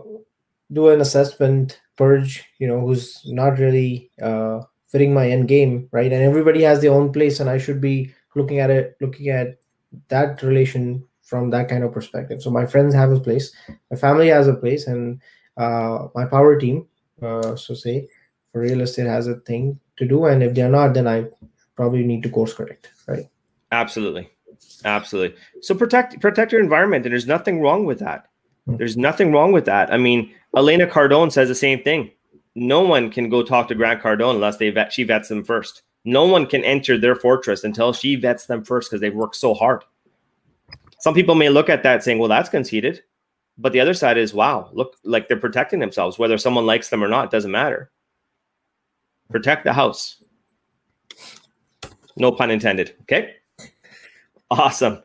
do 0.72 0.90
an 0.90 1.02
assessment 1.02 1.80
purge. 1.98 2.44
You 2.60 2.68
know, 2.68 2.80
who's 2.80 3.22
not 3.26 3.60
really 3.60 4.12
uh, 4.22 4.62
fitting 4.88 5.14
my 5.14 5.30
end 5.30 5.48
game, 5.48 5.90
right? 5.92 6.12
And 6.12 6.24
everybody 6.24 6.64
has 6.64 6.82
their 6.82 6.92
own 6.94 7.12
place, 7.12 7.40
and 7.40 7.50
I 7.50 7.58
should 7.58 7.82
be 7.82 8.14
looking 8.36 8.60
at 8.60 8.70
it, 8.70 8.98
looking 9.02 9.30
at 9.30 9.60
that 10.10 10.42
relation 10.42 11.04
from 11.24 11.50
that 11.50 11.68
kind 11.68 11.84
of 11.84 11.92
perspective. 11.92 12.42
So 12.42 12.52
my 12.52 12.66
friends 12.66 12.94
have 12.94 13.12
a 13.12 13.20
place, 13.20 13.54
my 13.90 13.98
family 13.98 14.28
has 14.28 14.48
a 14.48 14.54
place, 14.54 14.88
and 14.88 15.22
uh, 15.58 16.08
my 16.14 16.26
power 16.26 16.58
team, 16.58 16.88
uh, 17.22 17.56
so 17.56 17.74
say, 17.74 18.08
for 18.52 18.62
real 18.62 18.82
estate 18.82 19.08
has 19.08 19.28
a 19.28 19.36
thing 19.36 19.80
to 19.98 20.08
do. 20.08 20.26
And 20.26 20.44
if 20.44 20.54
they're 20.54 20.70
not, 20.70 20.94
then 20.94 21.08
I 21.08 21.26
probably 21.76 22.04
need 22.04 22.24
to 22.24 22.30
course 22.30 22.54
correct, 22.54 22.92
right? 23.08 23.28
Absolutely. 23.72 24.30
Absolutely. 24.86 25.38
So 25.62 25.76
protect 25.76 26.22
protect 26.22 26.52
your 26.52 26.62
environment, 26.62 27.06
and 27.06 27.12
there's 27.12 27.28
nothing 27.28 27.60
wrong 27.60 27.86
with 27.86 28.00
that. 28.00 28.28
Hmm. 28.66 28.78
There's 28.78 28.96
nothing 28.96 29.32
wrong 29.32 29.52
with 29.52 29.66
that. 29.66 29.92
I 29.92 29.98
mean, 29.98 30.34
Elena 30.56 30.88
Cardone 30.88 31.32
says 31.32 31.50
the 31.50 31.56
same 31.56 31.84
thing. 31.84 32.12
No 32.56 32.82
one 32.82 33.12
can 33.12 33.30
go 33.30 33.44
talk 33.44 33.68
to 33.68 33.76
Grant 33.76 34.02
Cardone 34.02 34.36
unless 34.36 34.58
they 34.58 34.70
vet, 34.70 34.94
she 34.94 35.04
vets 35.04 35.28
them 35.28 35.44
first. 35.44 35.82
No 36.06 36.26
one 36.26 36.46
can 36.46 36.64
enter 36.64 36.98
their 36.98 37.16
fortress 37.16 37.64
until 37.64 37.92
she 37.92 38.16
vets 38.16 38.46
them 38.46 38.64
first 38.64 38.90
because 38.90 39.02
they've 39.02 39.14
worked 39.14 39.36
so 39.36 39.54
hard. 39.54 39.84
Some 41.00 41.14
people 41.14 41.36
may 41.36 41.50
look 41.50 41.70
at 41.70 41.84
that 41.84 42.04
saying, 42.04 42.20
well, 42.20 42.30
that's 42.30 42.48
conceited. 42.48 43.02
But 43.58 43.74
the 43.74 43.80
other 43.80 43.94
side 43.94 44.18
is, 44.18 44.34
wow, 44.34 44.70
look 44.74 44.96
like 45.04 45.28
they're 45.28 45.38
protecting 45.38 45.80
themselves. 45.80 46.20
Whether 46.20 46.38
someone 46.38 46.66
likes 46.66 46.90
them 46.90 47.04
or 47.04 47.08
not 47.08 47.32
doesn't 47.32 47.52
matter. 47.52 47.92
Protect 49.32 49.64
the 49.64 49.74
house. 49.74 50.22
No 52.18 52.32
pun 52.32 52.52
intended. 52.52 52.96
Okay. 53.02 53.34
Awesome. 54.52 55.02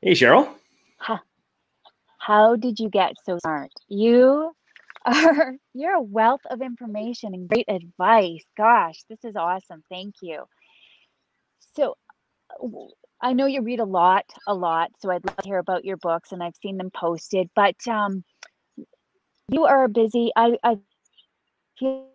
Hey, 0.00 0.12
Cheryl. 0.12 0.48
How, 0.98 1.20
how 2.18 2.56
did 2.56 2.78
you 2.78 2.88
get 2.90 3.14
so 3.24 3.38
smart? 3.38 3.70
You 3.88 4.52
are 5.04 5.54
you're 5.74 5.94
a 5.94 6.02
wealth 6.02 6.42
of 6.50 6.60
information 6.60 7.34
and 7.34 7.48
great 7.48 7.68
advice. 7.68 8.44
Gosh, 8.56 9.02
this 9.08 9.24
is 9.24 9.36
awesome. 9.36 9.82
Thank 9.88 10.16
you. 10.22 10.44
So 11.76 11.96
I 13.20 13.32
know 13.32 13.46
you 13.46 13.62
read 13.62 13.80
a 13.80 13.84
lot, 13.84 14.24
a 14.46 14.54
lot. 14.54 14.90
So 15.00 15.10
I'd 15.10 15.24
love 15.24 15.36
to 15.36 15.48
hear 15.48 15.58
about 15.58 15.84
your 15.84 15.96
books, 15.96 16.32
and 16.32 16.42
I've 16.42 16.56
seen 16.62 16.76
them 16.76 16.90
posted. 16.94 17.48
But 17.54 17.76
um, 17.88 18.22
you 19.48 19.64
are 19.64 19.88
busy. 19.88 20.30
I, 20.36 20.56
I 20.62 20.76
feel 21.78 22.06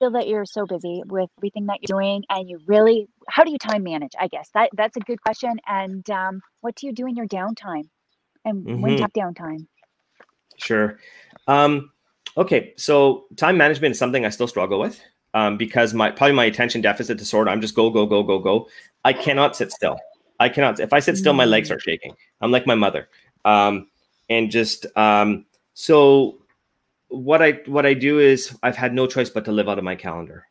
that 0.00 0.28
you're 0.28 0.44
so 0.44 0.66
busy 0.66 1.02
with 1.06 1.30
everything 1.38 1.66
that 1.66 1.78
you're 1.82 1.98
doing, 1.98 2.24
and 2.30 2.48
you 2.48 2.58
really. 2.66 3.08
How 3.28 3.44
do 3.44 3.50
you 3.50 3.58
time 3.58 3.82
manage? 3.82 4.12
I 4.18 4.28
guess 4.28 4.48
that 4.54 4.70
that's 4.74 4.96
a 4.96 5.00
good 5.00 5.20
question. 5.22 5.58
And 5.66 6.08
um, 6.10 6.40
what 6.60 6.76
do 6.76 6.86
you 6.86 6.92
do 6.92 7.06
in 7.06 7.16
your 7.16 7.26
downtime? 7.26 7.88
And 8.44 8.64
mm-hmm. 8.64 8.80
when 8.80 8.90
do 8.92 8.96
you 8.96 9.02
have 9.02 9.12
downtime? 9.12 9.66
Sure. 10.56 10.98
Um, 11.46 11.90
okay, 12.36 12.74
so 12.76 13.26
time 13.36 13.56
management 13.56 13.92
is 13.92 13.98
something 13.98 14.24
I 14.24 14.30
still 14.30 14.48
struggle 14.48 14.80
with 14.80 15.00
um, 15.34 15.56
because 15.56 15.94
my 15.94 16.10
probably 16.10 16.34
my 16.34 16.46
attention 16.46 16.80
deficit 16.80 17.18
disorder. 17.18 17.50
I'm 17.50 17.60
just 17.60 17.74
go 17.74 17.90
go 17.90 18.06
go 18.06 18.22
go 18.22 18.38
go. 18.38 18.68
I 19.04 19.12
cannot 19.12 19.56
sit 19.56 19.72
still. 19.72 19.98
I 20.40 20.48
cannot. 20.48 20.80
If 20.80 20.92
I 20.92 21.00
sit 21.00 21.16
still, 21.16 21.32
my 21.32 21.44
legs 21.44 21.70
are 21.70 21.80
shaking. 21.80 22.14
I'm 22.40 22.50
like 22.50 22.66
my 22.66 22.74
mother. 22.74 23.08
Um, 23.44 23.88
and 24.28 24.50
just 24.50 24.86
um, 24.96 25.46
so 25.74 26.38
what 27.08 27.42
I 27.42 27.52
what 27.66 27.86
I 27.86 27.94
do 27.94 28.18
is 28.18 28.56
I've 28.62 28.76
had 28.76 28.94
no 28.94 29.06
choice 29.06 29.30
but 29.30 29.44
to 29.46 29.52
live 29.52 29.68
out 29.68 29.78
of 29.78 29.84
my 29.84 29.96
calendar. 29.96 30.46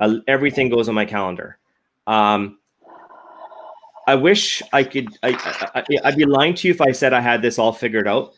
Uh, 0.00 0.16
everything 0.26 0.68
goes 0.68 0.88
on 0.88 0.94
my 0.94 1.04
calendar. 1.04 1.58
Um, 2.06 2.58
I 4.06 4.14
wish 4.14 4.62
I 4.72 4.84
could. 4.84 5.08
I, 5.22 5.34
I 5.74 5.84
I'd 6.04 6.16
be 6.16 6.24
lying 6.24 6.54
to 6.54 6.68
you 6.68 6.74
if 6.74 6.80
I 6.80 6.92
said 6.92 7.12
I 7.12 7.20
had 7.20 7.42
this 7.42 7.58
all 7.58 7.72
figured 7.72 8.08
out. 8.08 8.34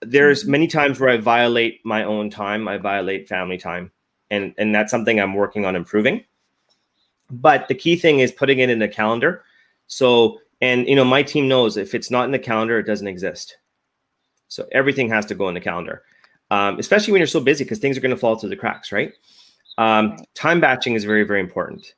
There's 0.00 0.42
mm-hmm. 0.42 0.52
many 0.52 0.66
times 0.66 1.00
where 1.00 1.10
I 1.10 1.16
violate 1.16 1.80
my 1.84 2.04
own 2.04 2.28
time. 2.28 2.68
I 2.68 2.76
violate 2.76 3.28
family 3.28 3.58
time, 3.58 3.90
and 4.30 4.54
and 4.58 4.74
that's 4.74 4.90
something 4.90 5.20
I'm 5.20 5.34
working 5.34 5.64
on 5.64 5.76
improving. 5.76 6.24
But 7.30 7.68
the 7.68 7.74
key 7.74 7.96
thing 7.96 8.20
is 8.20 8.30
putting 8.32 8.58
it 8.58 8.68
in 8.68 8.78
the 8.78 8.88
calendar. 8.88 9.44
So, 9.86 10.40
and 10.60 10.86
you 10.86 10.96
know, 10.96 11.04
my 11.04 11.22
team 11.22 11.48
knows 11.48 11.76
if 11.76 11.94
it's 11.94 12.10
not 12.10 12.26
in 12.26 12.32
the 12.32 12.38
calendar, 12.38 12.78
it 12.78 12.86
doesn't 12.86 13.06
exist. 13.06 13.56
So 14.52 14.66
everything 14.70 15.08
has 15.08 15.24
to 15.26 15.34
go 15.34 15.48
in 15.48 15.54
the 15.54 15.60
calendar, 15.60 16.02
um, 16.50 16.78
especially 16.78 17.12
when 17.12 17.20
you're 17.20 17.26
so 17.26 17.40
busy 17.40 17.64
because 17.64 17.78
things 17.78 17.96
are 17.96 18.02
going 18.02 18.10
to 18.10 18.18
fall 18.18 18.36
through 18.36 18.50
the 18.50 18.56
cracks, 18.56 18.92
right? 18.92 19.14
Um, 19.78 20.18
time 20.34 20.60
batching 20.60 20.92
is 20.92 21.04
very, 21.04 21.24
very 21.24 21.40
important. 21.40 21.94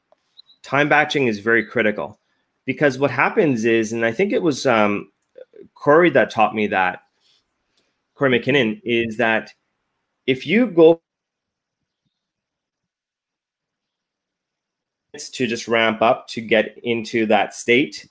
Time 0.62 0.88
batching 0.88 1.26
is 1.26 1.40
very 1.40 1.66
critical 1.66 2.20
because 2.64 2.96
what 2.96 3.10
happens 3.10 3.64
is, 3.64 3.92
and 3.92 4.06
I 4.06 4.12
think 4.12 4.32
it 4.32 4.40
was 4.40 4.66
um, 4.66 5.10
Corey 5.74 6.10
that 6.10 6.30
taught 6.30 6.54
me 6.54 6.68
that, 6.68 7.00
Corey 8.14 8.38
McKinnon, 8.38 8.80
is 8.84 9.16
that 9.16 9.52
if 10.28 10.46
you 10.46 10.68
go 10.68 11.02
to 15.12 15.46
just 15.48 15.66
ramp 15.66 16.02
up 16.02 16.28
to 16.28 16.40
get 16.40 16.78
into 16.84 17.26
that 17.26 17.52
state 17.52 18.08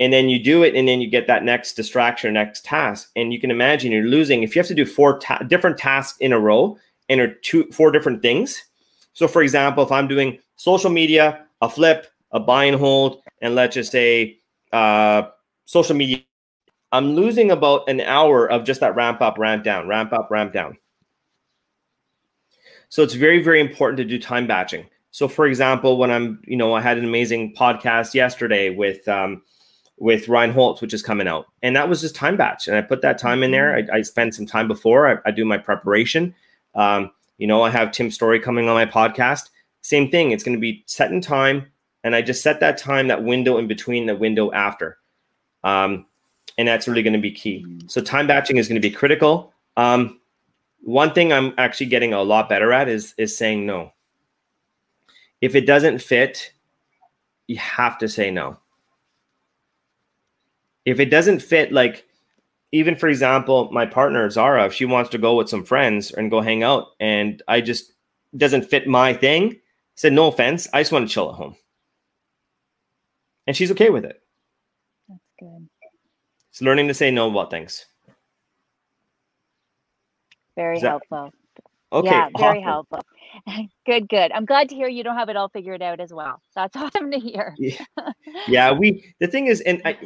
and 0.00 0.14
then 0.14 0.30
you 0.30 0.42
do 0.42 0.62
it 0.62 0.74
and 0.74 0.88
then 0.88 1.00
you 1.02 1.08
get 1.08 1.26
that 1.26 1.44
next 1.44 1.74
distraction 1.74 2.32
next 2.32 2.64
task. 2.64 3.10
And 3.14 3.32
you 3.32 3.38
can 3.38 3.50
imagine 3.50 3.92
you're 3.92 4.06
losing 4.06 4.42
if 4.42 4.56
you 4.56 4.60
have 4.60 4.68
to 4.68 4.74
do 4.74 4.86
four 4.86 5.18
ta- 5.18 5.44
different 5.46 5.78
tasks 5.78 6.18
in 6.18 6.32
a 6.32 6.40
row 6.40 6.76
and 7.08 7.20
are 7.20 7.34
two 7.34 7.70
four 7.70 7.92
different 7.92 8.22
things. 8.22 8.64
So 9.12 9.28
for 9.28 9.42
example 9.42 9.84
if 9.84 9.92
i'm 9.92 10.08
doing 10.08 10.38
social 10.56 10.90
media 10.90 11.44
a 11.60 11.68
flip 11.68 12.06
a 12.32 12.40
buy 12.40 12.64
and 12.64 12.78
hold 12.78 13.22
and 13.42 13.54
let's 13.54 13.74
just 13.74 13.92
say 13.92 14.38
uh, 14.72 15.22
social 15.66 15.96
media 15.96 16.22
i'm 16.92 17.14
losing 17.14 17.50
about 17.50 17.88
an 17.88 18.00
hour 18.00 18.50
of 18.50 18.64
just 18.64 18.80
that 18.80 18.94
ramp 18.94 19.20
up 19.20 19.36
ramp 19.36 19.64
down 19.64 19.86
ramp 19.86 20.12
up 20.12 20.30
ramp 20.30 20.52
down. 20.52 20.78
So 22.88 23.02
it's 23.02 23.14
very 23.14 23.42
very 23.42 23.60
important 23.60 23.98
to 23.98 24.04
do 24.04 24.18
time 24.18 24.46
batching. 24.46 24.86
So, 25.12 25.26
for 25.26 25.46
example, 25.46 25.98
when 25.98 26.10
I'm, 26.10 26.40
you 26.46 26.56
know, 26.56 26.72
I 26.72 26.80
had 26.80 26.96
an 26.96 27.04
amazing 27.04 27.54
podcast 27.56 28.14
yesterday 28.14 28.70
with 28.70 29.06
um, 29.08 29.42
with 30.00 30.28
Ryan 30.28 30.50
Holtz, 30.50 30.80
which 30.80 30.92
is 30.92 31.02
coming 31.02 31.28
out, 31.28 31.46
and 31.62 31.76
that 31.76 31.88
was 31.88 32.00
just 32.00 32.16
time 32.16 32.36
batch, 32.36 32.66
and 32.66 32.76
I 32.76 32.82
put 32.82 33.02
that 33.02 33.18
time 33.18 33.44
in 33.44 33.52
there. 33.52 33.76
I, 33.76 33.98
I 33.98 34.02
spend 34.02 34.34
some 34.34 34.46
time 34.46 34.66
before 34.66 35.08
I, 35.08 35.28
I 35.28 35.30
do 35.30 35.44
my 35.44 35.58
preparation. 35.58 36.34
Um, 36.74 37.12
you 37.38 37.46
know, 37.46 37.62
I 37.62 37.70
have 37.70 37.92
Tim 37.92 38.10
Storey 38.10 38.40
coming 38.40 38.68
on 38.68 38.74
my 38.74 38.86
podcast. 38.86 39.50
Same 39.82 40.10
thing. 40.10 40.32
It's 40.32 40.42
going 40.42 40.56
to 40.56 40.60
be 40.60 40.82
set 40.86 41.12
in 41.12 41.20
time, 41.20 41.70
and 42.02 42.16
I 42.16 42.22
just 42.22 42.42
set 42.42 42.58
that 42.60 42.76
time, 42.76 43.06
that 43.08 43.22
window 43.22 43.58
in 43.58 43.68
between, 43.68 44.06
the 44.06 44.16
window 44.16 44.50
after, 44.52 44.98
um, 45.62 46.06
and 46.58 46.66
that's 46.66 46.88
really 46.88 47.02
going 47.02 47.12
to 47.12 47.20
be 47.20 47.30
key. 47.30 47.64
So, 47.86 48.00
time 48.00 48.26
batching 48.26 48.56
is 48.56 48.66
going 48.66 48.80
to 48.80 48.88
be 48.88 48.94
critical. 48.94 49.52
Um, 49.76 50.18
one 50.82 51.12
thing 51.12 51.32
I'm 51.32 51.54
actually 51.58 51.86
getting 51.86 52.12
a 52.12 52.22
lot 52.22 52.48
better 52.48 52.72
at 52.72 52.88
is 52.88 53.14
is 53.16 53.36
saying 53.36 53.66
no 53.66 53.92
if 55.40 55.54
it 55.54 55.66
doesn't 55.66 56.00
fit, 56.00 56.52
you 57.46 57.56
have 57.56 57.98
to 57.98 58.08
say 58.08 58.30
no. 58.30 58.58
If 60.90 60.98
it 60.98 61.10
doesn't 61.10 61.40
fit, 61.40 61.72
like 61.72 62.04
even 62.72 62.96
for 62.96 63.08
example, 63.08 63.70
my 63.72 63.86
partner 63.86 64.28
Zara, 64.30 64.66
if 64.66 64.74
she 64.74 64.84
wants 64.84 65.10
to 65.10 65.18
go 65.18 65.36
with 65.36 65.48
some 65.48 65.64
friends 65.64 66.10
and 66.10 66.30
go 66.30 66.40
hang 66.40 66.62
out, 66.62 66.88
and 66.98 67.42
I 67.48 67.60
just 67.60 67.92
doesn't 68.36 68.68
fit 68.68 68.86
my 68.86 69.14
thing, 69.14 69.60
said 69.94 70.12
no 70.12 70.26
offense, 70.26 70.68
I 70.72 70.80
just 70.80 70.92
want 70.92 71.08
to 71.08 71.12
chill 71.12 71.30
at 71.30 71.36
home, 71.36 71.56
and 73.46 73.56
she's 73.56 73.70
okay 73.70 73.90
with 73.90 74.04
it. 74.04 74.20
That's 75.08 75.20
good. 75.38 75.68
It's 76.50 76.60
learning 76.60 76.88
to 76.88 76.94
say 76.94 77.10
no 77.10 77.30
about 77.30 77.50
things. 77.50 77.86
Very 80.56 80.80
that, 80.80 80.88
helpful. 80.88 81.32
Okay. 81.92 82.08
Yeah, 82.10 82.28
very 82.36 82.62
awesome. 82.62 82.62
helpful. 82.62 83.00
good, 83.86 84.08
good. 84.08 84.32
I'm 84.32 84.44
glad 84.44 84.68
to 84.68 84.74
hear 84.74 84.88
you 84.88 85.04
don't 85.04 85.16
have 85.16 85.28
it 85.28 85.36
all 85.36 85.48
figured 85.48 85.82
out 85.82 86.00
as 86.00 86.12
well. 86.12 86.40
That's 86.54 86.76
awesome 86.76 87.10
to 87.12 87.18
hear. 87.18 87.54
yeah. 87.58 87.84
yeah, 88.48 88.72
we 88.72 89.14
the 89.20 89.26
thing 89.28 89.46
is, 89.46 89.60
and 89.62 89.80
I 89.84 89.96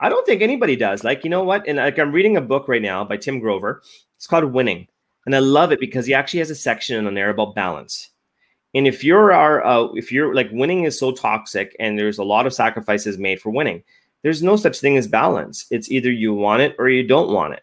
I 0.00 0.08
don't 0.08 0.26
think 0.26 0.42
anybody 0.42 0.76
does. 0.76 1.04
Like, 1.04 1.24
you 1.24 1.30
know 1.30 1.44
what? 1.44 1.66
And 1.66 1.78
like 1.78 1.98
I'm 1.98 2.12
reading 2.12 2.36
a 2.36 2.42
book 2.42 2.68
right 2.68 2.82
now 2.82 3.04
by 3.04 3.16
Tim 3.16 3.38
Grover. 3.38 3.82
It's 4.16 4.26
called 4.26 4.44
Winning. 4.52 4.88
And 5.26 5.34
I 5.34 5.38
love 5.38 5.72
it 5.72 5.80
because 5.80 6.06
he 6.06 6.14
actually 6.14 6.40
has 6.40 6.50
a 6.50 6.54
section 6.54 7.06
on 7.06 7.14
there 7.14 7.30
about 7.30 7.54
balance. 7.54 8.10
And 8.74 8.88
if 8.88 9.04
you're 9.04 9.32
our 9.32 9.64
uh, 9.64 9.84
if 9.94 10.10
you're 10.10 10.34
like 10.34 10.48
winning 10.50 10.84
is 10.84 10.98
so 10.98 11.12
toxic 11.12 11.76
and 11.78 11.98
there's 11.98 12.18
a 12.18 12.24
lot 12.24 12.46
of 12.46 12.52
sacrifices 12.52 13.18
made 13.18 13.40
for 13.40 13.50
winning, 13.50 13.82
there's 14.22 14.42
no 14.42 14.56
such 14.56 14.80
thing 14.80 14.96
as 14.96 15.06
balance. 15.06 15.66
It's 15.70 15.90
either 15.90 16.10
you 16.10 16.34
want 16.34 16.62
it 16.62 16.74
or 16.78 16.88
you 16.88 17.06
don't 17.06 17.32
want 17.32 17.54
it. 17.54 17.62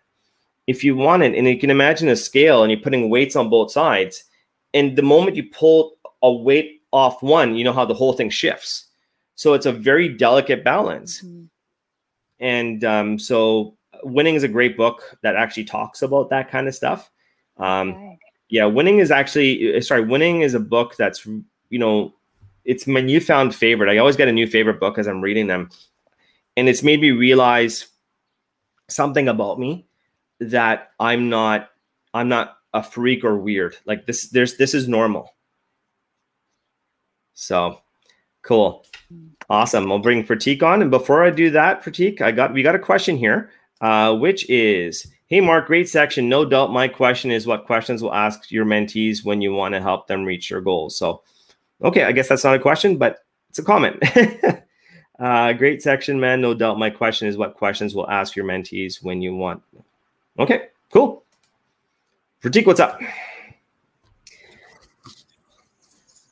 If 0.67 0.83
you 0.83 0.95
want 0.95 1.23
it, 1.23 1.35
and 1.35 1.47
you 1.47 1.59
can 1.59 1.69
imagine 1.69 2.07
a 2.07 2.15
scale 2.15 2.63
and 2.63 2.71
you're 2.71 2.79
putting 2.79 3.09
weights 3.09 3.35
on 3.35 3.49
both 3.49 3.71
sides, 3.71 4.23
and 4.73 4.95
the 4.95 5.01
moment 5.01 5.35
you 5.35 5.49
pull 5.49 5.97
a 6.21 6.31
weight 6.31 6.81
off 6.93 7.21
one, 7.21 7.55
you 7.55 7.63
know 7.63 7.73
how 7.73 7.85
the 7.85 7.93
whole 7.93 8.13
thing 8.13 8.29
shifts. 8.29 8.87
So 9.35 9.53
it's 9.53 9.65
a 9.65 9.71
very 9.71 10.07
delicate 10.07 10.63
balance. 10.63 11.21
Mm-hmm. 11.21 11.45
And 12.41 12.83
um, 12.83 13.19
so 13.19 13.77
winning 14.03 14.35
is 14.35 14.43
a 14.43 14.47
great 14.47 14.75
book 14.75 15.17
that 15.21 15.35
actually 15.35 15.65
talks 15.65 16.01
about 16.01 16.29
that 16.31 16.49
kind 16.49 16.67
of 16.67 16.75
stuff. 16.75 17.09
Um, 17.57 17.91
okay. 17.91 18.17
Yeah, 18.49 18.65
winning 18.65 18.99
is 18.99 19.11
actually 19.11 19.77
uh, 19.77 19.81
sorry, 19.81 20.03
winning 20.03 20.41
is 20.41 20.53
a 20.53 20.59
book 20.59 20.97
that's 20.97 21.25
you 21.25 21.79
know 21.79 22.13
it's 22.65 22.85
my 22.87 22.99
newfound 22.99 23.55
favorite. 23.55 23.89
I 23.89 23.97
always 23.97 24.17
get 24.17 24.27
a 24.27 24.33
new 24.33 24.47
favorite 24.47 24.79
book 24.79 24.97
as 24.97 25.07
I'm 25.07 25.21
reading 25.21 25.47
them, 25.47 25.69
and 26.57 26.67
it's 26.67 26.83
made 26.83 26.99
me 26.99 27.11
realize 27.11 27.87
something 28.89 29.29
about 29.29 29.57
me 29.57 29.87
that 30.39 30.91
I'm 30.99 31.29
not 31.29 31.69
I'm 32.13 32.27
not 32.27 32.57
a 32.73 32.83
freak 32.83 33.23
or 33.23 33.37
weird. 33.37 33.77
Like 33.85 34.05
this, 34.05 34.29
there's 34.29 34.57
this 34.57 34.73
is 34.73 34.87
normal. 34.87 35.33
So 37.33 37.81
cool. 38.41 38.85
Awesome. 39.49 39.91
I'll 39.91 39.99
bring 39.99 40.23
Pratik 40.25 40.63
on. 40.63 40.81
And 40.81 40.89
before 40.89 41.23
I 41.23 41.29
do 41.29 41.49
that, 41.51 41.83
Pratik, 41.83 42.21
I 42.21 42.31
got 42.31 42.53
we 42.53 42.63
got 42.63 42.75
a 42.75 42.79
question 42.79 43.17
here, 43.17 43.51
uh, 43.81 44.15
which 44.15 44.49
is 44.49 45.07
Hey 45.27 45.41
Mark, 45.41 45.67
great 45.67 45.89
section. 45.89 46.29
No 46.29 46.45
doubt 46.45 46.71
my 46.71 46.87
question 46.87 47.31
is 47.31 47.47
what 47.47 47.65
questions 47.65 48.01
will 48.01 48.13
ask 48.13 48.51
your 48.51 48.65
mentees 48.65 49.23
when 49.23 49.41
you 49.41 49.53
want 49.53 49.73
to 49.73 49.81
help 49.81 50.07
them 50.07 50.25
reach 50.25 50.49
their 50.49 50.61
goals. 50.61 50.97
So 50.97 51.21
okay, 51.83 52.03
I 52.03 52.11
guess 52.11 52.29
that's 52.29 52.43
not 52.43 52.55
a 52.55 52.59
question, 52.59 52.97
but 52.97 53.19
it's 53.49 53.59
a 53.59 53.63
comment. 53.63 54.01
uh, 55.19 55.53
great 55.53 55.81
section, 55.81 56.19
man. 56.19 56.41
No 56.41 56.53
doubt 56.53 56.79
my 56.79 56.89
question 56.89 57.27
is 57.27 57.37
what 57.37 57.55
questions 57.55 57.93
will 57.93 58.09
ask 58.09 58.35
your 58.35 58.45
mentees 58.45 59.03
when 59.03 59.21
you 59.21 59.35
want. 59.35 59.61
Okay, 60.39 60.67
cool. 60.93 61.23
Pratik, 62.41 62.65
what's 62.65 62.79
up? 62.79 62.99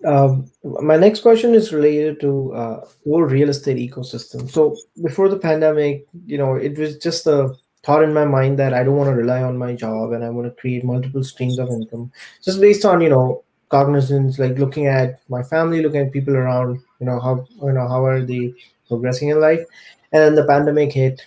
Um, 0.06 0.50
my 0.64 0.95
next 0.95 1.22
question 1.22 1.54
is 1.54 1.74
related 1.74 2.22
to 2.22 2.54
uh, 2.54 2.86
whole 3.04 3.24
real 3.24 3.50
estate 3.50 3.78
ecosystem. 3.78 4.50
So 4.50 4.76
before 5.04 5.28
the 5.28 5.38
pandemic, 5.38 6.06
you 6.26 6.38
know, 6.38 6.56
it 6.56 6.78
was 6.78 6.97
just 6.97 7.28
a 7.28 7.54
thought 7.84 8.04
in 8.04 8.14
my 8.14 8.26
mind 8.26 8.60
that 8.60 8.74
I 8.74 8.84
don't 8.84 8.95
want 8.95 9.10
to 9.10 9.16
rely 9.16 9.41
on 9.43 9.58
my 9.58 9.74
job 9.74 10.12
and 10.12 10.24
I 10.24 10.30
want 10.30 10.47
to 10.47 10.62
create 10.62 10.84
multiple 10.84 11.24
streams 11.24 11.60
of 11.60 11.70
income, 11.70 12.12
just 12.43 12.62
based 12.62 12.86
on 12.86 13.02
you 13.02 13.10
know 13.10 13.43
cognizance, 13.70 14.39
like 14.39 14.58
looking 14.58 14.88
at 14.88 15.20
my 15.30 15.43
family, 15.43 15.82
looking 15.82 16.02
at 16.02 16.14
people 16.14 16.36
around, 16.36 16.80
you 17.00 17.06
know 17.06 17.20
how 17.20 17.45
you 17.62 17.74
know 17.74 17.88
how 17.88 18.06
are 18.06 18.22
they 18.22 18.54
progressing 18.88 19.30
in 19.30 19.41
life, 19.41 19.66
and 20.14 20.22
then 20.24 20.36
the 20.36 20.45
pandemic 20.45 20.93
hit. 20.93 21.22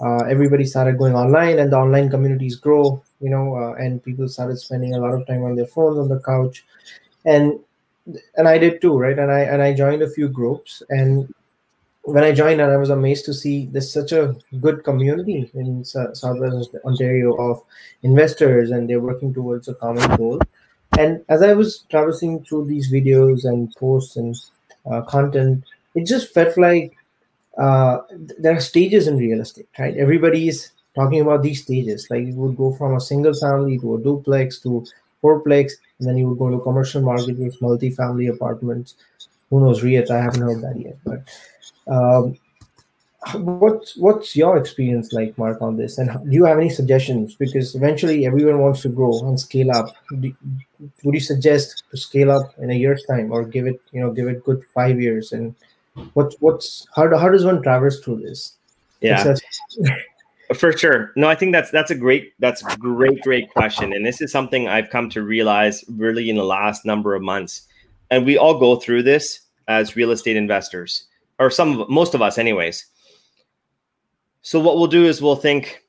Uh, 0.00 0.24
everybody 0.28 0.64
started 0.64 0.98
going 0.98 1.14
online, 1.14 1.58
and 1.60 1.72
the 1.72 1.76
online 1.76 2.10
communities 2.10 2.56
grow. 2.56 3.02
You 3.20 3.30
know, 3.30 3.54
uh, 3.56 3.74
and 3.74 4.02
people 4.02 4.28
started 4.28 4.58
spending 4.58 4.94
a 4.94 4.98
lot 4.98 5.14
of 5.14 5.26
time 5.26 5.44
on 5.44 5.54
their 5.54 5.66
phones 5.66 5.98
on 5.98 6.08
the 6.08 6.20
couch, 6.20 6.64
and 7.24 7.58
and 8.36 8.48
I 8.48 8.58
did 8.58 8.80
too, 8.80 8.96
right? 8.98 9.18
And 9.18 9.30
I 9.30 9.40
and 9.40 9.62
I 9.62 9.74
joined 9.74 10.02
a 10.02 10.10
few 10.10 10.28
groups, 10.28 10.82
and 10.90 11.32
when 12.02 12.22
I 12.22 12.32
joined, 12.32 12.60
and 12.60 12.70
I 12.70 12.76
was 12.76 12.90
amazed 12.90 13.24
to 13.26 13.34
see 13.34 13.66
there's 13.66 13.92
such 13.92 14.12
a 14.12 14.36
good 14.60 14.84
community 14.84 15.50
in 15.54 15.84
Southwest 15.84 16.70
Ontario 16.84 17.34
of 17.34 17.62
investors, 18.02 18.70
and 18.70 18.88
they're 18.88 19.00
working 19.00 19.34
towards 19.34 19.68
a 19.68 19.74
common 19.74 20.16
goal. 20.16 20.40
And 20.98 21.24
as 21.28 21.42
I 21.42 21.52
was 21.52 21.84
traversing 21.90 22.44
through 22.44 22.66
these 22.66 22.92
videos 22.92 23.44
and 23.44 23.74
posts 23.76 24.16
and 24.16 24.36
uh, 24.90 25.02
content, 25.02 25.64
it 25.94 26.06
just 26.06 26.32
felt 26.32 26.56
like 26.56 26.94
uh, 27.58 27.98
there 28.38 28.54
are 28.56 28.60
stages 28.60 29.08
in 29.08 29.16
real 29.16 29.40
estate, 29.40 29.68
right? 29.78 29.96
Everybody's 29.96 30.72
talking 30.94 31.20
about 31.20 31.42
these 31.42 31.62
stages. 31.62 32.06
Like 32.10 32.24
it 32.26 32.34
would 32.34 32.56
go 32.56 32.72
from 32.72 32.94
a 32.94 33.00
single 33.00 33.34
family 33.34 33.78
to 33.78 33.96
a 33.96 34.00
duplex 34.00 34.60
to 34.60 34.86
fourplex, 35.22 35.72
and 35.98 36.08
then 36.08 36.16
you 36.16 36.28
would 36.28 36.38
go 36.38 36.50
to 36.50 36.60
commercial 36.60 37.02
market 37.02 37.38
with 37.38 37.60
multi-family 37.62 38.26
apartments. 38.26 38.94
Who 39.50 39.60
knows, 39.60 39.82
REITs? 39.82 40.10
I 40.10 40.22
haven't 40.22 40.42
heard 40.42 40.62
that 40.62 40.78
yet. 40.78 40.98
But 41.04 41.22
um, 41.86 42.36
what's 43.34 43.96
what's 43.96 44.36
your 44.36 44.56
experience 44.56 45.12
like, 45.12 45.36
Mark, 45.38 45.62
on 45.62 45.76
this? 45.76 45.98
And 45.98 46.10
do 46.24 46.30
you 46.30 46.44
have 46.44 46.58
any 46.58 46.70
suggestions? 46.70 47.34
Because 47.34 47.74
eventually 47.74 48.26
everyone 48.26 48.58
wants 48.60 48.82
to 48.82 48.88
grow 48.88 49.18
and 49.20 49.38
scale 49.38 49.70
up. 49.70 49.94
Do, 50.20 50.34
would 51.04 51.14
you 51.14 51.20
suggest 51.20 51.84
to 51.90 51.96
scale 51.96 52.30
up 52.30 52.54
in 52.58 52.70
a 52.70 52.74
year's 52.74 53.04
time, 53.04 53.32
or 53.32 53.44
give 53.44 53.66
it, 53.66 53.80
you 53.92 54.00
know, 54.00 54.12
give 54.12 54.28
it 54.28 54.44
good 54.44 54.64
five 54.74 55.00
years? 55.00 55.32
And 55.32 55.54
what's 56.14 56.36
what's 56.40 56.86
how 56.94 57.16
how 57.16 57.28
does 57.28 57.44
one 57.44 57.62
traverse 57.62 58.00
through 58.00 58.22
this? 58.22 58.54
Yeah. 59.00 59.34
For 60.54 60.76
sure. 60.76 61.12
No, 61.16 61.28
I 61.28 61.34
think 61.34 61.52
that's 61.52 61.70
that's 61.70 61.90
a 61.90 61.94
great 61.94 62.32
that's 62.38 62.62
a 62.64 62.76
great 62.76 63.20
great 63.22 63.50
question, 63.50 63.92
and 63.92 64.06
this 64.06 64.20
is 64.20 64.30
something 64.30 64.68
I've 64.68 64.90
come 64.90 65.10
to 65.10 65.22
realize 65.22 65.84
really 65.88 66.30
in 66.30 66.36
the 66.36 66.44
last 66.44 66.84
number 66.84 67.14
of 67.14 67.22
months. 67.22 67.62
And 68.10 68.24
we 68.24 68.38
all 68.38 68.58
go 68.58 68.76
through 68.76 69.02
this 69.02 69.40
as 69.66 69.96
real 69.96 70.12
estate 70.12 70.36
investors, 70.36 71.06
or 71.40 71.50
some 71.50 71.84
most 71.88 72.14
of 72.14 72.22
us, 72.22 72.38
anyways. 72.38 72.86
So 74.42 74.60
what 74.60 74.76
we'll 74.76 74.86
do 74.86 75.04
is 75.04 75.20
we'll 75.20 75.34
think, 75.34 75.82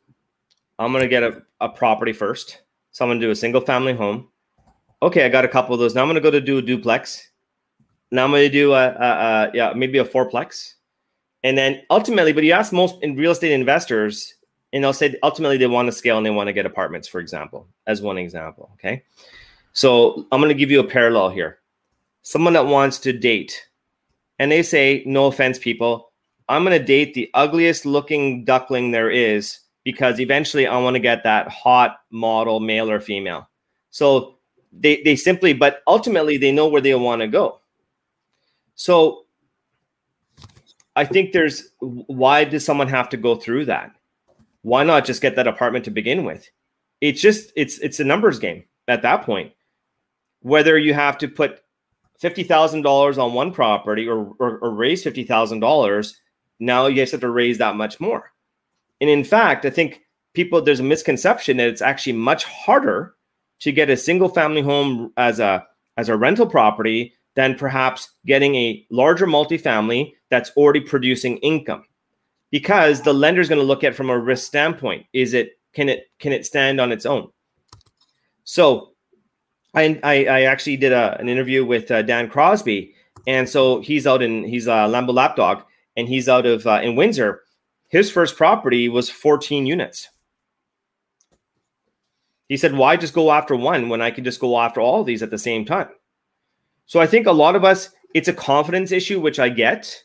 I'm 0.79 0.91
gonna 0.91 1.07
get 1.07 1.21
a, 1.21 1.43
a 1.61 1.69
property 1.69 2.13
first. 2.13 2.61
So 2.91 3.05
I'm 3.05 3.09
gonna 3.09 3.19
do 3.19 3.29
a 3.29 3.35
single 3.35 3.61
family 3.61 3.93
home. 3.93 4.27
Okay, 5.03 5.23
I 5.23 5.29
got 5.29 5.45
a 5.45 5.47
couple 5.47 5.75
of 5.75 5.79
those. 5.79 5.93
Now 5.93 6.01
I'm 6.01 6.09
gonna 6.09 6.19
go 6.19 6.31
to 6.31 6.41
do 6.41 6.57
a 6.57 6.63
duplex. 6.63 7.29
Now 8.09 8.23
I'm 8.23 8.31
gonna 8.31 8.49
do 8.49 8.73
a, 8.73 8.87
a, 8.87 9.05
a 9.05 9.51
yeah 9.53 9.73
maybe 9.75 9.99
a 9.99 10.05
fourplex, 10.05 10.73
and 11.43 11.55
then 11.55 11.83
ultimately, 11.91 12.33
but 12.33 12.43
you 12.43 12.53
ask 12.53 12.73
most 12.73 12.95
in 13.03 13.15
real 13.15 13.31
estate 13.31 13.51
investors 13.51 14.33
and 14.77 14.83
they'll 14.83 14.93
say 14.93 15.15
ultimately 15.23 15.57
they 15.57 15.65
want 15.65 15.87
to 15.87 15.91
scale 15.91 16.17
and 16.17 16.25
they 16.25 16.29
want 16.29 16.49
to 16.49 16.53
get 16.53 16.67
apartments, 16.67 17.07
for 17.07 17.19
example, 17.19 17.67
as 17.87 17.99
one 17.99 18.19
example. 18.19 18.69
Okay. 18.75 19.01
So 19.73 20.27
I'm 20.31 20.39
going 20.39 20.53
to 20.53 20.59
give 20.59 20.69
you 20.69 20.79
a 20.79 20.87
parallel 20.87 21.31
here. 21.31 21.57
Someone 22.21 22.53
that 22.53 22.67
wants 22.67 22.99
to 22.99 23.11
date, 23.11 23.67
and 24.37 24.51
they 24.51 24.61
say, 24.61 25.01
no 25.07 25.25
offense, 25.25 25.57
people, 25.57 26.11
I'm 26.47 26.63
going 26.63 26.77
to 26.77 26.85
date 26.85 27.15
the 27.15 27.27
ugliest 27.33 27.87
looking 27.87 28.45
duckling 28.45 28.91
there 28.91 29.09
is 29.09 29.61
because 29.83 30.19
eventually 30.19 30.67
I 30.67 30.77
want 30.77 30.93
to 30.93 30.99
get 30.99 31.23
that 31.23 31.47
hot 31.47 32.01
model, 32.11 32.59
male 32.59 32.91
or 32.91 32.99
female. 32.99 33.49
So 33.89 34.37
they, 34.71 35.01
they 35.01 35.15
simply, 35.15 35.53
but 35.53 35.81
ultimately 35.87 36.37
they 36.37 36.51
know 36.51 36.67
where 36.67 36.81
they 36.81 36.93
want 36.93 37.21
to 37.21 37.27
go. 37.27 37.61
So 38.75 39.25
I 40.95 41.03
think 41.03 41.31
there's 41.31 41.71
why 41.79 42.43
does 42.43 42.63
someone 42.63 42.89
have 42.89 43.09
to 43.09 43.17
go 43.17 43.37
through 43.37 43.65
that? 43.65 43.96
Why 44.61 44.83
not 44.83 45.05
just 45.05 45.21
get 45.21 45.35
that 45.35 45.47
apartment 45.47 45.85
to 45.85 45.91
begin 45.91 46.23
with? 46.23 46.49
It's 47.01 47.21
just 47.21 47.51
it's 47.55 47.77
it's 47.79 47.99
a 47.99 48.03
numbers 48.03 48.39
game 48.39 48.63
at 48.87 49.01
that 49.03 49.23
point. 49.23 49.51
Whether 50.41 50.77
you 50.77 50.93
have 50.93 51.17
to 51.19 51.27
put 51.27 51.61
fifty 52.19 52.43
thousand 52.43 52.81
dollars 52.81 53.17
on 53.17 53.33
one 53.33 53.51
property 53.51 54.07
or, 54.07 54.33
or, 54.39 54.59
or 54.59 54.71
raise 54.71 55.03
fifty 55.03 55.23
thousand 55.23 55.59
dollars, 55.59 56.19
now 56.59 56.87
you 56.87 56.99
have 56.99 57.19
to 57.19 57.29
raise 57.29 57.57
that 57.59 57.75
much 57.75 57.99
more. 57.99 58.31
And 58.99 59.09
in 59.09 59.23
fact, 59.23 59.65
I 59.65 59.69
think 59.69 60.01
people 60.33 60.61
there's 60.61 60.79
a 60.79 60.83
misconception 60.83 61.57
that 61.57 61.69
it's 61.69 61.81
actually 61.81 62.13
much 62.13 62.43
harder 62.43 63.13
to 63.59 63.71
get 63.71 63.89
a 63.89 63.97
single 63.97 64.29
family 64.29 64.61
home 64.61 65.11
as 65.17 65.39
a 65.39 65.65
as 65.97 66.09
a 66.09 66.17
rental 66.17 66.47
property 66.47 67.13
than 67.35 67.55
perhaps 67.55 68.11
getting 68.25 68.55
a 68.55 68.85
larger 68.89 69.27
multifamily 69.27 70.13
that's 70.29 70.51
already 70.57 70.81
producing 70.81 71.37
income 71.37 71.83
because 72.51 73.01
the 73.01 73.13
lender 73.13 73.41
is 73.41 73.49
going 73.49 73.61
to 73.61 73.65
look 73.65 73.83
at 73.83 73.95
from 73.95 74.09
a 74.09 74.17
risk 74.17 74.45
standpoint. 74.45 75.05
Is 75.13 75.33
it 75.33 75.59
can 75.73 75.89
it 75.89 76.05
can 76.19 76.31
it 76.31 76.45
stand 76.45 76.79
on 76.79 76.91
its 76.91 77.05
own? 77.05 77.29
So 78.43 78.93
i 79.75 79.99
i, 80.03 80.25
I 80.25 80.41
actually 80.43 80.77
did 80.77 80.93
a, 80.93 81.17
an 81.19 81.29
interview 81.29 81.65
with 81.65 81.91
uh, 81.91 82.01
dan 82.01 82.29
crosby 82.29 82.93
and 83.25 83.47
so 83.49 83.81
he's 83.81 84.07
out 84.07 84.21
in 84.21 84.43
he's 84.43 84.67
a 84.67 84.87
lambo 84.87 85.13
lapdog 85.13 85.63
and 85.95 86.07
he's 86.07 86.29
out 86.29 86.45
of 86.45 86.65
uh, 86.67 86.79
in 86.83 86.95
windsor. 86.95 87.41
His 87.89 88.11
first 88.11 88.35
property 88.35 88.89
was 88.89 89.09
14 89.09 89.65
units. 89.65 90.09
He 92.47 92.57
said 92.57 92.73
why 92.73 92.95
just 92.95 93.13
go 93.13 93.31
after 93.31 93.55
one 93.55 93.89
when 93.89 94.01
i 94.01 94.11
could 94.11 94.23
just 94.23 94.39
go 94.39 94.59
after 94.59 94.79
all 94.79 95.03
these 95.03 95.23
at 95.23 95.31
the 95.31 95.37
same 95.37 95.65
time? 95.65 95.89
So 96.85 97.01
i 97.01 97.07
think 97.07 97.27
a 97.27 97.31
lot 97.31 97.55
of 97.57 97.65
us 97.65 97.89
it's 98.13 98.29
a 98.29 98.33
confidence 98.33 98.93
issue 98.93 99.19
which 99.19 99.39
i 99.39 99.49
get. 99.49 100.03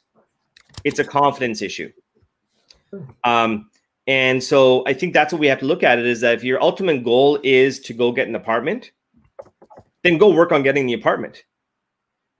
It's 0.85 0.99
a 0.99 1.05
confidence 1.05 1.63
issue 1.63 1.93
um, 3.25 3.69
and 4.07 4.43
so 4.43 4.85
I 4.87 4.95
think 4.95 5.13
that's 5.13 5.33
what 5.33 5.41
we 5.41 5.47
have 5.47 5.61
to 5.61 5.67
look 5.67 5.83
at 5.83 5.99
it 5.99 6.07
is 6.07 6.21
that 6.23 6.35
if 6.35 6.45
your 6.45 6.61
ultimate 6.63 7.05
goal 7.05 7.39
is 7.43 7.79
to 7.81 7.95
go 7.95 8.11
get 8.13 8.29
an 8.29 8.35
apartment, 8.35 8.91
then 10.03 10.19
go 10.19 10.33
work 10.33 10.53
on 10.53 10.63
getting 10.63 10.87
the 10.87 10.95
apartment. 10.95 11.45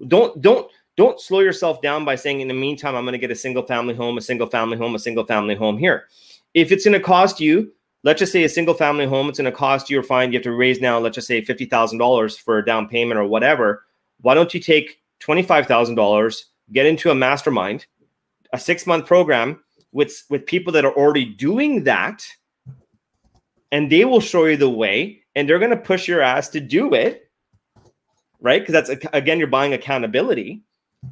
Don't 0.09 0.41
don't 0.43 0.69
don't 0.97 1.21
slow 1.21 1.41
yourself 1.41 1.81
down 1.81 2.05
by 2.05 2.17
saying 2.17 2.41
in 2.41 2.49
the 2.49 2.55
meantime 2.55 2.97
I'm 2.97 3.05
going 3.05 3.13
to 3.13 3.19
get 3.19 3.31
a 3.31 3.37
single 3.37 3.65
family 3.65 3.95
home, 3.95 4.19
a 4.19 4.21
single 4.21 4.49
family 4.49 4.77
home, 4.77 4.95
a 4.95 4.99
single 4.99 5.25
family 5.25 5.55
home 5.55 5.79
here. 5.79 6.09
If 6.55 6.73
it's 6.73 6.85
going 6.85 6.99
to 6.99 7.01
cost 7.01 7.41
you, 7.41 7.73
let's 8.03 8.19
just 8.19 8.33
say 8.33 8.43
a 8.45 8.49
single 8.49 8.75
family 8.75 9.07
home, 9.07 9.29
it's 9.29 9.39
going 9.39 9.51
to 9.51 9.57
cost 9.57 9.89
you 9.89 10.01
or 10.01 10.03
fine 10.03 10.33
you 10.33 10.39
have 10.39 10.45
to 10.45 10.53
raise 10.53 10.81
now, 10.81 10.99
let's 10.99 11.15
just 11.15 11.29
say 11.29 11.45
fifty 11.45 11.67
thousand 11.67 11.99
dollars 11.99 12.37
for 12.37 12.59
a 12.59 12.65
down 12.65 12.89
payment 12.89 13.21
or 13.21 13.25
whatever. 13.25 13.85
Why 14.21 14.35
don't 14.35 14.53
you 14.53 14.59
take 14.59 15.01
twenty 15.21 15.45
five 15.45 15.67
thousand 15.67 15.95
dollars, 15.95 16.47
get 16.73 16.87
into 16.87 17.11
a 17.11 17.15
mastermind, 17.15 17.87
a 18.53 18.59
six 18.59 18.85
month 18.85 19.07
program, 19.07 19.63
with 19.93 20.25
with 20.31 20.47
people 20.47 20.73
that 20.73 20.85
are 20.85 20.93
already 20.95 21.25
doing 21.25 21.85
that 21.85 22.27
and 23.71 23.91
they 23.91 24.05
will 24.05 24.21
show 24.21 24.45
you 24.47 24.57
the 24.57 24.69
way 24.69 25.23
and 25.35 25.49
they're 25.49 25.59
going 25.59 25.71
to 25.71 25.77
push 25.77 26.09
your 26.09 26.21
ass 26.23 26.49
to 26.49 26.61
do 26.61 26.95
it 26.95 27.29
right? 28.41 28.61
Because 28.61 28.73
that's 28.73 29.07
again 29.13 29.39
you're 29.39 29.49
buying 29.49 29.73
accountability. 29.73 30.63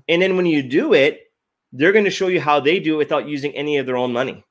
And 0.09 0.21
then 0.21 0.37
when 0.37 0.47
you 0.47 0.63
do 0.63 0.95
it 0.95 1.33
they're 1.73 1.93
going 1.93 2.05
to 2.05 2.11
show 2.11 2.27
you 2.27 2.41
how 2.41 2.59
they 2.59 2.81
do 2.81 2.95
it 2.95 2.99
without 2.99 3.29
using 3.29 3.55
any 3.55 3.79
of 3.79 3.87
their 3.87 3.97
own 3.97 4.13
money. 4.13 4.45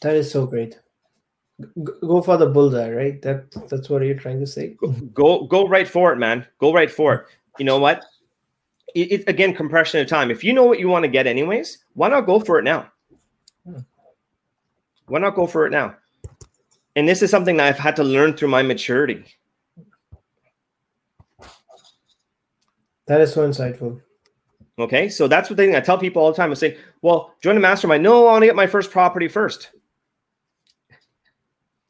That 0.00 0.16
is 0.16 0.30
so 0.30 0.46
great. 0.46 0.80
Go 1.84 2.22
for 2.22 2.36
the 2.36 2.46
bullseye 2.46 2.90
right? 2.90 3.22
That 3.22 3.50
that's 3.68 3.88
what 3.90 4.02
you're 4.02 4.14
trying 4.14 4.40
to 4.40 4.46
say? 4.46 4.76
Go 5.12 5.46
go 5.46 5.68
right 5.68 5.88
for 5.88 6.12
it 6.12 6.16
man. 6.16 6.46
Go 6.58 6.72
right 6.72 6.90
for 6.90 7.14
it. 7.14 7.26
You 7.58 7.64
know 7.64 7.78
what 7.78 8.04
it, 8.94 9.12
it, 9.12 9.28
again 9.28 9.54
compression 9.54 10.00
of 10.00 10.06
time. 10.06 10.30
If 10.30 10.44
you 10.44 10.52
know 10.52 10.64
what 10.64 10.78
you 10.78 10.88
want 10.88 11.04
to 11.04 11.08
get 11.08 11.26
anyways, 11.26 11.78
why 11.94 12.08
not 12.08 12.26
go 12.26 12.40
for 12.40 12.58
it 12.58 12.62
now? 12.62 12.90
Hmm. 13.66 13.80
Why 15.06 15.18
not 15.18 15.34
go 15.34 15.46
for 15.46 15.66
it 15.66 15.70
now? 15.70 15.96
And 16.96 17.08
this 17.08 17.22
is 17.22 17.30
something 17.30 17.56
that 17.56 17.66
I've 17.66 17.78
had 17.78 17.96
to 17.96 18.04
learn 18.04 18.36
through 18.36 18.48
my 18.48 18.62
maturity. 18.62 19.24
That 23.06 23.20
is 23.20 23.32
so 23.32 23.46
insightful. 23.46 24.00
Okay, 24.78 25.08
so 25.08 25.28
that's 25.28 25.48
the 25.48 25.54
thing 25.54 25.76
I 25.76 25.80
tell 25.80 25.98
people 25.98 26.22
all 26.22 26.30
the 26.30 26.36
time. 26.36 26.50
I 26.50 26.54
say, 26.54 26.78
"Well, 27.02 27.34
join 27.42 27.56
a 27.56 27.60
mastermind." 27.60 28.02
No, 28.02 28.26
I 28.26 28.32
want 28.32 28.42
to 28.42 28.46
get 28.46 28.56
my 28.56 28.66
first 28.66 28.90
property 28.90 29.28
first. 29.28 29.70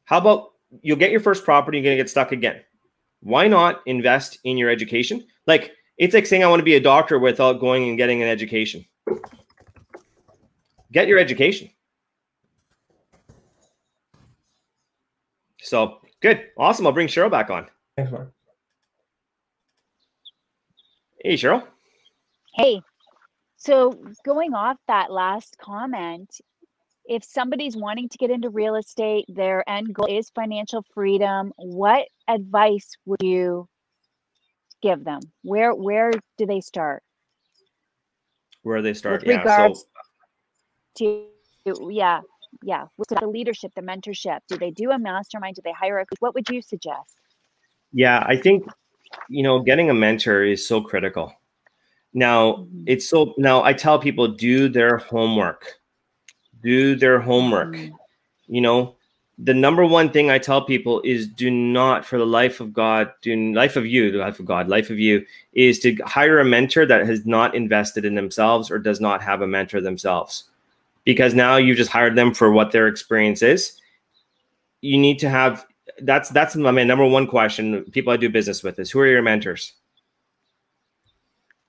How 0.03 0.19
about 0.19 0.51
you'll 0.81 0.97
get 0.97 1.11
your 1.11 1.19
first 1.19 1.43
property, 1.43 1.77
you're 1.77 1.85
gonna 1.85 1.95
get 1.95 2.09
stuck 2.09 2.31
again. 2.31 2.61
Why 3.21 3.47
not 3.47 3.81
invest 3.85 4.39
in 4.43 4.57
your 4.57 4.69
education? 4.69 5.25
Like 5.47 5.71
it's 5.97 6.13
like 6.13 6.25
saying 6.25 6.43
I 6.43 6.47
want 6.47 6.59
to 6.59 6.65
be 6.65 6.75
a 6.75 6.79
doctor 6.79 7.19
without 7.19 7.59
going 7.59 7.87
and 7.87 7.97
getting 7.97 8.21
an 8.21 8.27
education. 8.27 8.85
Get 10.91 11.07
your 11.07 11.19
education. 11.19 11.69
So 15.61 15.99
good. 16.21 16.45
Awesome. 16.57 16.85
I'll 16.85 16.93
bring 16.93 17.07
Cheryl 17.07 17.31
back 17.31 17.49
on. 17.49 17.67
Thanks, 17.97 18.11
Mark. 18.11 18.31
Hey, 21.21 21.35
Cheryl. 21.35 21.65
Hey, 22.53 22.81
so 23.57 23.99
going 24.23 24.53
off 24.53 24.77
that 24.87 25.11
last 25.11 25.57
comment, 25.59 26.29
if 27.05 27.23
somebody's 27.23 27.75
wanting 27.75 28.09
to 28.09 28.17
get 28.17 28.29
into 28.29 28.49
real 28.49 28.75
estate, 28.75 29.25
their 29.27 29.67
end 29.69 29.93
goal 29.93 30.05
is 30.07 30.29
financial 30.29 30.85
freedom, 30.93 31.51
what 31.57 32.07
advice 32.27 32.91
would 33.05 33.21
you 33.21 33.67
give 34.85 35.03
them? 35.03 35.21
Where 35.41 35.73
where 35.73 36.11
do 36.37 36.45
they 36.45 36.61
start? 36.61 37.01
Where 38.61 38.81
they 38.81 38.93
start? 38.93 39.21
With 39.21 39.29
yeah. 39.29 39.37
regards 39.39 39.79
So 39.79 39.85
to 40.97 41.89
yeah, 41.89 42.21
yeah. 42.63 42.85
With 42.97 43.09
the 43.09 43.27
leadership, 43.27 43.71
the 43.75 43.81
mentorship. 43.81 44.39
Do 44.47 44.57
they 44.57 44.71
do 44.71 44.91
a 44.91 44.99
mastermind? 44.99 45.55
Do 45.55 45.61
they 45.63 45.73
hire 45.73 45.99
a 45.99 46.05
coach? 46.05 46.19
What 46.19 46.35
would 46.35 46.49
you 46.49 46.61
suggest? 46.61 47.13
yeah, 47.91 48.23
I 48.27 48.35
think 48.35 48.67
you 49.29 49.43
know 49.43 49.61
getting 49.69 49.89
a 49.89 49.93
mentor 49.93 50.43
is 50.43 50.67
so 50.67 50.81
critical. 50.81 51.33
Now 52.13 52.39
Mhm. 52.41 52.83
it's 52.91 53.07
so 53.09 53.33
now 53.37 53.63
I 53.63 53.73
tell 53.73 53.97
people 53.99 54.27
do 54.27 54.69
their 54.69 54.97
homework. 54.97 55.61
Do 56.61 56.95
their 56.95 57.19
homework. 57.19 57.73
Mm. 57.75 57.91
You 58.47 58.61
know, 58.61 58.79
the 59.37 59.53
number 59.53 59.85
one 59.85 60.11
thing 60.11 60.29
I 60.29 60.37
tell 60.37 60.63
people 60.63 61.01
is 61.01 61.27
do 61.27 61.51
not, 61.51 62.05
for 62.05 62.17
the 62.17 62.25
life 62.25 62.61
of 62.61 62.71
God, 62.71 63.11
do 63.21 63.53
life 63.53 63.75
of 63.75 63.85
you, 63.85 64.11
the 64.11 64.19
life 64.19 64.39
of 64.39 64.45
God, 64.45 64.69
life 64.69 64.89
of 64.89 64.97
you, 64.97 65.25
is 65.53 65.79
to 65.79 65.95
hire 66.05 66.39
a 66.39 66.45
mentor 66.45 66.85
that 66.85 67.05
has 67.05 67.25
not 67.25 67.53
invested 67.53 68.05
in 68.05 68.15
themselves 68.15 68.71
or 68.71 68.79
does 68.79 69.01
not 69.01 69.21
have 69.21 69.41
a 69.41 69.47
mentor 69.47 69.81
themselves. 69.81 70.45
Because 71.03 71.33
now 71.33 71.57
you've 71.57 71.77
just 71.77 71.91
hired 71.91 72.15
them 72.15 72.33
for 72.33 72.51
what 72.51 72.71
their 72.71 72.87
experience 72.87 73.41
is. 73.41 73.79
You 74.81 74.97
need 74.97 75.19
to 75.19 75.29
have 75.29 75.65
that's 76.01 76.29
that's 76.29 76.55
my 76.55 76.71
number 76.83 77.05
one 77.05 77.27
question. 77.27 77.83
People 77.91 78.13
I 78.13 78.17
do 78.17 78.29
business 78.29 78.63
with 78.63 78.79
is 78.79 78.89
who 78.89 78.99
are 78.99 79.07
your 79.07 79.21
mentors? 79.21 79.73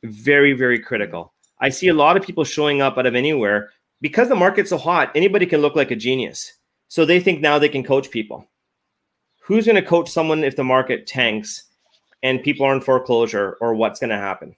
Very, 0.04 0.52
very 0.52 0.78
critical. 0.78 1.32
I 1.60 1.68
see 1.70 1.88
a 1.88 1.94
lot 1.94 2.16
of 2.16 2.22
people 2.22 2.44
showing 2.44 2.80
up 2.80 2.96
out 2.96 3.06
of 3.06 3.14
anywhere 3.14 3.70
because 4.00 4.28
the 4.28 4.36
market's 4.36 4.70
so 4.70 4.78
hot, 4.78 5.10
anybody 5.14 5.46
can 5.46 5.60
look 5.60 5.74
like 5.74 5.90
a 5.90 5.96
genius. 5.96 6.52
So 6.88 7.04
they 7.04 7.20
think 7.20 7.40
now 7.40 7.58
they 7.58 7.68
can 7.68 7.82
coach 7.82 8.10
people. 8.10 8.48
Who's 9.40 9.66
going 9.66 9.76
to 9.76 9.82
coach 9.82 10.08
someone 10.08 10.44
if 10.44 10.56
the 10.56 10.64
market 10.64 11.06
tanks 11.06 11.64
and 12.22 12.42
people 12.42 12.66
are 12.66 12.74
in 12.74 12.80
foreclosure 12.80 13.56
or 13.60 13.74
what's 13.74 14.00
going 14.00 14.10
to 14.10 14.16
happen? 14.16 14.56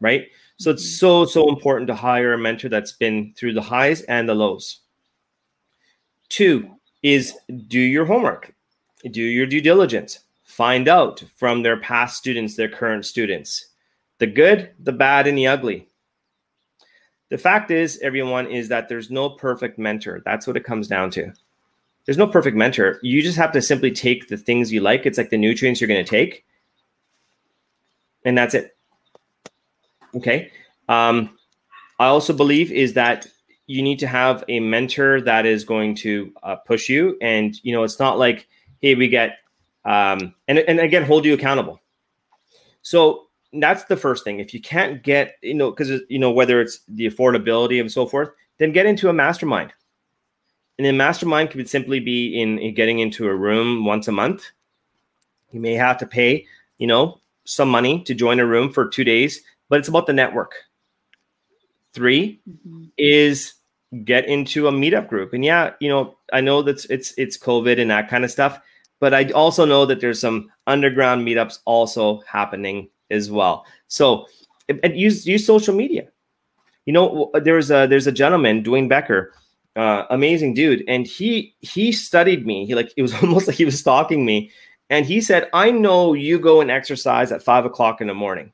Right? 0.00 0.26
So 0.58 0.70
it's 0.70 0.84
mm-hmm. 0.84 0.96
so, 0.96 1.24
so 1.26 1.48
important 1.48 1.86
to 1.88 1.94
hire 1.94 2.32
a 2.32 2.38
mentor 2.38 2.68
that's 2.68 2.92
been 2.92 3.34
through 3.36 3.54
the 3.54 3.62
highs 3.62 4.02
and 4.02 4.28
the 4.28 4.34
lows. 4.34 4.80
Two 6.28 6.70
is 7.02 7.34
do 7.68 7.78
your 7.78 8.04
homework, 8.04 8.54
do 9.10 9.22
your 9.22 9.46
due 9.46 9.60
diligence, 9.60 10.20
find 10.44 10.88
out 10.88 11.22
from 11.36 11.62
their 11.62 11.78
past 11.78 12.16
students, 12.16 12.56
their 12.56 12.68
current 12.68 13.06
students, 13.06 13.66
the 14.18 14.26
good, 14.26 14.70
the 14.80 14.92
bad, 14.92 15.26
and 15.26 15.36
the 15.36 15.46
ugly 15.46 15.88
the 17.28 17.38
fact 17.38 17.70
is 17.70 17.98
everyone 18.02 18.46
is 18.46 18.68
that 18.68 18.88
there's 18.88 19.10
no 19.10 19.30
perfect 19.30 19.78
mentor. 19.78 20.22
That's 20.24 20.46
what 20.46 20.56
it 20.56 20.64
comes 20.64 20.86
down 20.88 21.10
to. 21.12 21.32
There's 22.04 22.18
no 22.18 22.26
perfect 22.26 22.56
mentor. 22.56 23.00
You 23.02 23.20
just 23.20 23.36
have 23.36 23.50
to 23.52 23.60
simply 23.60 23.90
take 23.90 24.28
the 24.28 24.36
things 24.36 24.72
you 24.72 24.80
like. 24.80 25.06
It's 25.06 25.18
like 25.18 25.30
the 25.30 25.38
nutrients 25.38 25.80
you're 25.80 25.88
going 25.88 26.04
to 26.04 26.08
take. 26.08 26.44
And 28.24 28.38
that's 28.38 28.54
it. 28.54 28.76
Okay? 30.14 30.50
Um, 30.88 31.36
i 31.98 32.06
also 32.06 32.32
believe 32.32 32.70
is 32.70 32.92
that 32.92 33.26
you 33.66 33.82
need 33.82 33.98
to 33.98 34.06
have 34.06 34.44
a 34.48 34.60
mentor 34.60 35.20
that 35.22 35.46
is 35.46 35.64
going 35.64 35.94
to 35.96 36.32
uh, 36.42 36.56
push 36.56 36.88
you. 36.88 37.16
And 37.20 37.58
you 37.64 37.72
know 37.72 37.82
it's 37.82 37.98
not 37.98 38.18
like 38.18 38.46
hey 38.80 38.94
we 38.94 39.08
get 39.08 39.38
um, 39.84 40.34
and, 40.46 40.58
and 40.58 40.78
again 40.78 41.02
hold 41.02 41.24
you 41.24 41.34
accountable. 41.34 41.80
So 42.82 43.25
that's 43.60 43.84
the 43.84 43.96
first 43.96 44.24
thing. 44.24 44.40
If 44.40 44.52
you 44.54 44.60
can't 44.60 45.02
get, 45.02 45.36
you 45.42 45.54
know, 45.54 45.70
because 45.70 46.00
you 46.08 46.18
know 46.18 46.30
whether 46.30 46.60
it's 46.60 46.80
the 46.88 47.06
affordability 47.08 47.80
and 47.80 47.90
so 47.90 48.06
forth, 48.06 48.30
then 48.58 48.72
get 48.72 48.86
into 48.86 49.08
a 49.08 49.12
mastermind. 49.12 49.72
And 50.78 50.84
then 50.86 50.96
mastermind 50.96 51.50
could 51.50 51.68
simply 51.68 52.00
be 52.00 52.40
in, 52.40 52.58
in 52.58 52.74
getting 52.74 52.98
into 52.98 53.26
a 53.26 53.34
room 53.34 53.84
once 53.84 54.08
a 54.08 54.12
month. 54.12 54.44
You 55.52 55.60
may 55.60 55.74
have 55.74 55.98
to 55.98 56.06
pay, 56.06 56.46
you 56.78 56.86
know, 56.86 57.20
some 57.44 57.68
money 57.70 58.02
to 58.04 58.14
join 58.14 58.40
a 58.40 58.46
room 58.46 58.72
for 58.72 58.86
two 58.88 59.04
days, 59.04 59.40
but 59.68 59.78
it's 59.78 59.88
about 59.88 60.06
the 60.06 60.12
network. 60.12 60.54
3 61.94 62.40
Mhm. 62.48 62.90
is 62.98 63.54
get 64.04 64.26
into 64.26 64.68
a 64.68 64.72
meetup 64.72 65.08
group. 65.08 65.32
And 65.32 65.44
yeah, 65.44 65.72
you 65.80 65.88
know, 65.88 66.16
I 66.32 66.40
know 66.40 66.60
that's 66.60 66.84
it's 66.86 67.14
it's 67.16 67.38
COVID 67.38 67.80
and 67.80 67.90
that 67.90 68.10
kind 68.10 68.24
of 68.24 68.30
stuff, 68.30 68.60
but 69.00 69.14
I 69.14 69.30
also 69.30 69.64
know 69.64 69.86
that 69.86 70.00
there's 70.00 70.20
some 70.20 70.50
underground 70.66 71.26
meetups 71.26 71.60
also 71.64 72.20
happening 72.26 72.90
as 73.10 73.30
well. 73.30 73.64
So 73.88 74.26
and- 74.68 74.98
use 74.98 75.26
use 75.26 75.44
social 75.46 75.74
media. 75.74 76.08
You 76.84 76.92
know, 76.92 77.30
there's 77.34 77.70
a 77.70 77.86
there's 77.86 78.06
a 78.06 78.12
gentleman, 78.12 78.62
Dwayne 78.62 78.88
Becker, 78.88 79.32
uh, 79.74 80.04
amazing 80.10 80.54
dude, 80.54 80.84
and 80.88 81.06
he 81.06 81.54
he 81.60 81.92
studied 81.92 82.46
me. 82.46 82.66
He 82.66 82.74
like 82.74 82.92
it 82.96 83.02
was 83.02 83.14
almost 83.14 83.46
like 83.46 83.56
he 83.56 83.64
was 83.64 83.78
stalking 83.78 84.24
me, 84.24 84.50
and 84.90 85.04
he 85.04 85.20
said, 85.20 85.48
"I 85.52 85.70
know 85.70 86.14
you 86.14 86.38
go 86.38 86.60
and 86.60 86.70
exercise 86.70 87.32
at 87.32 87.42
five 87.42 87.64
o'clock 87.64 88.00
in 88.00 88.06
the 88.06 88.14
morning, 88.14 88.52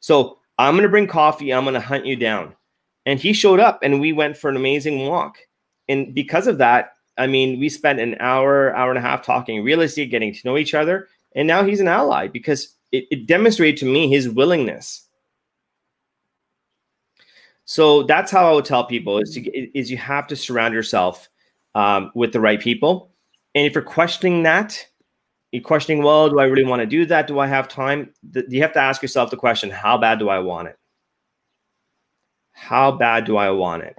so 0.00 0.38
I'm 0.58 0.74
gonna 0.76 0.88
bring 0.88 1.06
coffee. 1.06 1.52
I'm 1.52 1.64
gonna 1.64 1.80
hunt 1.80 2.06
you 2.06 2.16
down." 2.16 2.54
And 3.06 3.18
he 3.18 3.32
showed 3.32 3.60
up, 3.60 3.80
and 3.82 4.00
we 4.00 4.12
went 4.12 4.36
for 4.36 4.50
an 4.50 4.56
amazing 4.56 5.06
walk. 5.06 5.38
And 5.88 6.14
because 6.14 6.46
of 6.46 6.58
that, 6.58 6.92
I 7.16 7.26
mean, 7.26 7.58
we 7.58 7.68
spent 7.68 7.98
an 7.98 8.16
hour, 8.20 8.74
hour 8.76 8.90
and 8.90 8.98
a 8.98 9.02
half 9.02 9.24
talking 9.24 9.64
real 9.64 9.80
estate, 9.80 10.10
getting 10.10 10.32
to 10.34 10.40
know 10.44 10.58
each 10.58 10.74
other, 10.74 11.08
and 11.34 11.46
now 11.46 11.64
he's 11.64 11.80
an 11.80 11.88
ally 11.88 12.28
because 12.28 12.76
it, 12.92 13.06
it 13.10 13.26
demonstrated 13.26 13.78
to 13.80 13.86
me 13.86 14.08
his 14.08 14.28
willingness. 14.28 15.06
So 17.64 18.02
that's 18.02 18.30
how 18.30 18.50
I 18.50 18.54
would 18.54 18.64
tell 18.64 18.84
people 18.84 19.18
is 19.18 19.30
to 19.34 19.78
is 19.78 19.90
you 19.90 19.96
have 19.96 20.26
to 20.28 20.36
surround 20.36 20.74
yourself 20.74 21.28
um, 21.74 22.10
with 22.14 22.32
the 22.32 22.40
right 22.40 22.60
people, 22.60 23.12
and 23.54 23.64
if 23.66 23.74
you're 23.74 23.84
questioning 23.84 24.42
that, 24.42 24.84
you're 25.52 25.62
questioning, 25.62 26.02
well, 26.02 26.28
do 26.28 26.40
I 26.40 26.44
really 26.44 26.64
want 26.68 26.80
to 26.80 26.86
do 26.86 27.06
that? 27.06 27.28
Do 27.28 27.38
I 27.38 27.46
have 27.46 27.68
time? 27.68 28.12
Th- 28.34 28.46
You 28.48 28.62
have 28.62 28.72
to 28.72 28.80
ask 28.80 29.02
yourself 29.02 29.30
the 29.30 29.36
question: 29.36 29.70
How 29.70 29.96
bad 29.98 30.18
do 30.18 30.28
I 30.28 30.40
want 30.40 30.68
it? 30.68 30.76
How 32.52 32.92
bad 32.92 33.24
do 33.24 33.36
I 33.36 33.50
want 33.50 33.84
it? 33.84 33.96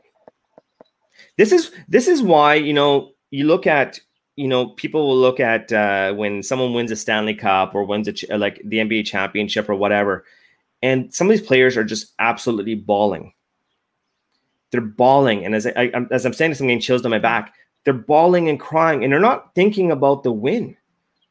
This 1.37 1.51
is 1.51 1.71
this 1.87 2.07
is 2.07 2.21
why 2.21 2.55
you 2.55 2.73
know 2.73 3.13
you 3.31 3.45
look 3.45 3.67
at 3.67 3.99
you 4.41 4.47
know 4.47 4.67
people 4.69 5.07
will 5.07 5.17
look 5.17 5.39
at 5.39 5.71
uh, 5.71 6.13
when 6.13 6.41
someone 6.43 6.73
wins 6.73 6.91
a 6.91 6.95
Stanley 6.95 7.35
Cup 7.35 7.75
or 7.75 7.83
wins 7.83 8.07
a 8.07 8.13
ch- 8.13 8.29
like 8.29 8.61
the 8.65 8.77
NBA 8.77 9.05
championship 9.05 9.69
or 9.69 9.75
whatever, 9.75 10.25
and 10.81 11.13
some 11.13 11.27
of 11.27 11.31
these 11.37 11.45
players 11.45 11.77
are 11.77 11.83
just 11.83 12.13
absolutely 12.19 12.75
bawling. 12.75 13.33
They're 14.71 14.81
bawling, 14.81 15.45
and 15.45 15.53
as 15.53 15.67
I, 15.67 15.71
I 15.93 16.05
as 16.11 16.25
I'm 16.25 16.33
saying 16.33 16.51
this, 16.51 16.59
I'm 16.61 16.67
getting 16.67 16.79
chills 16.81 17.01
down 17.01 17.11
my 17.11 17.19
back. 17.19 17.53
They're 17.83 17.93
bawling 17.93 18.49
and 18.49 18.59
crying, 18.59 19.03
and 19.03 19.11
they're 19.11 19.19
not 19.19 19.53
thinking 19.55 19.91
about 19.91 20.23
the 20.23 20.31
win. 20.31 20.75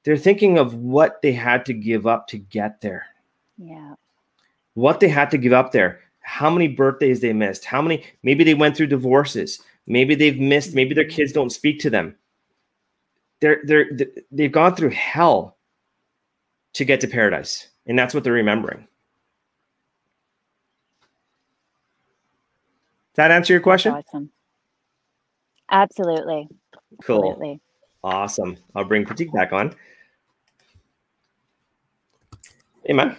They're 0.04 0.16
thinking 0.16 0.58
of 0.58 0.74
what 0.74 1.20
they 1.22 1.32
had 1.32 1.66
to 1.66 1.74
give 1.74 2.06
up 2.06 2.26
to 2.28 2.38
get 2.38 2.80
there 2.80 3.04
Yeah. 3.58 3.94
what 4.74 5.00
they 5.00 5.08
had 5.08 5.30
to 5.32 5.38
give 5.38 5.52
up 5.52 5.72
there, 5.72 6.00
how 6.20 6.48
many 6.50 6.68
birthdays 6.68 7.20
they 7.20 7.32
missed, 7.34 7.64
how 7.66 7.82
many 7.82 8.04
maybe 8.22 8.44
they 8.44 8.54
went 8.54 8.76
through 8.76 8.86
divorces, 8.88 9.60
maybe 9.86 10.14
they've 10.14 10.40
missed, 10.40 10.74
maybe 10.74 10.94
their 10.94 11.04
kids 11.08 11.32
don't 11.32 11.50
speak 11.50 11.80
to 11.80 11.90
them. 11.90 12.14
They're 13.40 13.60
they're 13.64 13.90
they've 14.30 14.52
gone 14.52 14.76
through 14.76 14.90
hell 14.90 15.56
to 16.74 16.84
get 16.84 17.00
to 17.00 17.08
paradise, 17.08 17.68
and 17.86 17.98
that's 17.98 18.14
what 18.14 18.22
they're 18.22 18.32
remembering. 18.32 18.86
Does 23.10 23.16
that 23.16 23.30
answer 23.30 23.52
your 23.52 23.60
question? 23.60 23.92
Awesome. 23.92 24.30
Absolutely. 25.70 26.48
Cool. 27.02 27.16
Absolutely. 27.18 27.60
Awesome. 28.02 28.56
I'll 28.74 28.84
bring 28.84 29.04
Pratik 29.04 29.32
back 29.32 29.52
on. 29.52 29.74
Hey 32.84 32.92
man. 32.92 33.16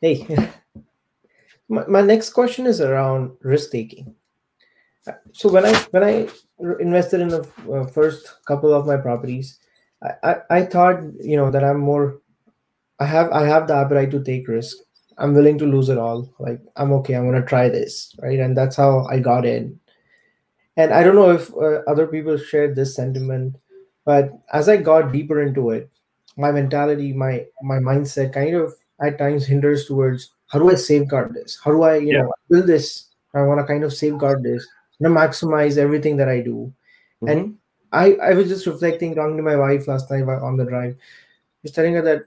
Hey, 0.00 0.26
my, 1.68 1.86
my 1.86 2.00
next 2.00 2.30
question 2.30 2.66
is 2.66 2.80
around 2.80 3.32
risk 3.42 3.70
taking. 3.70 4.14
So 5.32 5.50
when 5.50 5.64
I 5.64 5.74
when 5.90 6.04
I 6.04 6.28
invested 6.80 7.20
in 7.20 7.28
the 7.28 7.42
uh, 7.72 7.86
first 7.86 8.44
couple 8.46 8.72
of 8.74 8.86
my 8.86 8.96
properties, 8.96 9.58
I, 10.02 10.12
I 10.22 10.34
I 10.50 10.62
thought 10.66 11.02
you 11.20 11.36
know 11.36 11.50
that 11.50 11.64
I'm 11.64 11.80
more, 11.80 12.20
I 13.00 13.06
have 13.06 13.30
I 13.32 13.46
have 13.46 13.68
the 13.68 13.74
appetite 13.76 14.10
to 14.12 14.22
take 14.24 14.48
risk. 14.48 14.76
I'm 15.18 15.34
willing 15.34 15.58
to 15.58 15.66
lose 15.66 15.88
it 15.90 15.98
all. 15.98 16.28
Like 16.38 16.60
I'm 16.76 16.92
okay. 17.00 17.14
I'm 17.14 17.26
gonna 17.26 17.44
try 17.44 17.68
this, 17.68 18.14
right? 18.22 18.38
And 18.40 18.56
that's 18.56 18.76
how 18.76 19.06
I 19.06 19.20
got 19.20 19.44
in. 19.46 19.80
And 20.76 20.92
I 20.92 21.02
don't 21.02 21.14
know 21.16 21.30
if 21.30 21.52
uh, 21.54 21.82
other 21.86 22.06
people 22.06 22.36
share 22.36 22.72
this 22.74 22.94
sentiment, 22.96 23.56
but 24.04 24.30
as 24.52 24.68
I 24.68 24.76
got 24.78 25.12
deeper 25.12 25.42
into 25.42 25.70
it, 25.70 25.90
my 26.36 26.52
mentality, 26.52 27.12
my 27.12 27.46
my 27.62 27.78
mindset, 27.78 28.32
kind 28.32 28.54
of 28.56 28.74
at 29.02 29.18
times 29.18 29.46
hinders 29.46 29.86
towards 29.86 30.30
how 30.48 30.58
do 30.58 30.70
I 30.70 30.74
safeguard 30.74 31.34
this? 31.34 31.58
How 31.62 31.72
do 31.72 31.82
I, 31.82 31.96
you 31.96 32.12
Yeah. 32.14 32.22
know, 32.22 32.32
build 32.48 32.66
this? 32.66 33.08
I 33.34 33.42
want 33.42 33.60
to 33.60 33.66
kind 33.66 33.84
of 33.84 33.92
safeguard 33.92 34.42
this, 34.42 34.66
you 35.00 35.08
know, 35.08 35.14
maximize 35.14 35.78
everything 35.78 36.18
that 36.18 36.28
I 36.28 36.40
do. 36.40 36.72
And 37.26 37.56
I, 37.92 38.14
I 38.14 38.34
was 38.34 38.48
just 38.48 38.66
reflecting, 38.66 39.14
talking 39.14 39.36
to 39.38 39.42
my 39.42 39.56
wife 39.56 39.88
last 39.88 40.10
night 40.10 40.26
while 40.26 40.44
on 40.44 40.56
the 40.56 40.64
drive. 40.64 40.96
just 41.62 41.74
telling 41.74 41.94
her 41.94 42.02
that 42.02 42.26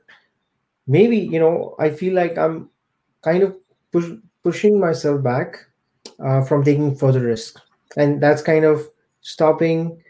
maybe 0.87 1.17
you 1.17 1.39
know 1.39 1.75
I 1.79 1.89
feel 1.91 2.13
like 2.13 2.37
I'm 2.37 2.69
kind 3.23 3.43
of 3.43 3.55
push, 3.91 4.09
pushing 4.43 4.79
myself 4.79 5.23
back 5.23 5.57
uh, 6.23 6.43
from 6.43 6.63
taking 6.63 6.95
further 6.95 7.21
risk, 7.21 7.59
and 7.97 8.21
that's 8.21 8.41
kind 8.41 8.65
of 8.65 8.87
stopping 9.21 10.03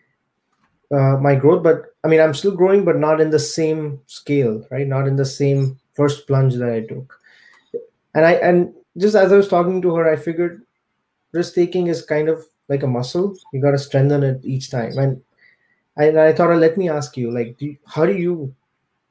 uh, 0.92 1.18
my 1.18 1.36
growth. 1.36 1.64
But 1.64 1.86
I 2.04 2.08
mean, 2.08 2.20
I'm 2.20 2.34
still 2.34 2.56
growing, 2.56 2.86
but 2.86 2.98
not 2.98 3.22
in 3.22 3.30
the 3.30 3.40
same 3.40 4.02
scale, 4.08 4.66
right? 4.72 4.88
Not 4.88 5.08
in 5.08 5.16
the 5.16 5.26
same 5.26 5.80
first 5.94 6.28
plunge 6.28 6.56
that 6.56 6.70
I 6.70 6.82
took. 6.82 7.20
And 8.16 8.26
I 8.26 8.34
and 8.34 8.74
just 8.98 9.16
as 9.16 9.32
I 9.32 9.38
was 9.38 9.48
talking 9.48 9.82
to 9.82 9.96
her, 9.96 10.10
I 10.12 10.16
figured 10.16 10.64
risk 11.34 11.56
taking 11.56 11.88
is 11.88 12.06
kind 12.06 12.30
of 12.30 12.46
like 12.70 12.84
a 12.84 12.88
muscle. 12.88 13.36
You 13.52 13.62
got 13.62 13.72
to 13.72 13.78
strengthen 13.78 14.24
it 14.24 14.42
each 14.44 14.70
time. 14.70 14.98
And 14.98 15.22
and 15.96 16.20
I 16.20 16.34
thought, 16.34 16.56
let 16.58 16.78
me 16.78 16.90
ask 16.90 17.16
you, 17.18 17.30
like, 17.32 17.58
do 17.58 17.68
you, 17.68 17.78
how 17.86 18.06
do 18.06 18.14
you, 18.14 18.54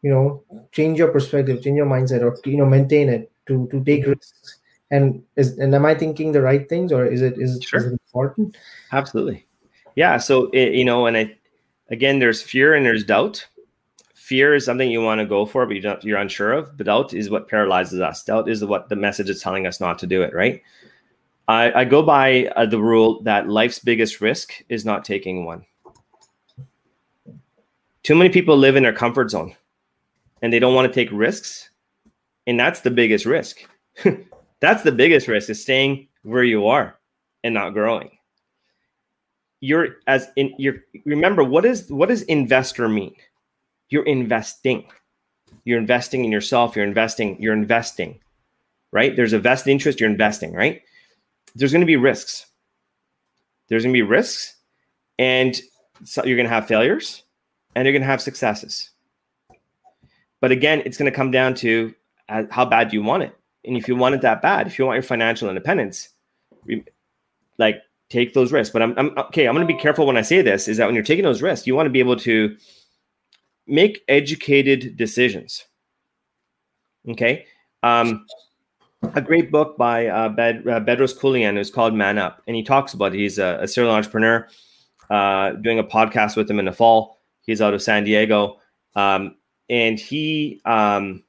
you 0.03 0.11
know, 0.11 0.43
change 0.73 0.99
your 0.99 1.09
perspective, 1.09 1.63
change 1.63 1.77
your 1.77 1.87
mindset, 1.87 2.23
or 2.23 2.37
you 2.45 2.57
know, 2.57 2.67
maintain 2.67 3.09
it 3.09 3.31
to 3.47 3.69
to 3.71 3.83
take 3.85 4.07
risks? 4.07 4.59
And 4.91 5.23
is 5.37 5.59
and 5.59 5.75
am 5.75 5.87
I 5.87 5.95
thinking 5.95 6.33
the 6.33 6.43
right 6.43 6.69
things, 6.69 6.93
or 6.93 7.07
is 7.07 7.23
it 7.23 7.39
is, 7.39 7.63
sure. 7.63 7.81
is 7.81 7.87
it 7.87 7.93
important? 7.93 8.57
Absolutely, 8.93 9.47
yeah. 9.95 10.19
So 10.19 10.51
it, 10.51 10.75
you 10.75 10.85
know, 10.85 11.07
and 11.07 11.17
I 11.17 11.37
again, 11.91 12.19
there's 12.19 12.43
fear 12.43 12.75
and 12.75 12.85
there's 12.85 13.05
doubt. 13.05 13.47
Fear 14.15 14.55
is 14.55 14.65
something 14.65 14.91
you 14.91 15.03
want 15.03 15.21
to 15.21 15.27
go 15.27 15.47
for, 15.47 15.67
but 15.67 15.77
you 15.77 15.97
you're 16.03 16.19
unsure 16.19 16.53
of. 16.53 16.77
But 16.77 16.87
doubt 16.87 17.15
is 17.15 17.31
what 17.31 17.49
paralyzes 17.49 18.01
us. 18.01 18.25
Doubt 18.25 18.49
is 18.49 18.65
what 18.65 18.89
the 18.89 18.97
message 18.97 19.31
is 19.31 19.41
telling 19.41 19.67
us 19.67 19.81
not 19.81 19.99
to 20.01 20.07
do 20.07 20.23
it. 20.23 20.35
Right. 20.35 20.63
I, 21.49 21.81
I 21.81 21.85
go 21.85 22.03
by 22.03 22.47
uh, 22.57 22.67
the 22.67 22.81
rule 22.81 23.23
that 23.23 23.49
life's 23.49 23.79
biggest 23.79 24.21
risk 24.21 24.53
is 24.69 24.85
not 24.85 25.05
taking 25.05 25.45
one. 25.45 25.65
Too 28.03 28.15
many 28.15 28.31
people 28.31 28.57
live 28.57 28.77
in 28.77 28.83
their 28.83 28.93
comfort 28.93 29.31
zone 29.31 29.55
and 30.41 30.53
they 30.53 30.59
don't 30.59 30.75
want 30.75 30.93
to 30.93 30.95
take 30.95 31.13
risks. 31.13 31.71
And 32.47 32.59
that's 32.59 32.81
the 32.81 32.91
biggest 32.91 33.27
risk. 33.27 33.59
that's 34.61 34.83
the 34.83 34.93
biggest 34.93 35.29
risk 35.29 35.51
is 35.51 35.63
staying 35.63 36.09
where 36.23 36.45
you 36.45 36.67
are 36.67 36.99
and 37.45 37.55
not 37.55 37.71
growing. 37.71 38.11
You're 39.61 39.97
as 40.09 40.27
in 40.35 40.53
you're 40.59 40.83
remember 41.05 41.45
what 41.45 41.65
is 41.65 41.89
what 41.89 42.09
does 42.09 42.23
investor 42.23 42.89
mean? 42.89 43.15
You're 43.91 44.05
investing. 44.07 44.85
You're 45.65 45.79
investing 45.79 46.25
in 46.25 46.33
yourself, 46.33 46.75
you're 46.75 46.85
investing, 46.85 47.41
you're 47.41 47.53
investing, 47.53 48.19
right? 48.91 49.15
There's 49.15 49.33
a 49.33 49.39
vested 49.39 49.71
interest, 49.71 50.01
you're 50.01 50.11
investing, 50.11 50.53
right? 50.53 50.83
There's 51.55 51.73
going 51.73 51.81
to 51.81 51.87
be 51.87 51.97
risks. 51.97 52.47
There's 53.69 53.85
going 53.85 53.93
to 53.93 53.97
be 53.97 54.03
risks, 54.03 54.57
and 55.19 55.61
so 56.05 56.25
you're 56.25 56.37
going 56.37 56.49
to 56.49 56.55
have 56.55 56.67
failures 56.67 57.23
and 57.75 57.87
you're 57.87 57.93
going 57.93 58.03
to 58.03 58.07
have 58.07 58.21
successes. 58.21 58.91
But 60.41 60.53
again, 60.53 60.83
it's 60.85 60.97
going 60.97 61.11
to 61.11 61.17
come 61.17 61.31
down 61.31 61.55
to 61.57 61.95
uh, 62.29 62.45
how 62.51 62.65
bad 62.65 62.93
you 62.93 63.03
want 63.03 63.23
it. 63.23 63.37
And 63.65 63.77
if 63.77 63.87
you 63.87 63.95
want 63.95 64.15
it 64.15 64.21
that 64.23 64.43
bad, 64.43 64.67
if 64.67 64.79
you 64.79 64.85
want 64.85 64.97
your 64.97 65.03
financial 65.03 65.49
independence, 65.49 66.09
like 67.59 67.77
take 68.09 68.35
those 68.35 68.51
risks. 68.51 68.73
But 68.73 68.83
I'm, 68.83 68.99
I'm 68.99 69.17
okay. 69.19 69.47
I'm 69.47 69.55
going 69.55 69.67
to 69.67 69.73
be 69.73 69.79
careful 69.79 70.07
when 70.07 70.17
I 70.17 70.23
say 70.23 70.43
this. 70.43 70.67
Is 70.67 70.79
that 70.79 70.87
when 70.87 70.95
you're 70.95 71.05
taking 71.05 71.25
those 71.25 71.43
risks, 71.43 71.67
you 71.67 71.77
want 71.77 71.87
to 71.87 71.91
be 71.91 72.01
able 72.01 72.17
to 72.17 72.57
make 73.69 74.03
educated 74.09 74.97
decisions. 74.97 75.65
Okay. 77.09 77.47
Um, 77.85 78.27
a 79.15 79.21
great 79.21 79.51
book 79.51 79.77
by 79.77 80.07
uh, 80.07 80.29
Bed, 80.29 80.67
uh, 80.67 80.81
Bedros 80.81 81.17
Keuilian 81.17 81.59
is 81.59 81.71
called 81.71 81.95
Man 81.95 82.19
Up, 82.19 82.43
and 82.47 82.57
he 82.57 82.63
talks 82.63 82.95
about 82.95 83.15
it. 83.15 83.19
He's 83.19 83.39
a, 83.39 83.59
a 83.61 83.69
serial 83.69 83.93
entrepreneur. 83.93 84.49
Uh, 85.11 85.51
doing 85.51 85.79
a 85.79 85.85
podcast 85.85 86.37
with 86.37 86.51
him 86.51 86.59
in 86.59 86.65
the 86.65 86.73
fall. 86.73 87.19
He's 87.43 87.61
out 87.61 87.75
of 87.75 87.83
San 87.83 88.05
Diego, 88.05 88.61
um, 88.95 89.37
and 89.69 89.99
he 89.99 90.63
um, 90.65 91.23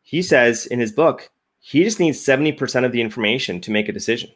he 0.00 0.20
says 0.20 0.66
in 0.66 0.80
his 0.80 0.90
book 0.90 1.30
he 1.60 1.84
just 1.84 2.00
needs 2.00 2.18
seventy 2.18 2.50
percent 2.50 2.84
of 2.84 2.90
the 2.90 3.00
information 3.00 3.60
to 3.60 3.70
make 3.70 3.88
a 3.88 3.92
decision. 3.92 4.30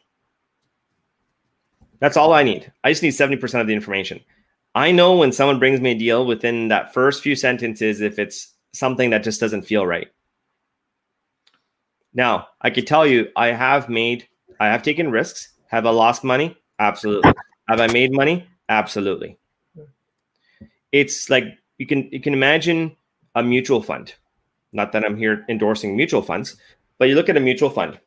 That's 1.99 2.15
all 2.15 2.31
I 2.31 2.43
need. 2.43 2.71
I 2.83 2.91
just 2.91 3.03
need 3.03 3.11
seventy 3.11 3.35
percent 3.35 3.59
of 3.61 3.67
the 3.67 3.73
information. 3.73 4.21
I 4.75 4.91
know 4.91 5.17
when 5.17 5.33
someone 5.33 5.59
brings 5.59 5.81
me 5.81 5.91
a 5.91 5.97
deal 5.97 6.25
within 6.25 6.69
that 6.69 6.93
first 6.93 7.23
few 7.23 7.35
sentences 7.35 7.99
if 7.99 8.17
it's 8.19 8.53
something 8.73 9.09
that 9.09 9.23
just 9.23 9.41
doesn't 9.41 9.63
feel 9.63 9.85
right. 9.85 10.07
Now, 12.17 12.49
I 12.61 12.69
could 12.69 12.85
tell 12.85 13.07
you 13.07 13.29
I 13.37 13.47
have 13.47 13.87
made, 13.87 14.27
I 14.59 14.67
have 14.67 14.83
taken 14.83 15.09
risks. 15.09 15.53
Have 15.67 15.85
I 15.85 15.91
lost 15.91 16.25
money? 16.25 16.57
Absolutely. 16.79 17.31
Have 17.69 17.79
I 17.79 17.87
made 17.87 18.11
money? 18.11 18.45
Absolutely 18.67 19.37
it's 20.91 21.29
like 21.29 21.45
you 21.77 21.85
can 21.85 22.09
you 22.11 22.19
can 22.19 22.33
imagine 22.33 22.95
a 23.35 23.43
mutual 23.43 23.81
fund. 23.81 24.13
Not 24.73 24.91
that 24.91 25.05
I'm 25.05 25.17
here 25.17 25.45
endorsing 25.49 25.95
mutual 25.95 26.21
funds, 26.21 26.57
but 26.97 27.07
you 27.07 27.15
look 27.15 27.29
at 27.29 27.37
a 27.37 27.41
mutual 27.41 27.69
fund, 27.69 27.99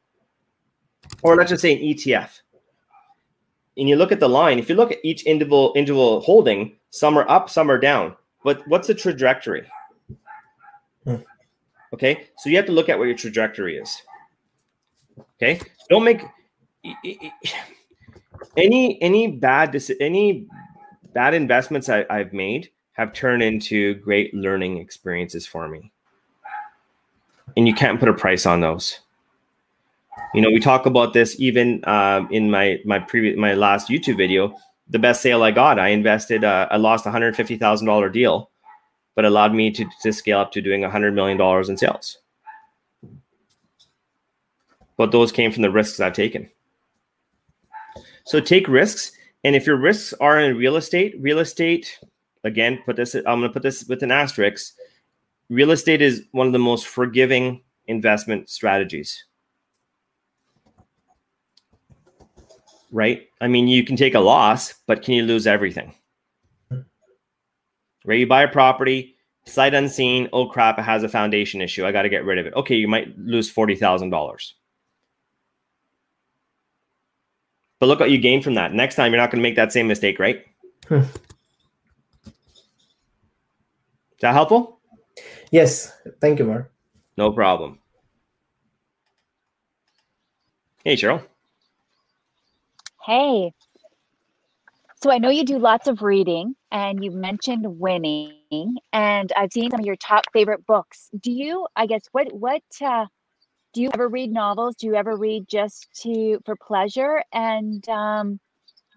or 1.23 1.37
let's 1.37 1.51
just 1.51 1.63
say 1.63 1.73
an 1.73 1.83
ETF, 1.83 2.41
and 3.77 3.89
you 3.89 3.97
look 3.97 4.13
at 4.13 4.21
the 4.21 4.29
line. 4.29 4.59
If 4.59 4.69
you 4.69 4.75
look 4.75 4.93
at 4.93 5.05
each 5.05 5.25
individual 5.25 5.73
individual 5.75 6.21
holding, 6.21 6.77
some 6.91 7.19
are 7.19 7.29
up, 7.29 7.51
some 7.51 7.71
are 7.71 7.79
down. 7.79 8.17
But 8.43 8.67
what's 8.69 8.87
the 8.87 8.95
trajectory? 8.95 9.67
Okay, 11.93 12.29
so 12.39 12.49
you 12.49 12.57
have 12.57 12.67
to 12.67 12.73
look 12.73 12.89
at 12.89 12.99
what 12.99 13.05
your 13.05 13.17
trajectory 13.17 13.77
is. 13.77 14.03
Okay, 15.37 15.61
don't 15.89 16.05
make 16.05 16.23
any 18.57 19.01
any 19.03 19.27
bad 19.29 19.77
any 20.01 20.47
bad 21.13 21.35
investments 21.35 21.89
I, 21.89 22.07
I've 22.09 22.33
made 22.33 22.71
have 22.93 23.13
turned 23.13 23.43
into 23.43 23.95
great 23.95 24.33
learning 24.35 24.79
experiences 24.79 25.47
for 25.47 25.69
me. 25.69 25.91
And 27.57 27.67
you 27.67 27.75
can't 27.75 27.99
put 27.99 28.09
a 28.09 28.15
price 28.15 28.47
on 28.47 28.61
those. 28.61 29.01
You 30.35 30.43
know, 30.43 30.51
we 30.51 30.61
talk 30.61 30.87
about 30.87 31.13
this 31.13 31.41
even 31.41 31.83
uh, 31.85 32.25
in 32.31 32.51
my 32.51 32.79
my 32.85 32.99
previous 32.99 33.37
my 33.37 33.55
last 33.55 33.89
YouTube 33.89 34.17
video. 34.17 34.55
The 34.89 34.99
best 34.99 35.23
sale 35.23 35.43
I 35.43 35.51
got, 35.51 35.79
I 35.79 35.89
invested. 35.89 36.45
Uh, 36.45 36.69
I 36.71 36.77
lost 36.77 37.07
a 37.07 37.11
hundred 37.11 37.35
fifty 37.37 37.57
thousand 37.57 37.87
dollar 37.87 38.09
deal, 38.09 38.50
but 39.17 39.25
allowed 39.25 39.55
me 39.55 39.71
to 39.71 39.87
to 40.03 40.13
scale 40.13 40.39
up 40.39 40.53
to 40.53 40.63
doing 40.63 40.85
a 40.85 40.91
hundred 40.91 41.15
million 41.15 41.39
dollars 41.39 41.69
in 41.69 41.77
sales. 41.77 42.19
But 44.97 45.13
those 45.13 45.33
came 45.33 45.51
from 45.51 45.63
the 45.63 45.71
risks 45.71 46.01
I've 46.01 46.13
taken. 46.13 46.51
So 48.25 48.41
take 48.41 48.69
risks 48.69 49.13
and 49.45 49.57
if 49.57 49.67
your 49.67 49.77
risks 49.77 50.13
are 50.21 50.39
in 50.39 50.57
real 50.57 50.77
estate, 50.77 51.17
real 51.19 51.39
estate, 51.39 51.99
again, 52.45 52.81
put 52.85 52.97
this, 52.97 53.15
I'm 53.15 53.25
going 53.25 53.43
to 53.43 53.49
put 53.49 53.63
this 53.63 53.85
with 53.85 54.03
an 54.03 54.11
asterisk. 54.11 54.75
Real 55.49 55.71
estate 55.71 56.03
is 56.03 56.25
one 56.33 56.47
of 56.47 56.53
the 56.53 56.59
most 56.59 56.87
forgiving 56.87 57.63
investment 57.87 58.51
strategies. 58.51 59.25
Right? 62.93 63.29
I 63.41 63.49
mean, 63.49 63.69
you 63.69 63.85
can 63.85 63.97
take 63.97 64.15
a 64.15 64.21
loss, 64.21 64.75
but 64.87 65.03
can 65.03 65.15
you 65.15 65.23
lose 65.23 65.47
everything? 65.47 65.95
Right? 68.05 68.19
You 68.19 68.27
buy 68.27 68.43
a 68.43 68.49
property, 68.49 69.17
sight 69.45 69.75
unseen. 69.75 70.29
Oh 70.33 70.47
crap, 70.49 70.79
it 70.79 70.83
has 70.83 71.03
a 71.03 71.09
foundation 71.09 71.61
issue. 71.61 71.87
I 71.87 71.93
got 71.93 72.03
to 72.03 72.09
get 72.09 72.25
rid 72.25 72.39
of 72.39 72.47
it. 72.47 72.55
Okay, 72.55 72.77
you 72.77 72.89
might 72.89 73.17
lose 73.19 73.53
$40,000. 73.53 74.53
But 77.79 77.87
look 77.87 78.01
what 78.01 78.11
you 78.11 78.19
gained 78.19 78.45
from 78.45 78.55
that. 78.55 78.75
Next 78.75 78.95
time, 78.95 79.13
you're 79.13 79.21
not 79.21 79.31
going 79.31 79.43
to 79.43 79.49
make 79.49 79.57
that 79.57 79.73
same 79.73 79.89
mistake, 79.89 80.19
right? 80.19 80.45
Hmm. 80.87 81.03
Is 84.21 84.23
that 84.23 84.35
helpful? 84.35 84.81
Yes. 85.51 85.91
Thank 86.21 86.39
you, 86.39 86.45
Mark. 86.45 86.71
No 87.17 87.33
problem. 87.33 87.79
Hey, 90.85 90.97
Cheryl. 90.97 91.25
Hey. 93.05 93.53
So 95.03 95.11
I 95.11 95.17
know 95.17 95.31
you 95.31 95.45
do 95.45 95.59
lots 95.59 95.89
of 95.89 96.03
reading 96.03 96.55
and 96.71 97.03
you 97.05 97.11
mentioned 97.11 97.65
winning 97.79 98.77
and 98.93 99.33
I've 99.37 99.53
seen 99.53 99.71
some 99.71 99.81
of 99.81 99.87
your 99.87 99.97
top 99.97 100.25
favorite 100.33 100.67
books. 100.67 101.11
Do 101.21 101.33
you, 101.33 101.67
I 101.77 101.87
guess, 101.87 102.03
what, 102.13 102.33
what, 102.33 102.63
uh, 102.85 103.07
do 103.73 103.83
you 103.83 103.91
ever 103.95 104.09
read 104.09 104.33
novels? 104.33 104.75
Do 104.77 104.87
you 104.87 104.95
ever 104.97 105.17
read 105.17 105.47
just 105.49 105.89
to 106.03 106.41
for 106.45 106.57
pleasure? 106.57 107.23
And 107.33 107.89
um, 107.89 108.41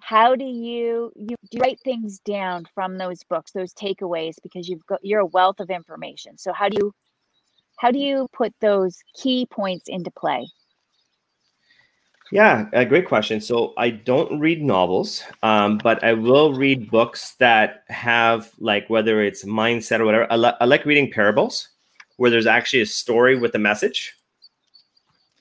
how 0.02 0.36
do 0.36 0.46
you 0.46 1.12
you 1.16 1.36
do 1.52 1.58
you 1.58 1.62
write 1.62 1.80
things 1.84 2.20
down 2.20 2.66
from 2.74 2.98
those 2.98 3.24
books, 3.30 3.52
those 3.52 3.74
takeaways? 3.74 4.36
Because 4.42 4.68
you've 4.68 4.86
got 4.88 5.00
you're 5.04 5.22
a 5.22 5.26
wealth 5.28 5.60
of 5.60 5.70
information. 5.70 6.38
So 6.38 6.54
how 6.54 6.70
do 6.70 6.78
you 6.80 6.94
how 7.78 7.92
do 7.92 8.00
you 8.00 8.28
put 8.34 8.54
those 8.62 8.98
key 9.16 9.46
points 9.46 9.86
into 9.88 10.12
play? 10.12 10.48
Yeah, 12.34 12.66
a 12.74 12.84
great 12.84 13.06
question. 13.06 13.40
So 13.40 13.76
I 13.78 13.92
don't 13.92 14.40
read 14.40 14.64
novels, 14.64 15.22
um, 15.44 15.78
but 15.78 16.04
I 16.04 16.14
will 16.14 16.52
read 16.56 16.90
books 16.90 17.36
that 17.36 17.84
have 17.90 18.52
like 18.58 18.90
whether 18.90 19.22
it's 19.22 19.44
mindset 19.44 20.00
or 20.00 20.06
whatever. 20.06 20.26
I, 20.32 20.38
li- 20.38 20.58
I 20.60 20.66
like 20.66 20.84
reading 20.84 21.12
parables 21.12 21.70
where 22.18 22.32
there's 22.32 22.48
actually 22.48 22.82
a 22.82 22.88
story 22.88 23.38
with 23.38 23.54
a 23.54 23.60
message. 23.60 24.16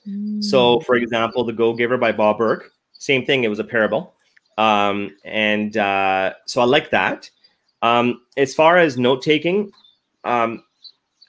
So, 0.05 0.11
mm. 0.11 0.85
for 0.85 0.95
example, 0.95 1.43
The 1.43 1.53
Go 1.53 1.73
Giver 1.73 1.97
by 1.97 2.11
Bob 2.11 2.37
Burg, 2.37 2.65
same 2.99 3.25
thing, 3.25 3.43
it 3.43 3.47
was 3.47 3.57
a 3.57 3.63
parable. 3.63 4.13
Um, 4.59 5.17
and 5.25 5.75
uh, 5.75 6.33
so 6.45 6.61
I 6.61 6.65
like 6.65 6.91
that. 6.91 7.27
Um, 7.81 8.21
as 8.37 8.53
far 8.53 8.77
as 8.77 8.99
note 8.99 9.23
taking, 9.23 9.71
um, 10.25 10.63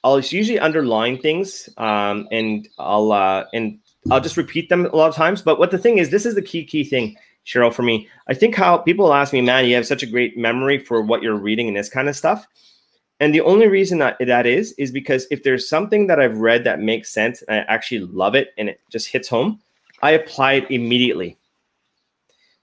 I'll 0.03 0.21
usually 0.21 0.59
underline 0.59 1.23
things, 1.23 1.71
um, 1.79 2.29
and 2.31 2.69
I'll 2.79 3.13
uh, 3.13 3.47
and 3.55 3.79
I'll 4.11 4.21
just 4.21 4.37
repeat 4.37 4.69
them 4.69 4.87
a 4.87 4.97
lot 4.97 5.09
of 5.09 5.15
times. 5.15 5.43
But 5.43 5.59
what 5.59 5.71
the 5.71 5.79
thing 5.79 5.99
is, 5.99 6.11
this 6.11 6.27
is 6.27 6.35
the 6.35 6.43
key 6.43 6.65
key 6.65 6.85
thing, 6.85 7.17
Cheryl, 7.47 7.73
for 7.73 7.83
me. 7.83 8.09
I 8.29 8.35
think 8.35 8.55
how 8.55 8.79
people 8.79 9.13
ask 9.13 9.33
me, 9.33 9.41
man, 9.41 9.67
you 9.67 9.75
have 9.75 9.87
such 9.87 10.03
a 10.03 10.07
great 10.07 10.37
memory 10.37 10.79
for 10.79 11.01
what 11.01 11.23
you're 11.23 11.37
reading 11.37 11.69
and 11.69 11.77
this 11.77 11.89
kind 11.89 12.09
of 12.09 12.17
stuff. 12.17 12.47
And 13.21 13.35
the 13.35 13.41
only 13.43 13.69
reason 13.69 13.99
that 13.99 14.17
that 14.21 14.47
is 14.47 14.73
is 14.73 14.91
because 14.91 15.27
if 15.31 15.43
there's 15.43 15.69
something 15.69 16.07
that 16.09 16.21
I've 16.21 16.39
read 16.39 16.65
that 16.65 16.81
makes 16.81 17.13
sense 17.13 17.43
and 17.43 17.61
I 17.61 17.63
actually 17.73 18.01
love 18.01 18.35
it 18.35 18.53
and 18.59 18.69
it 18.69 18.81
just 18.91 19.09
hits 19.09 19.29
home, 19.29 19.61
I 20.03 20.11
apply 20.11 20.55
it 20.55 20.71
immediately. 20.71 21.39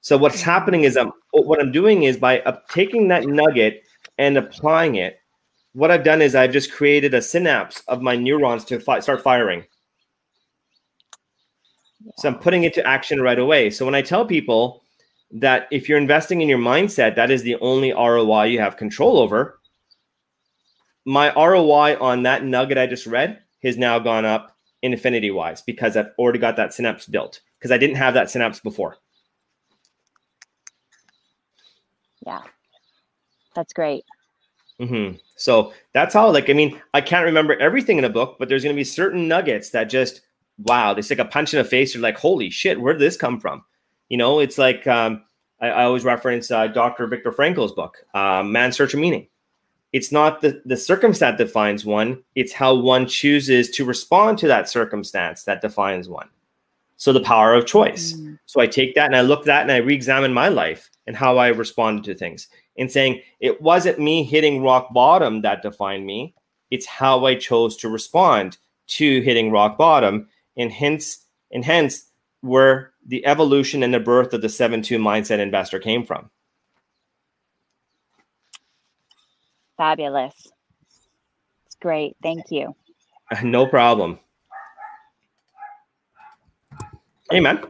So 0.01 0.17
what's 0.17 0.41
happening 0.41 0.83
is 0.83 0.97
I'm 0.97 1.11
what 1.31 1.61
I'm 1.61 1.71
doing 1.71 2.03
is 2.03 2.17
by 2.17 2.41
taking 2.69 3.07
that 3.07 3.25
nugget 3.25 3.83
and 4.17 4.37
applying 4.37 4.95
it. 4.95 5.19
What 5.73 5.89
I've 5.89 6.03
done 6.03 6.21
is 6.21 6.35
I've 6.35 6.51
just 6.51 6.71
created 6.71 7.13
a 7.13 7.21
synapse 7.21 7.81
of 7.87 8.01
my 8.01 8.15
neurons 8.15 8.65
to 8.65 8.79
fi- 8.79 8.99
start 8.99 9.23
firing. 9.23 9.63
So 12.17 12.29
I'm 12.29 12.39
putting 12.39 12.63
it 12.63 12.73
to 12.75 12.87
action 12.87 13.21
right 13.21 13.39
away. 13.39 13.69
So 13.69 13.85
when 13.85 13.95
I 13.95 14.01
tell 14.01 14.25
people 14.25 14.83
that 15.31 15.67
if 15.71 15.87
you're 15.87 15.97
investing 15.97 16.41
in 16.41 16.49
your 16.49 16.59
mindset, 16.59 17.15
that 17.15 17.31
is 17.31 17.43
the 17.43 17.55
only 17.57 17.91
ROI 17.93 18.45
you 18.45 18.59
have 18.59 18.77
control 18.77 19.19
over. 19.19 19.59
My 21.05 21.33
ROI 21.33 21.97
on 21.99 22.23
that 22.23 22.43
nugget 22.43 22.77
I 22.77 22.87
just 22.87 23.07
read 23.07 23.39
has 23.63 23.77
now 23.77 23.97
gone 23.99 24.25
up 24.25 24.55
infinity 24.81 25.31
wise 25.31 25.61
because 25.61 25.95
I've 25.95 26.11
already 26.17 26.39
got 26.39 26.55
that 26.57 26.73
synapse 26.73 27.05
built 27.05 27.41
because 27.57 27.71
I 27.71 27.77
didn't 27.77 27.95
have 27.95 28.13
that 28.15 28.29
synapse 28.29 28.59
before. 28.59 28.97
Yeah, 32.25 32.41
that's 33.55 33.73
great. 33.73 34.03
Mm-hmm. 34.79 35.17
So 35.35 35.73
that's 35.93 36.13
how, 36.13 36.31
like, 36.31 36.49
I 36.49 36.53
mean, 36.53 36.79
I 36.93 37.01
can't 37.01 37.25
remember 37.25 37.55
everything 37.59 37.97
in 37.97 38.05
a 38.05 38.09
book, 38.09 38.37
but 38.39 38.49
there's 38.49 38.63
going 38.63 38.75
to 38.75 38.79
be 38.79 38.83
certain 38.83 39.27
nuggets 39.27 39.69
that 39.71 39.85
just, 39.85 40.21
wow, 40.57 40.93
they 40.93 41.01
stick 41.01 41.19
a 41.19 41.25
punch 41.25 41.53
in 41.53 41.57
the 41.57 41.63
face. 41.63 41.93
You're 41.93 42.03
like, 42.03 42.17
holy 42.17 42.49
shit, 42.49 42.79
where 42.79 42.93
did 42.93 43.01
this 43.01 43.17
come 43.17 43.39
from? 43.39 43.63
You 44.09 44.17
know, 44.17 44.39
it's 44.39 44.57
like 44.57 44.85
um, 44.87 45.23
I, 45.59 45.69
I, 45.69 45.83
always 45.85 46.03
reference 46.03 46.51
uh, 46.51 46.67
Dr. 46.67 47.07
Viktor 47.07 47.31
Frankl's 47.31 47.71
book, 47.71 48.05
uh, 48.13 48.43
Man's 48.43 48.75
Search 48.75 48.93
of 48.93 48.99
Meaning. 48.99 49.27
It's 49.93 50.11
not 50.11 50.41
the, 50.41 50.61
the 50.65 50.77
circumstance 50.77 51.37
that 51.37 51.37
defines 51.37 51.85
one, 51.85 52.23
it's 52.35 52.53
how 52.53 52.75
one 52.75 53.07
chooses 53.07 53.69
to 53.71 53.85
respond 53.85 54.37
to 54.39 54.47
that 54.47 54.69
circumstance 54.69 55.43
that 55.43 55.61
defines 55.61 56.07
one. 56.07 56.29
So 56.95 57.11
the 57.11 57.21
power 57.21 57.53
of 57.55 57.65
choice. 57.65 58.13
Mm. 58.13 58.37
So 58.45 58.61
I 58.61 58.67
take 58.67 58.95
that 58.95 59.07
and 59.07 59.15
I 59.15 59.21
look 59.21 59.39
at 59.39 59.45
that 59.45 59.61
and 59.63 59.71
I 59.71 59.77
re 59.77 59.93
examine 59.93 60.33
my 60.33 60.49
life 60.49 60.89
and 61.07 61.15
how 61.15 61.37
I 61.37 61.47
responded 61.47 62.05
to 62.05 62.15
things 62.15 62.47
and 62.77 62.91
saying 62.91 63.21
it 63.39 63.61
wasn't 63.61 63.99
me 63.99 64.23
hitting 64.23 64.61
rock 64.61 64.93
bottom 64.93 65.41
that 65.41 65.63
defined 65.63 66.05
me. 66.05 66.35
It's 66.69 66.85
how 66.85 67.25
I 67.25 67.35
chose 67.35 67.75
to 67.77 67.89
respond 67.89 68.57
to 68.87 69.21
hitting 69.21 69.51
rock 69.51 69.77
bottom. 69.77 70.27
And 70.57 70.71
hence, 70.71 71.25
and 71.51 71.63
hence 71.63 72.09
where 72.41 72.93
the 73.05 73.25
evolution 73.25 73.83
and 73.83 73.93
the 73.93 73.99
birth 73.99 74.33
of 74.33 74.41
the 74.41 74.47
7-2 74.47 74.97
mindset 74.99 75.39
investor 75.39 75.79
came 75.79 76.05
from. 76.05 76.29
Fabulous. 79.77 80.51
It's 81.65 81.75
great. 81.81 82.15
Thank 82.21 82.51
you. 82.51 82.75
No 83.43 83.65
problem. 83.65 84.19
Amen. 87.33 87.63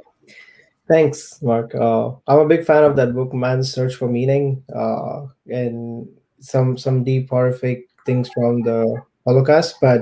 Thanks, 0.90 1.42
Mark. 1.42 1.74
Uh, 1.76 2.14
I'm 2.28 2.40
a 2.40 2.48
big 2.48 2.66
fan 2.66 2.84
of 2.84 2.96
that 2.96 3.14
book, 3.14 3.34
Man's 3.34 3.72
Search 3.72 3.96
for 3.96 4.10
Meaning, 4.10 4.64
uh, 4.76 5.28
and 5.48 6.10
some 6.40 6.78
some 6.78 7.04
deep 7.04 7.30
horrific 7.30 7.88
things 8.06 8.30
from 8.34 8.64
the 8.64 9.02
Holocaust, 9.26 9.76
but 9.80 10.02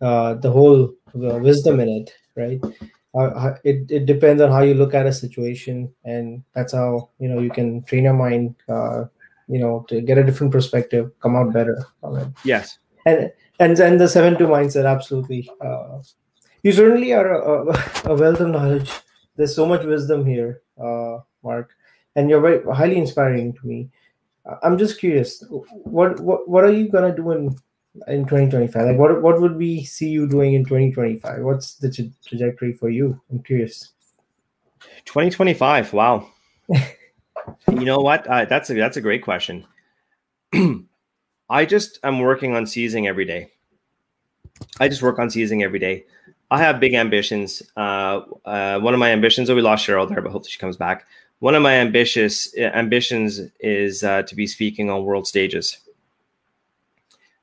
uh, 0.00 0.34
the 0.34 0.50
whole 0.50 0.94
wisdom 1.12 1.80
in 1.80 1.88
it, 1.88 2.14
right? 2.36 2.60
Uh, 3.14 3.54
it 3.64 3.90
it 3.90 4.06
depends 4.06 4.40
on 4.40 4.50
how 4.50 4.62
you 4.62 4.74
look 4.74 4.94
at 4.94 5.06
a 5.06 5.12
situation, 5.12 5.92
and 6.04 6.42
that's 6.54 6.72
how 6.72 7.10
you 7.18 7.28
know 7.28 7.40
you 7.40 7.50
can 7.50 7.82
train 7.84 8.04
your 8.04 8.14
mind, 8.14 8.54
uh, 8.68 9.04
you 9.48 9.58
know, 9.58 9.84
to 9.88 10.00
get 10.00 10.18
a 10.18 10.24
different 10.24 10.52
perspective, 10.52 11.10
come 11.20 11.36
out 11.36 11.52
better. 11.52 11.84
Yes, 12.44 12.78
and 13.06 13.32
and 13.58 13.78
and 13.78 14.00
the 14.00 14.08
seven 14.08 14.38
two 14.38 14.46
mindset, 14.46 14.86
absolutely. 14.86 15.50
Uh, 15.60 16.02
you 16.62 16.72
certainly 16.72 17.12
are 17.12 17.32
a, 17.32 18.10
a 18.10 18.14
wealth 18.14 18.40
of 18.40 18.48
knowledge 18.48 18.90
there's 19.40 19.56
so 19.56 19.64
much 19.64 19.84
wisdom 19.84 20.26
here, 20.26 20.60
uh, 20.78 21.18
Mark, 21.42 21.70
and 22.14 22.28
you're 22.28 22.42
very 22.42 22.62
highly 22.74 22.98
inspiring 22.98 23.54
to 23.54 23.66
me. 23.66 23.88
I'm 24.62 24.76
just 24.76 24.98
curious, 25.00 25.42
what 25.70 26.20
what 26.20 26.48
what 26.48 26.64
are 26.64 26.72
you 26.72 26.90
gonna 26.90 27.14
do 27.14 27.30
in 27.30 27.56
in 28.06 28.24
2025? 28.24 28.86
Like, 28.86 28.98
what 28.98 29.22
what 29.22 29.40
would 29.40 29.56
we 29.56 29.84
see 29.84 30.08
you 30.08 30.28
doing 30.28 30.54
in 30.54 30.64
2025? 30.64 31.42
What's 31.42 31.74
the 31.74 31.90
tra- 31.90 32.04
trajectory 32.26 32.72
for 32.72 32.88
you? 32.88 33.20
I'm 33.30 33.42
curious. 33.42 33.92
2025. 35.04 35.92
Wow. 35.92 36.28
you 36.68 37.84
know 37.84 37.98
what? 37.98 38.26
Uh, 38.26 38.44
that's 38.44 38.70
a 38.70 38.74
that's 38.74 38.96
a 38.96 39.00
great 39.00 39.22
question. 39.22 39.66
I 41.50 41.64
just 41.64 41.98
I'm 42.02 42.20
working 42.20 42.54
on 42.54 42.66
seizing 42.66 43.06
every 43.06 43.24
day. 43.24 43.50
I 44.78 44.88
just 44.88 45.02
work 45.02 45.18
on 45.18 45.30
seizing 45.30 45.62
every 45.62 45.78
day. 45.78 46.04
I 46.50 46.58
have 46.58 46.80
big 46.80 46.94
ambitions. 46.94 47.62
Uh, 47.76 48.22
uh, 48.44 48.80
one 48.80 48.92
of 48.92 49.00
my 49.00 49.10
ambitions, 49.10 49.48
oh, 49.48 49.54
we 49.54 49.62
lost 49.62 49.86
Cheryl 49.86 50.08
there, 50.08 50.20
but 50.20 50.32
hopefully 50.32 50.50
she 50.50 50.58
comes 50.58 50.76
back. 50.76 51.06
One 51.38 51.54
of 51.54 51.62
my 51.62 51.74
ambitious 51.74 52.52
uh, 52.58 52.62
ambitions 52.62 53.40
is 53.60 54.02
uh, 54.02 54.22
to 54.24 54.34
be 54.34 54.46
speaking 54.46 54.90
on 54.90 55.04
world 55.04 55.26
stages. 55.26 55.78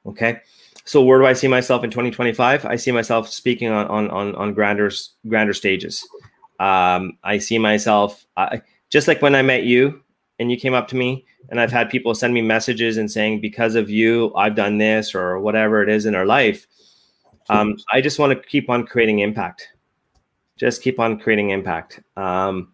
Okay, 0.08 0.40
so 0.86 1.02
where 1.04 1.20
do 1.20 1.26
I 1.26 1.34
see 1.34 1.48
myself 1.48 1.84
in 1.84 1.92
2025? 1.92 2.66
I 2.66 2.76
see 2.76 2.92
myself 2.92 3.30
speaking 3.30 3.70
on 3.70 3.88
on 3.88 4.10
on, 4.10 4.36
on 4.36 4.54
grander 4.54 4.92
grander 5.28 5.54
stages. 5.54 6.08
Um, 6.60 7.18
I 7.24 7.38
see 7.38 7.60
myself 7.60 8.26
I, 8.36 8.62
just 8.90 9.08
like 9.08 9.22
when 9.22 9.36
I 9.36 9.42
met 9.42 9.64
you 9.64 10.02
and 10.40 10.50
you 10.50 10.58
came 10.58 10.74
up 10.74 10.88
to 10.90 10.96
me, 10.96 11.26
and 11.50 11.60
I've 11.60 11.72
had 11.72 11.90
people 11.90 12.16
send 12.16 12.34
me 12.34 12.42
messages 12.42 12.98
and 12.98 13.12
saying 13.12 13.42
because 13.42 13.76
of 13.76 13.90
you, 13.90 14.34
I've 14.36 14.56
done 14.56 14.78
this 14.78 15.14
or 15.14 15.40
whatever 15.40 15.84
it 15.84 15.90
is 15.90 16.06
in 16.06 16.16
our 16.16 16.26
life 16.26 16.68
um, 17.50 17.78
I 17.92 18.02
just 18.02 18.20
want 18.20 18.34
to 18.34 18.48
keep 18.48 18.70
on 18.70 18.86
creating 18.86 19.20
impact. 19.20 19.70
Just 20.58 20.82
keep 20.82 21.00
on 21.00 21.20
creating 21.20 21.52
impact. 21.52 22.02
Um, 22.16 22.74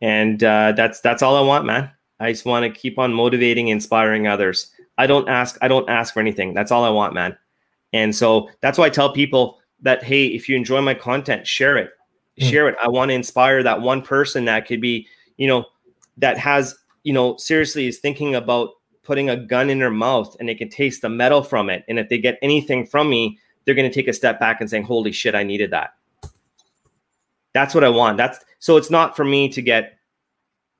and 0.00 0.42
uh, 0.42 0.72
that's 0.72 1.00
that's 1.00 1.22
all 1.22 1.36
I 1.36 1.40
want, 1.40 1.64
man. 1.64 1.90
I 2.20 2.32
just 2.32 2.44
want 2.44 2.64
to 2.64 2.80
keep 2.80 2.98
on 2.98 3.12
motivating, 3.12 3.68
inspiring 3.68 4.26
others. 4.26 4.72
I 4.98 5.06
don't 5.06 5.28
ask. 5.28 5.56
I 5.62 5.68
don't 5.68 5.88
ask 5.88 6.12
for 6.12 6.20
anything. 6.20 6.52
That's 6.52 6.70
all 6.70 6.84
I 6.84 6.90
want, 6.90 7.14
man. 7.14 7.36
And 7.92 8.14
so 8.14 8.50
that's 8.60 8.76
why 8.76 8.86
I 8.86 8.90
tell 8.90 9.12
people 9.12 9.58
that 9.80 10.02
hey, 10.02 10.26
if 10.26 10.48
you 10.48 10.56
enjoy 10.56 10.80
my 10.82 10.94
content, 10.94 11.46
share 11.46 11.78
it. 11.78 11.90
Mm. 12.38 12.50
Share 12.50 12.68
it. 12.68 12.76
I 12.82 12.88
want 12.88 13.10
to 13.10 13.14
inspire 13.14 13.62
that 13.62 13.80
one 13.80 14.02
person 14.02 14.44
that 14.46 14.66
could 14.66 14.80
be, 14.80 15.06
you 15.36 15.46
know, 15.46 15.64
that 16.18 16.36
has, 16.36 16.76
you 17.04 17.12
know, 17.12 17.36
seriously 17.36 17.86
is 17.86 17.98
thinking 17.98 18.34
about 18.34 18.70
putting 19.04 19.30
a 19.30 19.36
gun 19.36 19.70
in 19.70 19.78
their 19.78 19.90
mouth 19.90 20.36
and 20.38 20.48
they 20.48 20.54
can 20.54 20.68
taste 20.68 21.00
the 21.00 21.08
metal 21.08 21.42
from 21.42 21.70
it. 21.70 21.84
And 21.88 21.98
if 21.98 22.08
they 22.08 22.18
get 22.18 22.38
anything 22.42 22.84
from 22.84 23.08
me, 23.08 23.38
they're 23.64 23.74
going 23.74 23.88
to 23.88 23.94
take 23.94 24.08
a 24.08 24.12
step 24.12 24.40
back 24.40 24.60
and 24.60 24.68
saying, 24.68 24.84
"Holy 24.84 25.12
shit, 25.12 25.34
I 25.34 25.44
needed 25.44 25.70
that." 25.70 25.94
That's 27.54 27.74
what 27.74 27.84
I 27.84 27.88
want. 27.88 28.16
That's 28.16 28.38
so 28.58 28.76
it's 28.76 28.90
not 28.90 29.16
for 29.16 29.24
me 29.24 29.48
to 29.50 29.62
get 29.62 29.97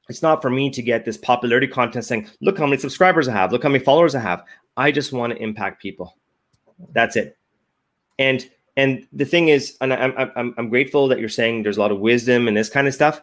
it's 0.09 0.23
not 0.23 0.43
for 0.43 0.51
me 0.51 0.71
to 0.71 0.83
get 0.83 1.05
this 1.05 1.17
popularity 1.17 1.67
content 1.67 2.05
saying, 2.05 2.29
"Look 2.41 2.59
how 2.59 2.67
many 2.67 2.79
subscribers 2.79 3.29
I 3.29 3.33
have. 3.33 3.53
Look 3.53 3.63
how 3.63 3.69
many 3.69 3.85
followers 3.85 4.15
I 4.15 4.21
have." 4.21 4.45
I 4.77 4.91
just 4.91 5.13
want 5.13 5.33
to 5.33 5.43
impact 5.43 5.83
people. 5.83 6.17
That's 6.93 7.17
it. 7.17 7.37
And 8.19 8.49
and 8.77 9.07
the 9.13 9.25
thing 9.25 9.49
is, 9.49 9.77
and 9.81 9.93
I'm 9.93 10.15
I'm 10.17 10.55
I'm 10.57 10.69
grateful 10.69 11.09
that 11.09 11.19
you're 11.19 11.29
saying 11.29 11.63
there's 11.63 11.77
a 11.77 11.81
lot 11.81 11.93
of 11.93 12.01
wisdom 12.01 12.49
and 12.49 12.57
this 12.57 12.71
kind 12.71 12.87
of 12.87 12.95
stuff. 12.95 13.21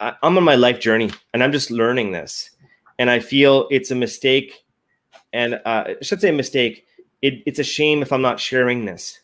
I'm 0.00 0.36
on 0.36 0.44
my 0.44 0.56
life 0.56 0.80
journey, 0.80 1.10
and 1.32 1.42
I'm 1.42 1.52
just 1.52 1.70
learning 1.70 2.12
this. 2.12 2.50
And 2.98 3.10
I 3.10 3.20
feel 3.20 3.68
it's 3.70 3.92
a 3.92 3.94
mistake, 3.94 4.64
and 5.32 5.54
uh, 5.54 5.60
I 5.64 5.96
should 6.02 6.20
say 6.20 6.30
a 6.30 6.32
mistake 6.32 6.84
it, 7.22 7.42
it's 7.46 7.58
a 7.58 7.64
shame 7.64 8.02
if 8.02 8.12
I'm 8.12 8.22
not 8.22 8.40
sharing 8.40 8.84
this. 8.84 9.20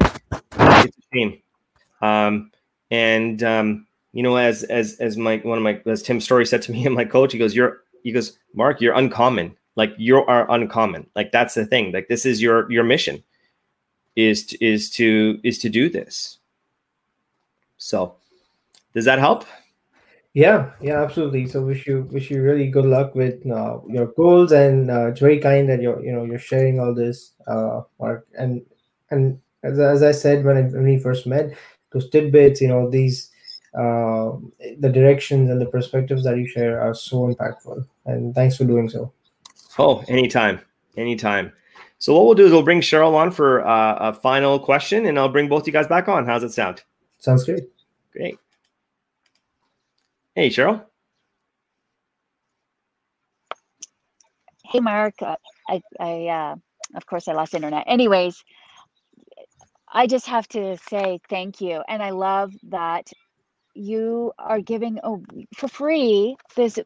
It's 0.00 0.96
a 0.98 1.02
shame. 1.14 1.42
Um, 2.00 2.50
and 2.90 3.42
um, 3.42 3.86
you 4.16 4.22
know, 4.22 4.36
as 4.36 4.62
as 4.64 4.96
as 4.98 5.18
my 5.18 5.36
one 5.44 5.58
of 5.58 5.62
my 5.62 5.78
as 5.84 6.02
Tim 6.02 6.22
Storey 6.22 6.46
said 6.46 6.62
to 6.62 6.72
me 6.72 6.86
and 6.86 6.94
my 6.94 7.04
coach, 7.04 7.34
he 7.34 7.38
goes, 7.38 7.54
"You're," 7.54 7.82
he 8.02 8.12
goes, 8.12 8.38
"Mark, 8.54 8.80
you're 8.80 8.94
uncommon. 8.94 9.54
Like 9.74 9.92
you 9.98 10.24
are 10.24 10.50
uncommon. 10.50 11.06
Like 11.14 11.32
that's 11.32 11.52
the 11.52 11.66
thing. 11.66 11.92
Like 11.92 12.08
this 12.08 12.24
is 12.24 12.40
your 12.40 12.72
your 12.72 12.82
mission 12.82 13.22
is 14.16 14.46
to, 14.46 14.64
is 14.64 14.88
to 14.92 15.38
is 15.44 15.58
to 15.58 15.68
do 15.68 15.90
this." 15.90 16.38
So, 17.76 18.16
does 18.94 19.04
that 19.04 19.18
help? 19.18 19.44
Yeah, 20.32 20.70
yeah, 20.80 21.02
absolutely. 21.02 21.46
So 21.46 21.60
wish 21.60 21.86
you 21.86 22.08
wish 22.10 22.30
you 22.30 22.40
really 22.40 22.68
good 22.68 22.86
luck 22.86 23.14
with 23.14 23.44
uh, 23.44 23.80
your 23.86 24.06
goals, 24.06 24.50
and 24.50 24.90
uh, 24.90 25.08
it's 25.08 25.20
very 25.20 25.40
kind 25.40 25.68
that 25.68 25.82
you're 25.82 26.02
you 26.02 26.12
know 26.12 26.24
you're 26.24 26.38
sharing 26.38 26.80
all 26.80 26.94
this, 26.94 27.32
uh, 27.46 27.82
Mark. 28.00 28.26
And 28.38 28.64
and 29.10 29.38
as, 29.62 29.78
as 29.78 30.02
I 30.02 30.12
said 30.12 30.42
when 30.42 30.56
I, 30.56 30.62
when 30.62 30.84
we 30.84 30.98
first 30.98 31.26
met, 31.26 31.54
those 31.92 32.08
tidbits, 32.08 32.62
you 32.62 32.68
know, 32.68 32.88
these 32.88 33.30
uh, 33.76 34.32
the 34.78 34.88
directions 34.88 35.50
and 35.50 35.60
the 35.60 35.66
perspectives 35.66 36.24
that 36.24 36.38
you 36.38 36.46
share 36.46 36.80
are 36.80 36.94
so 36.94 37.32
impactful. 37.32 37.86
And 38.06 38.34
thanks 38.34 38.56
for 38.56 38.64
doing 38.64 38.88
so. 38.88 39.12
Oh, 39.78 40.02
anytime, 40.08 40.60
anytime. 40.96 41.52
So 41.98 42.14
what 42.14 42.24
we'll 42.24 42.34
do 42.34 42.46
is 42.46 42.52
we'll 42.52 42.62
bring 42.62 42.80
Cheryl 42.80 43.14
on 43.14 43.30
for 43.30 43.66
uh, 43.66 43.96
a 43.96 44.12
final 44.12 44.58
question, 44.58 45.06
and 45.06 45.18
I'll 45.18 45.28
bring 45.28 45.48
both 45.48 45.66
you 45.66 45.72
guys 45.72 45.86
back 45.86 46.08
on. 46.08 46.26
How's 46.26 46.42
it 46.42 46.52
sound? 46.52 46.82
Sounds 47.18 47.44
great. 47.44 47.64
Great. 48.12 48.38
Hey, 50.34 50.48
Cheryl. 50.50 50.84
Hey, 54.64 54.80
Mark. 54.80 55.14
Uh, 55.20 55.36
I, 55.68 55.82
I 56.00 56.26
uh, 56.26 56.56
of 56.94 57.06
course, 57.06 57.28
I 57.28 57.32
lost 57.32 57.54
internet. 57.54 57.84
Anyways, 57.86 58.42
I 59.92 60.06
just 60.06 60.26
have 60.26 60.48
to 60.48 60.76
say 60.88 61.20
thank 61.28 61.60
you, 61.60 61.82
and 61.88 62.02
I 62.02 62.10
love 62.10 62.52
that 62.64 63.10
you 63.76 64.32
are 64.38 64.60
giving 64.60 64.98
oh, 65.04 65.22
for 65.56 65.68
free 65.68 66.36
this 66.54 66.78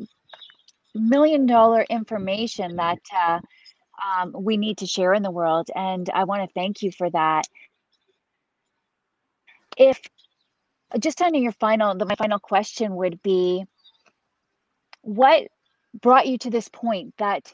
million 0.94 1.46
dollar 1.46 1.82
information 1.88 2.76
that 2.76 2.98
uh, 3.16 3.40
um, 4.18 4.34
we 4.36 4.56
need 4.56 4.78
to 4.78 4.86
share 4.86 5.14
in 5.14 5.22
the 5.22 5.30
world. 5.30 5.68
And 5.74 6.08
I 6.12 6.24
want 6.24 6.42
to 6.42 6.52
thank 6.54 6.82
you 6.82 6.90
for 6.92 7.10
that. 7.10 7.44
If 9.76 10.00
just 10.98 11.22
on 11.22 11.34
your 11.34 11.52
final, 11.52 11.94
the, 11.94 12.06
my 12.06 12.16
final 12.16 12.38
question 12.38 12.96
would 12.96 13.22
be 13.22 13.64
what 15.02 15.48
brought 15.94 16.26
you 16.26 16.38
to 16.38 16.50
this 16.50 16.68
point 16.68 17.14
that 17.18 17.52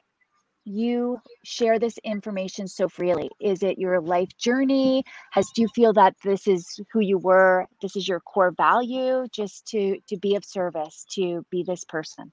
you 0.66 1.18
share 1.44 1.78
this 1.78 1.98
information 2.04 2.68
so 2.68 2.88
freely? 2.88 3.30
Is 3.40 3.62
it 3.62 3.78
your 3.78 4.00
life 4.00 4.30
journey? 4.38 5.04
Has 5.32 5.48
do 5.54 5.62
you 5.62 5.68
feel 5.74 5.92
that 5.94 6.14
this 6.24 6.46
is 6.48 6.80
who 6.92 7.00
you 7.00 7.18
were? 7.18 7.66
This 7.80 7.96
is 7.96 8.08
your 8.08 8.20
core 8.20 8.52
value, 8.56 9.26
just 9.32 9.66
to 9.68 9.98
to 10.08 10.18
be 10.18 10.36
of 10.36 10.44
service, 10.44 11.06
to 11.14 11.46
be 11.50 11.62
this 11.62 11.84
person. 11.84 12.32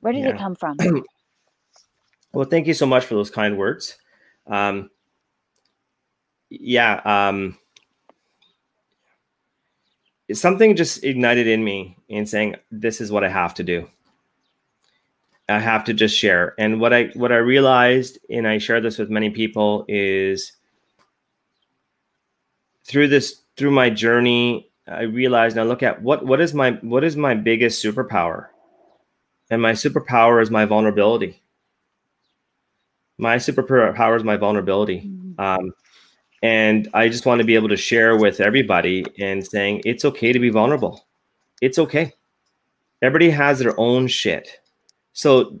Where 0.00 0.12
did 0.12 0.24
Yeah. 0.24 0.30
it 0.30 0.38
come 0.38 0.54
from? 0.56 0.76
Well, 2.32 2.46
thank 2.48 2.66
you 2.66 2.74
so 2.74 2.86
much 2.86 3.06
for 3.06 3.14
those 3.14 3.30
kind 3.30 3.58
words. 3.58 3.96
Um, 4.46 4.90
yeah, 6.50 7.00
um, 7.04 7.58
something 10.32 10.76
just 10.76 11.04
ignited 11.04 11.46
in 11.46 11.64
me 11.64 11.96
in 12.08 12.26
saying, 12.26 12.56
"This 12.70 13.00
is 13.00 13.10
what 13.10 13.24
I 13.24 13.28
have 13.30 13.54
to 13.54 13.64
do. 13.64 13.88
I 15.48 15.58
have 15.60 15.84
to 15.84 15.94
just 15.94 16.16
share." 16.16 16.54
And 16.58 16.80
what 16.80 16.92
I 16.92 17.10
what 17.14 17.32
I 17.32 17.36
realized, 17.36 18.18
and 18.30 18.46
I 18.46 18.58
share 18.58 18.80
this 18.80 18.98
with 18.98 19.10
many 19.10 19.30
people, 19.30 19.84
is 19.88 20.52
through 22.84 23.08
this 23.08 23.42
through 23.56 23.70
my 23.72 23.90
journey, 23.90 24.70
I 24.86 25.02
realized. 25.02 25.56
And 25.56 25.64
I 25.64 25.68
look 25.68 25.82
at 25.82 26.02
what 26.02 26.24
what 26.26 26.40
is 26.40 26.54
my 26.54 26.72
what 26.82 27.04
is 27.04 27.16
my 27.16 27.34
biggest 27.34 27.84
superpower, 27.84 28.46
and 29.50 29.60
my 29.62 29.72
superpower 29.72 30.42
is 30.42 30.50
my 30.50 30.64
vulnerability 30.64 31.42
my 33.18 33.36
superpower 33.36 34.16
is 34.16 34.24
my 34.24 34.36
vulnerability 34.36 35.00
Mhm. 35.00 35.40
um, 35.40 35.72
and 36.42 36.88
i 36.94 37.08
just 37.08 37.26
want 37.26 37.40
to 37.40 37.44
be 37.44 37.56
able 37.56 37.68
to 37.68 37.76
share 37.76 38.16
with 38.16 38.40
everybody 38.40 39.04
and 39.18 39.44
saying 39.44 39.82
it's 39.84 40.04
okay 40.04 40.32
to 40.32 40.38
be 40.38 40.50
vulnerable 40.50 41.04
it's 41.60 41.78
okay 41.78 42.12
everybody 43.02 43.30
has 43.30 43.58
their 43.58 43.78
own 43.78 44.06
shit 44.06 44.60
so 45.18 45.58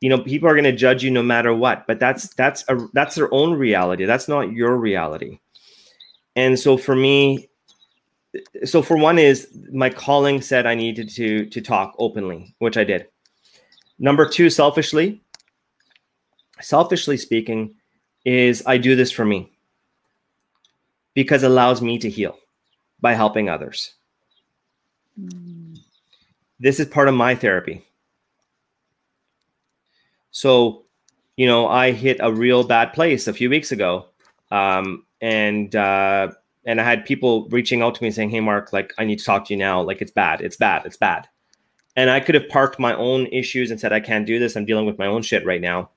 you 0.00 0.08
know 0.08 0.18
people 0.18 0.48
are 0.48 0.54
going 0.54 0.64
to 0.64 0.72
judge 0.72 1.02
you 1.02 1.10
no 1.10 1.22
matter 1.22 1.54
what 1.54 1.86
but 1.86 1.98
that's 1.98 2.34
that's 2.34 2.64
a 2.68 2.76
that's 2.92 3.14
their 3.14 3.32
own 3.32 3.52
reality 3.52 4.04
that's 4.04 4.28
not 4.28 4.52
your 4.52 4.76
reality 4.76 5.38
and 6.36 6.58
so 6.58 6.76
for 6.76 6.94
me 6.94 7.48
so 8.64 8.82
for 8.82 8.96
one 8.96 9.18
is 9.18 9.48
my 9.72 9.90
calling 9.90 10.40
said 10.40 10.66
i 10.66 10.74
needed 10.74 11.08
to 11.08 11.46
to 11.46 11.60
talk 11.60 11.94
openly 11.98 12.54
which 12.58 12.76
i 12.76 12.84
did 12.84 13.06
number 13.98 14.28
two 14.28 14.50
selfishly 14.50 15.20
selfishly 16.60 17.16
speaking, 17.16 17.74
is 18.24 18.62
I 18.66 18.78
do 18.78 18.96
this 18.96 19.10
for 19.10 19.24
me 19.24 19.52
because 21.14 21.42
it 21.42 21.50
allows 21.50 21.80
me 21.80 21.98
to 21.98 22.10
heal 22.10 22.36
by 23.00 23.14
helping 23.14 23.48
others. 23.48 23.94
Mm. 25.20 25.78
This 26.60 26.80
is 26.80 26.86
part 26.86 27.08
of 27.08 27.14
my 27.14 27.34
therapy. 27.34 27.84
So, 30.38 30.84
you 31.36 31.46
know, 31.46 31.66
I 31.66 31.90
hit 31.90 32.18
a 32.20 32.32
real 32.32 32.62
bad 32.62 32.92
place 32.92 33.26
a 33.26 33.32
few 33.32 33.50
weeks 33.50 33.72
ago, 33.72 34.06
um, 34.52 35.04
and 35.20 35.74
uh, 35.74 36.28
and 36.64 36.80
I 36.80 36.84
had 36.84 37.04
people 37.04 37.48
reaching 37.48 37.82
out 37.82 37.96
to 37.96 38.04
me 38.04 38.10
saying, 38.12 38.30
"Hey, 38.30 38.40
Mark, 38.40 38.72
like 38.72 38.92
I 38.98 39.04
need 39.04 39.18
to 39.18 39.24
talk 39.24 39.46
to 39.46 39.54
you 39.54 39.58
now. 39.58 39.82
Like 39.82 40.00
it's 40.00 40.12
bad, 40.12 40.40
it's 40.40 40.56
bad, 40.56 40.86
it's 40.86 40.96
bad." 40.96 41.26
And 41.96 42.08
I 42.08 42.20
could 42.20 42.36
have 42.36 42.48
parked 42.48 42.78
my 42.78 42.94
own 42.94 43.26
issues 43.26 43.72
and 43.72 43.80
said, 43.80 43.92
"I 43.92 43.98
can't 43.98 44.26
do 44.26 44.38
this. 44.38 44.54
I'm 44.56 44.64
dealing 44.64 44.86
with 44.86 44.98
my 44.98 45.06
own 45.06 45.22
shit 45.22 45.44
right 45.44 45.60
now." 45.60 45.90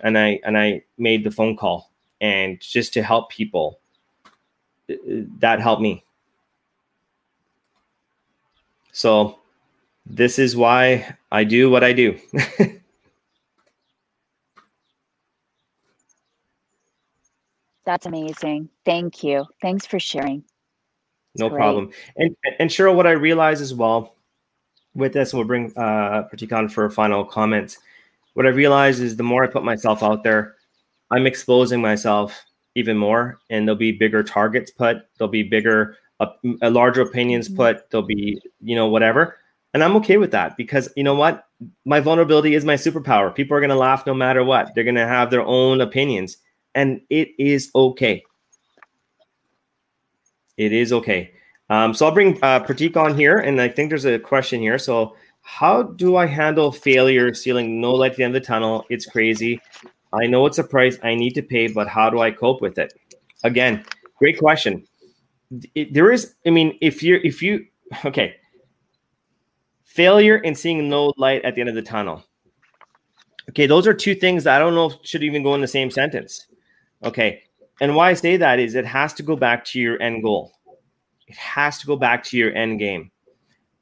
and 0.00 0.18
I 0.18 0.40
and 0.44 0.56
I 0.58 0.82
made 0.98 1.24
the 1.24 1.30
phone 1.30 1.56
call 1.56 1.90
and 2.20 2.60
just 2.60 2.92
to 2.94 3.02
help 3.02 3.30
people 3.30 3.80
uh, 4.90 4.94
that 5.40 5.60
helped 5.60 5.82
me. 5.82 6.04
So 8.92 9.38
this 10.06 10.38
is 10.38 10.56
why 10.56 11.16
I 11.30 11.44
do 11.44 11.70
what 11.70 11.84
I 11.84 11.92
do. 11.92 12.18
That's 17.86 18.04
amazing. 18.06 18.68
Thank 18.84 19.22
you. 19.22 19.46
Thanks 19.62 19.86
for 19.86 19.98
sharing. 20.00 20.42
no 21.38 21.48
great. 21.48 21.58
problem. 21.58 21.90
And 22.16 22.36
and 22.58 22.68
Cheryl, 22.68 22.96
what 22.96 23.06
I 23.06 23.12
realize 23.12 23.60
as 23.60 23.72
well 23.72 24.16
with 24.94 25.12
this, 25.12 25.32
and 25.32 25.38
we'll 25.38 25.46
bring 25.46 25.72
uh 25.76 26.24
Pratik 26.28 26.52
on 26.52 26.68
for 26.68 26.84
a 26.84 26.90
final 26.90 27.24
comment. 27.24 27.78
What 28.34 28.46
I 28.46 28.50
realize 28.50 29.00
is 29.00 29.16
the 29.16 29.22
more 29.22 29.44
I 29.44 29.46
put 29.46 29.64
myself 29.64 30.02
out 30.02 30.22
there, 30.24 30.56
I'm 31.10 31.26
exposing 31.26 31.80
myself 31.80 32.44
even 32.74 32.98
more, 32.98 33.38
and 33.48 33.66
there'll 33.66 33.78
be 33.78 33.92
bigger 33.92 34.22
targets 34.22 34.70
put, 34.70 34.98
there'll 35.16 35.30
be 35.30 35.42
bigger, 35.42 35.96
uh, 36.20 36.26
larger 36.62 37.00
opinions 37.02 37.48
Mhm. 37.48 37.56
put, 37.56 37.90
there'll 37.90 38.06
be 38.06 38.40
you 38.60 38.74
know 38.74 38.88
whatever, 38.88 39.38
and 39.74 39.84
I'm 39.84 39.96
okay 39.96 40.16
with 40.16 40.32
that 40.32 40.56
because 40.56 40.88
you 40.96 41.04
know 41.04 41.14
what, 41.14 41.44
my 41.84 42.00
vulnerability 42.00 42.54
is 42.54 42.64
my 42.64 42.74
superpower. 42.74 43.32
People 43.34 43.56
are 43.56 43.60
gonna 43.60 43.76
laugh 43.76 44.04
no 44.06 44.14
matter 44.14 44.42
what. 44.42 44.74
They're 44.74 44.84
gonna 44.84 45.06
have 45.06 45.30
their 45.30 45.42
own 45.42 45.80
opinions, 45.80 46.38
and 46.76 47.00
it 47.10 47.30
is 47.38 47.70
okay. 47.74 48.22
It 50.56 50.72
is 50.72 50.92
okay. 50.92 51.32
Um, 51.68 51.94
so 51.94 52.06
I'll 52.06 52.12
bring 52.12 52.36
uh, 52.42 52.60
Pratik 52.60 52.96
on 52.96 53.18
here, 53.18 53.38
and 53.38 53.60
I 53.60 53.68
think 53.68 53.88
there's 53.88 54.04
a 54.04 54.18
question 54.18 54.60
here. 54.60 54.78
So, 54.78 55.16
how 55.42 55.82
do 55.82 56.16
I 56.16 56.26
handle 56.26 56.70
failure, 56.70 57.32
feeling 57.34 57.80
no 57.80 57.92
light 57.92 58.12
at 58.12 58.16
the 58.16 58.24
end 58.24 58.36
of 58.36 58.42
the 58.42 58.46
tunnel? 58.46 58.84
It's 58.88 59.06
crazy. 59.06 59.60
I 60.12 60.26
know 60.26 60.46
it's 60.46 60.58
a 60.58 60.64
price 60.64 60.98
I 61.02 61.14
need 61.14 61.34
to 61.34 61.42
pay, 61.42 61.68
but 61.68 61.88
how 61.88 62.10
do 62.10 62.20
I 62.20 62.30
cope 62.30 62.60
with 62.60 62.78
it? 62.78 62.92
Again, 63.42 63.84
great 64.18 64.38
question. 64.38 64.86
There 65.74 66.10
is, 66.10 66.34
I 66.46 66.50
mean, 66.50 66.78
if 66.80 67.02
you're, 67.02 67.18
if 67.18 67.42
you, 67.42 67.66
okay, 68.04 68.36
failure 69.84 70.36
and 70.36 70.56
seeing 70.56 70.88
no 70.88 71.12
light 71.16 71.44
at 71.44 71.54
the 71.54 71.60
end 71.60 71.70
of 71.70 71.76
the 71.76 71.82
tunnel. 71.82 72.24
Okay, 73.50 73.66
those 73.66 73.86
are 73.86 73.94
two 73.94 74.14
things 74.14 74.46
I 74.46 74.58
don't 74.58 74.74
know 74.74 74.92
should 75.02 75.22
even 75.22 75.42
go 75.42 75.54
in 75.54 75.60
the 75.60 75.68
same 75.68 75.90
sentence. 75.90 76.46
Okay, 77.04 77.42
and 77.80 77.94
why 77.94 78.10
I 78.10 78.14
say 78.14 78.36
that 78.36 78.58
is 78.58 78.74
it 78.74 78.86
has 78.86 79.12
to 79.14 79.22
go 79.22 79.36
back 79.36 79.64
to 79.66 79.80
your 79.80 80.00
end 80.00 80.22
goal. 80.22 80.52
It 81.26 81.36
has 81.36 81.78
to 81.78 81.86
go 81.86 81.96
back 81.96 82.24
to 82.24 82.36
your 82.36 82.54
end 82.54 82.78
game. 82.78 83.10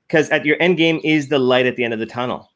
Because 0.07 0.29
at 0.31 0.45
your 0.45 0.57
end 0.61 0.77
game 0.77 1.01
is 1.05 1.29
the 1.29 1.39
light 1.39 1.67
at 1.67 1.77
the 1.77 1.85
end 1.85 1.95
of 1.95 2.01
the 2.01 2.07
tunnel. 2.07 2.51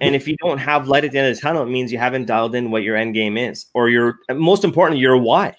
And 0.00 0.14
if 0.14 0.26
you 0.26 0.36
don't 0.38 0.58
have 0.58 0.88
light 0.88 1.04
at 1.04 1.12
the 1.12 1.18
end 1.18 1.28
of 1.28 1.36
the 1.36 1.40
tunnel, 1.40 1.62
it 1.62 1.68
means 1.68 1.92
you 1.92 1.98
haven't 1.98 2.26
dialed 2.26 2.54
in 2.54 2.70
what 2.70 2.82
your 2.82 2.96
end 2.96 3.12
game 3.14 3.36
is, 3.36 3.66
or 3.74 3.90
your 3.90 4.18
most 4.32 4.64
importantly, 4.64 5.00
your 5.00 5.16
why. 5.18 5.54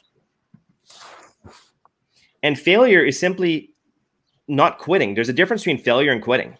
And 2.41 2.59
failure 2.59 3.03
is 3.03 3.20
simply 3.20 3.74
not 4.47 4.80
quitting. 4.80 5.14
There's 5.14 5.30
a 5.30 5.34
difference 5.34 5.62
between 5.62 5.78
failure 5.78 6.12
and 6.12 6.24
quitting. 6.24 6.57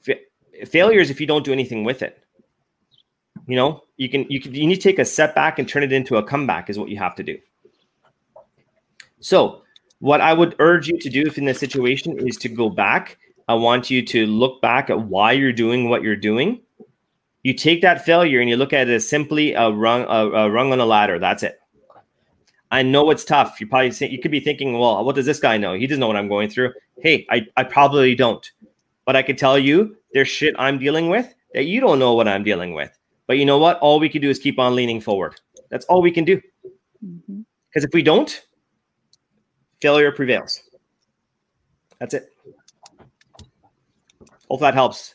Fa- 0.00 0.18
failure 0.66 0.98
is 0.98 1.10
if 1.10 1.20
you 1.20 1.28
don't 1.28 1.44
do 1.44 1.52
anything 1.52 1.84
with 1.84 2.02
it. 2.02 2.23
You 3.46 3.56
know, 3.56 3.82
you 3.96 4.08
can 4.08 4.26
you 4.30 4.40
can 4.40 4.54
you 4.54 4.66
need 4.66 4.76
to 4.76 4.80
take 4.80 4.98
a 4.98 5.04
setback 5.04 5.58
and 5.58 5.68
turn 5.68 5.82
it 5.82 5.92
into 5.92 6.16
a 6.16 6.22
comeback 6.22 6.70
is 6.70 6.78
what 6.78 6.88
you 6.88 6.96
have 6.98 7.14
to 7.16 7.22
do. 7.22 7.38
So, 9.20 9.62
what 9.98 10.20
I 10.20 10.32
would 10.32 10.56
urge 10.58 10.88
you 10.88 10.98
to 10.98 11.10
do 11.10 11.22
if 11.26 11.38
in 11.38 11.44
this 11.44 11.58
situation 11.58 12.18
is 12.26 12.36
to 12.38 12.48
go 12.48 12.70
back. 12.70 13.18
I 13.46 13.54
want 13.54 13.90
you 13.90 14.02
to 14.06 14.26
look 14.26 14.62
back 14.62 14.88
at 14.88 15.00
why 15.00 15.32
you're 15.32 15.52
doing 15.52 15.90
what 15.90 16.02
you're 16.02 16.16
doing. 16.16 16.60
You 17.42 17.52
take 17.52 17.82
that 17.82 18.04
failure 18.04 18.40
and 18.40 18.48
you 18.48 18.56
look 18.56 18.72
at 18.72 18.88
it 18.88 18.94
as 18.94 19.06
simply 19.06 19.52
a 19.52 19.70
rung 19.70 20.02
a, 20.08 20.44
a 20.44 20.50
rung 20.50 20.72
on 20.72 20.80
a 20.80 20.86
ladder. 20.86 21.18
That's 21.18 21.42
it. 21.42 21.60
I 22.70 22.82
know 22.82 23.10
it's 23.10 23.24
tough. 23.24 23.60
You 23.60 23.66
probably 23.66 23.92
you 24.08 24.18
could 24.18 24.30
be 24.30 24.40
thinking, 24.40 24.78
well, 24.78 25.04
what 25.04 25.14
does 25.14 25.26
this 25.26 25.38
guy 25.38 25.58
know? 25.58 25.74
He 25.74 25.86
doesn't 25.86 26.00
know 26.00 26.06
what 26.06 26.16
I'm 26.16 26.28
going 26.28 26.48
through. 26.48 26.72
Hey, 27.00 27.26
I, 27.30 27.46
I 27.56 27.64
probably 27.64 28.14
don't. 28.14 28.50
But 29.04 29.16
I 29.16 29.22
can 29.22 29.36
tell 29.36 29.58
you 29.58 29.96
there's 30.12 30.28
shit 30.28 30.54
I'm 30.58 30.78
dealing 30.78 31.08
with 31.08 31.32
that 31.52 31.66
you 31.66 31.80
don't 31.80 31.98
know 31.98 32.14
what 32.14 32.26
I'm 32.26 32.42
dealing 32.42 32.74
with. 32.74 32.90
But 33.26 33.38
you 33.38 33.46
know 33.46 33.58
what? 33.58 33.78
All 33.78 34.00
we 34.00 34.08
can 34.08 34.20
do 34.20 34.30
is 34.30 34.38
keep 34.38 34.58
on 34.58 34.74
leaning 34.74 35.00
forward. 35.00 35.40
That's 35.70 35.86
all 35.86 36.02
we 36.02 36.10
can 36.10 36.24
do. 36.24 36.40
Because 37.00 37.84
if 37.84 37.90
we 37.92 38.02
don't, 38.02 38.42
failure 39.80 40.12
prevails. 40.12 40.62
That's 41.98 42.14
it. 42.14 42.32
Hope 44.50 44.60
that 44.60 44.74
helps. 44.74 45.14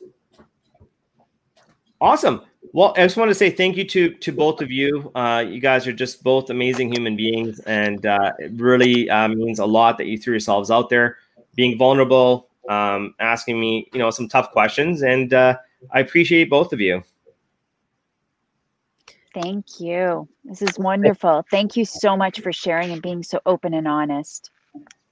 Awesome. 2.01 2.41
Well, 2.72 2.93
I 2.97 3.03
just 3.03 3.18
want 3.18 3.30
to 3.30 3.36
say 3.36 3.49
thank 3.49 3.78
you 3.78 3.86
to 3.86 4.12
to 4.12 4.32
both 4.32 4.62
of 4.62 4.70
you. 4.70 5.12
Uh, 5.16 5.43
you 5.47 5.60
guys 5.60 5.88
are 5.88 5.93
just 5.93 6.24
both 6.24 6.49
amazing 6.49 6.93
human 6.93 7.16
beings, 7.16 7.60
and 7.62 8.05
uh, 8.05 8.32
it 8.38 8.51
really 8.55 9.10
uh, 9.10 9.28
means 9.28 9.60
a 9.60 9.66
lot 9.66 9.97
that 9.97 10.05
you 10.05 10.18
threw 10.18 10.34
yourselves 10.34 10.70
out 10.70 10.89
there, 10.89 11.18
being 11.55 11.78
vulnerable, 11.78 12.49
um, 12.70 13.16
asking 13.20 13.60
me, 13.60 13.89
you 13.91 13.99
know, 13.99 14.12
some 14.12 14.28
tough 14.28 14.51
questions, 14.51 15.01
and 15.01 15.34
uh, 15.34 15.57
I 15.91 15.99
appreciate 15.99 16.49
both 16.49 16.72
of 16.72 16.80
you. 16.80 17.03
Thank 19.34 19.80
you. 19.80 20.28
This 20.44 20.62
is 20.62 20.80
wonderful. 20.80 21.46
Thank 21.52 21.78
you 21.78 21.86
so 21.86 22.18
much 22.18 22.40
for 22.40 22.52
sharing 22.52 22.92
and 22.92 23.02
being 23.02 23.22
so 23.22 23.40
open 23.46 23.74
and 23.74 23.88
honest. 23.88 24.50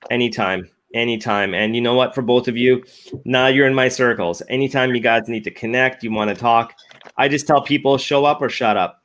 Anytime, 0.09 0.69
anytime. 0.93 1.53
And 1.53 1.75
you 1.75 1.81
know 1.81 1.93
what? 1.93 2.15
For 2.15 2.21
both 2.21 2.47
of 2.47 2.57
you, 2.57 2.83
now 3.25 3.47
you're 3.47 3.67
in 3.67 3.75
my 3.75 3.89
circles. 3.89 4.41
Anytime 4.49 4.95
you 4.95 5.01
guys 5.01 5.27
need 5.27 5.43
to 5.43 5.51
connect, 5.51 6.03
you 6.03 6.11
want 6.11 6.29
to 6.29 6.35
talk, 6.35 6.73
I 7.17 7.27
just 7.27 7.45
tell 7.45 7.61
people 7.61 7.97
show 7.97 8.25
up 8.25 8.41
or 8.41 8.49
shut 8.49 8.75
up. 8.75 9.03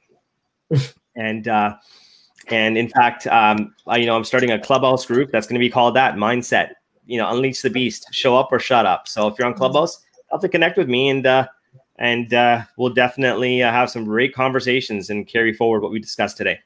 and 1.16 1.46
uh, 1.46 1.76
and 2.48 2.78
in 2.78 2.88
fact, 2.88 3.26
um, 3.26 3.74
I, 3.86 3.98
you 3.98 4.06
know, 4.06 4.16
I'm 4.16 4.24
starting 4.24 4.50
a 4.50 4.58
clubhouse 4.58 5.04
group 5.04 5.30
that's 5.30 5.46
going 5.46 5.60
to 5.60 5.64
be 5.64 5.70
called 5.70 5.94
that 5.96 6.14
mindset. 6.14 6.70
You 7.04 7.18
know, 7.18 7.28
unleash 7.28 7.60
the 7.60 7.70
beast. 7.70 8.06
Show 8.12 8.36
up 8.36 8.48
or 8.50 8.58
shut 8.58 8.86
up. 8.86 9.08
So 9.08 9.26
if 9.26 9.38
you're 9.38 9.46
on 9.46 9.54
Clubhouse, 9.54 10.02
have 10.30 10.40
to 10.40 10.48
connect 10.48 10.78
with 10.78 10.88
me 10.88 11.10
and. 11.10 11.26
Uh, 11.26 11.48
and 12.02 12.34
uh, 12.34 12.64
we'll 12.76 12.92
definitely 12.92 13.62
uh, 13.62 13.70
have 13.70 13.88
some 13.88 14.04
great 14.04 14.34
conversations 14.34 15.08
and 15.08 15.26
carry 15.26 15.52
forward 15.52 15.82
what 15.82 15.92
we 15.92 16.00
discussed 16.00 16.36
today. 16.36 16.58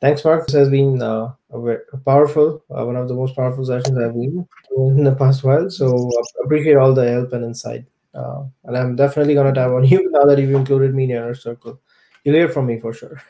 Thanks, 0.00 0.24
Mark. 0.24 0.46
This 0.46 0.56
has 0.56 0.68
been 0.68 1.00
uh, 1.00 1.32
a 1.52 1.96
powerful, 2.04 2.62
uh, 2.68 2.84
one 2.84 2.96
of 2.96 3.06
the 3.06 3.14
most 3.14 3.36
powerful 3.36 3.64
sessions 3.64 3.96
I've 3.96 4.14
been 4.14 4.46
in 4.76 5.04
the 5.04 5.14
past 5.14 5.44
while. 5.44 5.70
So 5.70 6.10
I 6.40 6.44
appreciate 6.44 6.76
all 6.76 6.92
the 6.92 7.08
help 7.08 7.32
and 7.32 7.44
insight. 7.44 7.84
Uh, 8.14 8.44
and 8.64 8.76
I'm 8.76 8.96
definitely 8.96 9.34
going 9.34 9.46
to 9.46 9.58
tap 9.58 9.70
on 9.70 9.84
you 9.88 10.10
now 10.10 10.24
that 10.24 10.38
you've 10.38 10.54
included 10.54 10.92
me 10.92 11.04
in 11.04 11.10
your 11.10 11.34
circle. 11.34 11.80
You'll 12.24 12.34
hear 12.34 12.48
from 12.48 12.66
me 12.66 12.80
for 12.80 12.92
sure. 12.92 13.22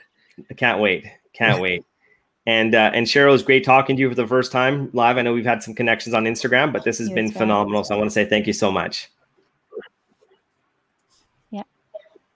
I 0.51 0.55
can't 0.55 0.81
wait. 0.81 1.07
Can't 1.35 1.61
wait. 1.61 1.85
And 2.47 2.75
uh, 2.75 2.93
and 2.95 3.07
Cheryl, 3.07 3.35
it's 3.35 3.43
great 3.43 3.65
talking 3.65 3.97
to 3.97 4.01
you 4.01 4.09
for 4.09 4.15
the 4.15 4.27
first 4.27 4.51
time 4.51 4.89
live. 4.93 5.19
I 5.19 5.23
know 5.23 5.35
we've 5.35 5.45
had 5.45 5.63
some 5.63 5.75
connections 5.75 6.15
on 6.15 6.25
Instagram, 6.25 6.73
but 6.73 6.85
this 6.85 6.99
has 6.99 7.09
you 7.09 7.15
been 7.15 7.31
phenomenal. 7.31 7.85
So 7.85 7.95
I 7.95 7.99
want 7.99 8.09
to 8.09 8.15
say 8.15 8.25
thank 8.25 8.47
you 8.47 8.53
so 8.53 8.71
much. 8.71 9.11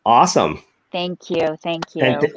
Awesome. 0.05 0.63
Thank 0.93 1.31
you. 1.31 1.57
Thank 1.63 1.95
you. 1.95 2.03
And, 2.03 2.21
th- 2.21 2.33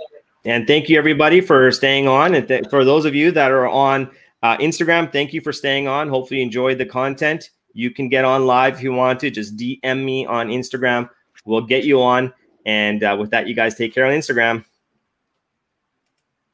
and 0.46 0.68
thank 0.68 0.90
you, 0.90 0.98
everybody, 0.98 1.42
for 1.42 1.72
staying 1.72 2.08
on. 2.08 2.36
And 2.36 2.48
th- 2.48 2.70
for 2.70 2.84
those 2.84 3.06
of 3.06 3.16
you 3.16 3.32
that 3.32 3.52
are 3.52 3.68
on 3.68 4.12
uh, 4.44 4.58
Instagram, 4.58 5.12
thank 5.12 5.34
you 5.34 5.42
for 5.42 5.54
staying 5.54 5.88
on. 5.88 6.10
Hopefully, 6.10 6.40
you 6.40 6.46
enjoyed 6.46 6.78
the 6.78 6.86
content. 6.86 7.50
You 7.74 7.90
can 7.90 8.10
get 8.10 8.26
on 8.26 8.46
live 8.46 8.76
if 8.76 8.84
you 8.84 8.94
want 8.94 9.20
to. 9.22 9.32
Just 9.32 9.58
DM 9.58 10.04
me 10.04 10.26
on 10.26 10.50
Instagram. 10.50 11.10
We'll 11.46 11.66
get 11.66 11.84
you 11.84 12.02
on. 12.02 12.34
And 12.66 13.04
uh, 13.04 13.18
with 13.20 13.32
that, 13.32 13.48
you 13.48 13.56
guys 13.56 13.76
take 13.76 13.94
care 13.94 14.06
on 14.06 14.14
Instagram. 14.14 14.64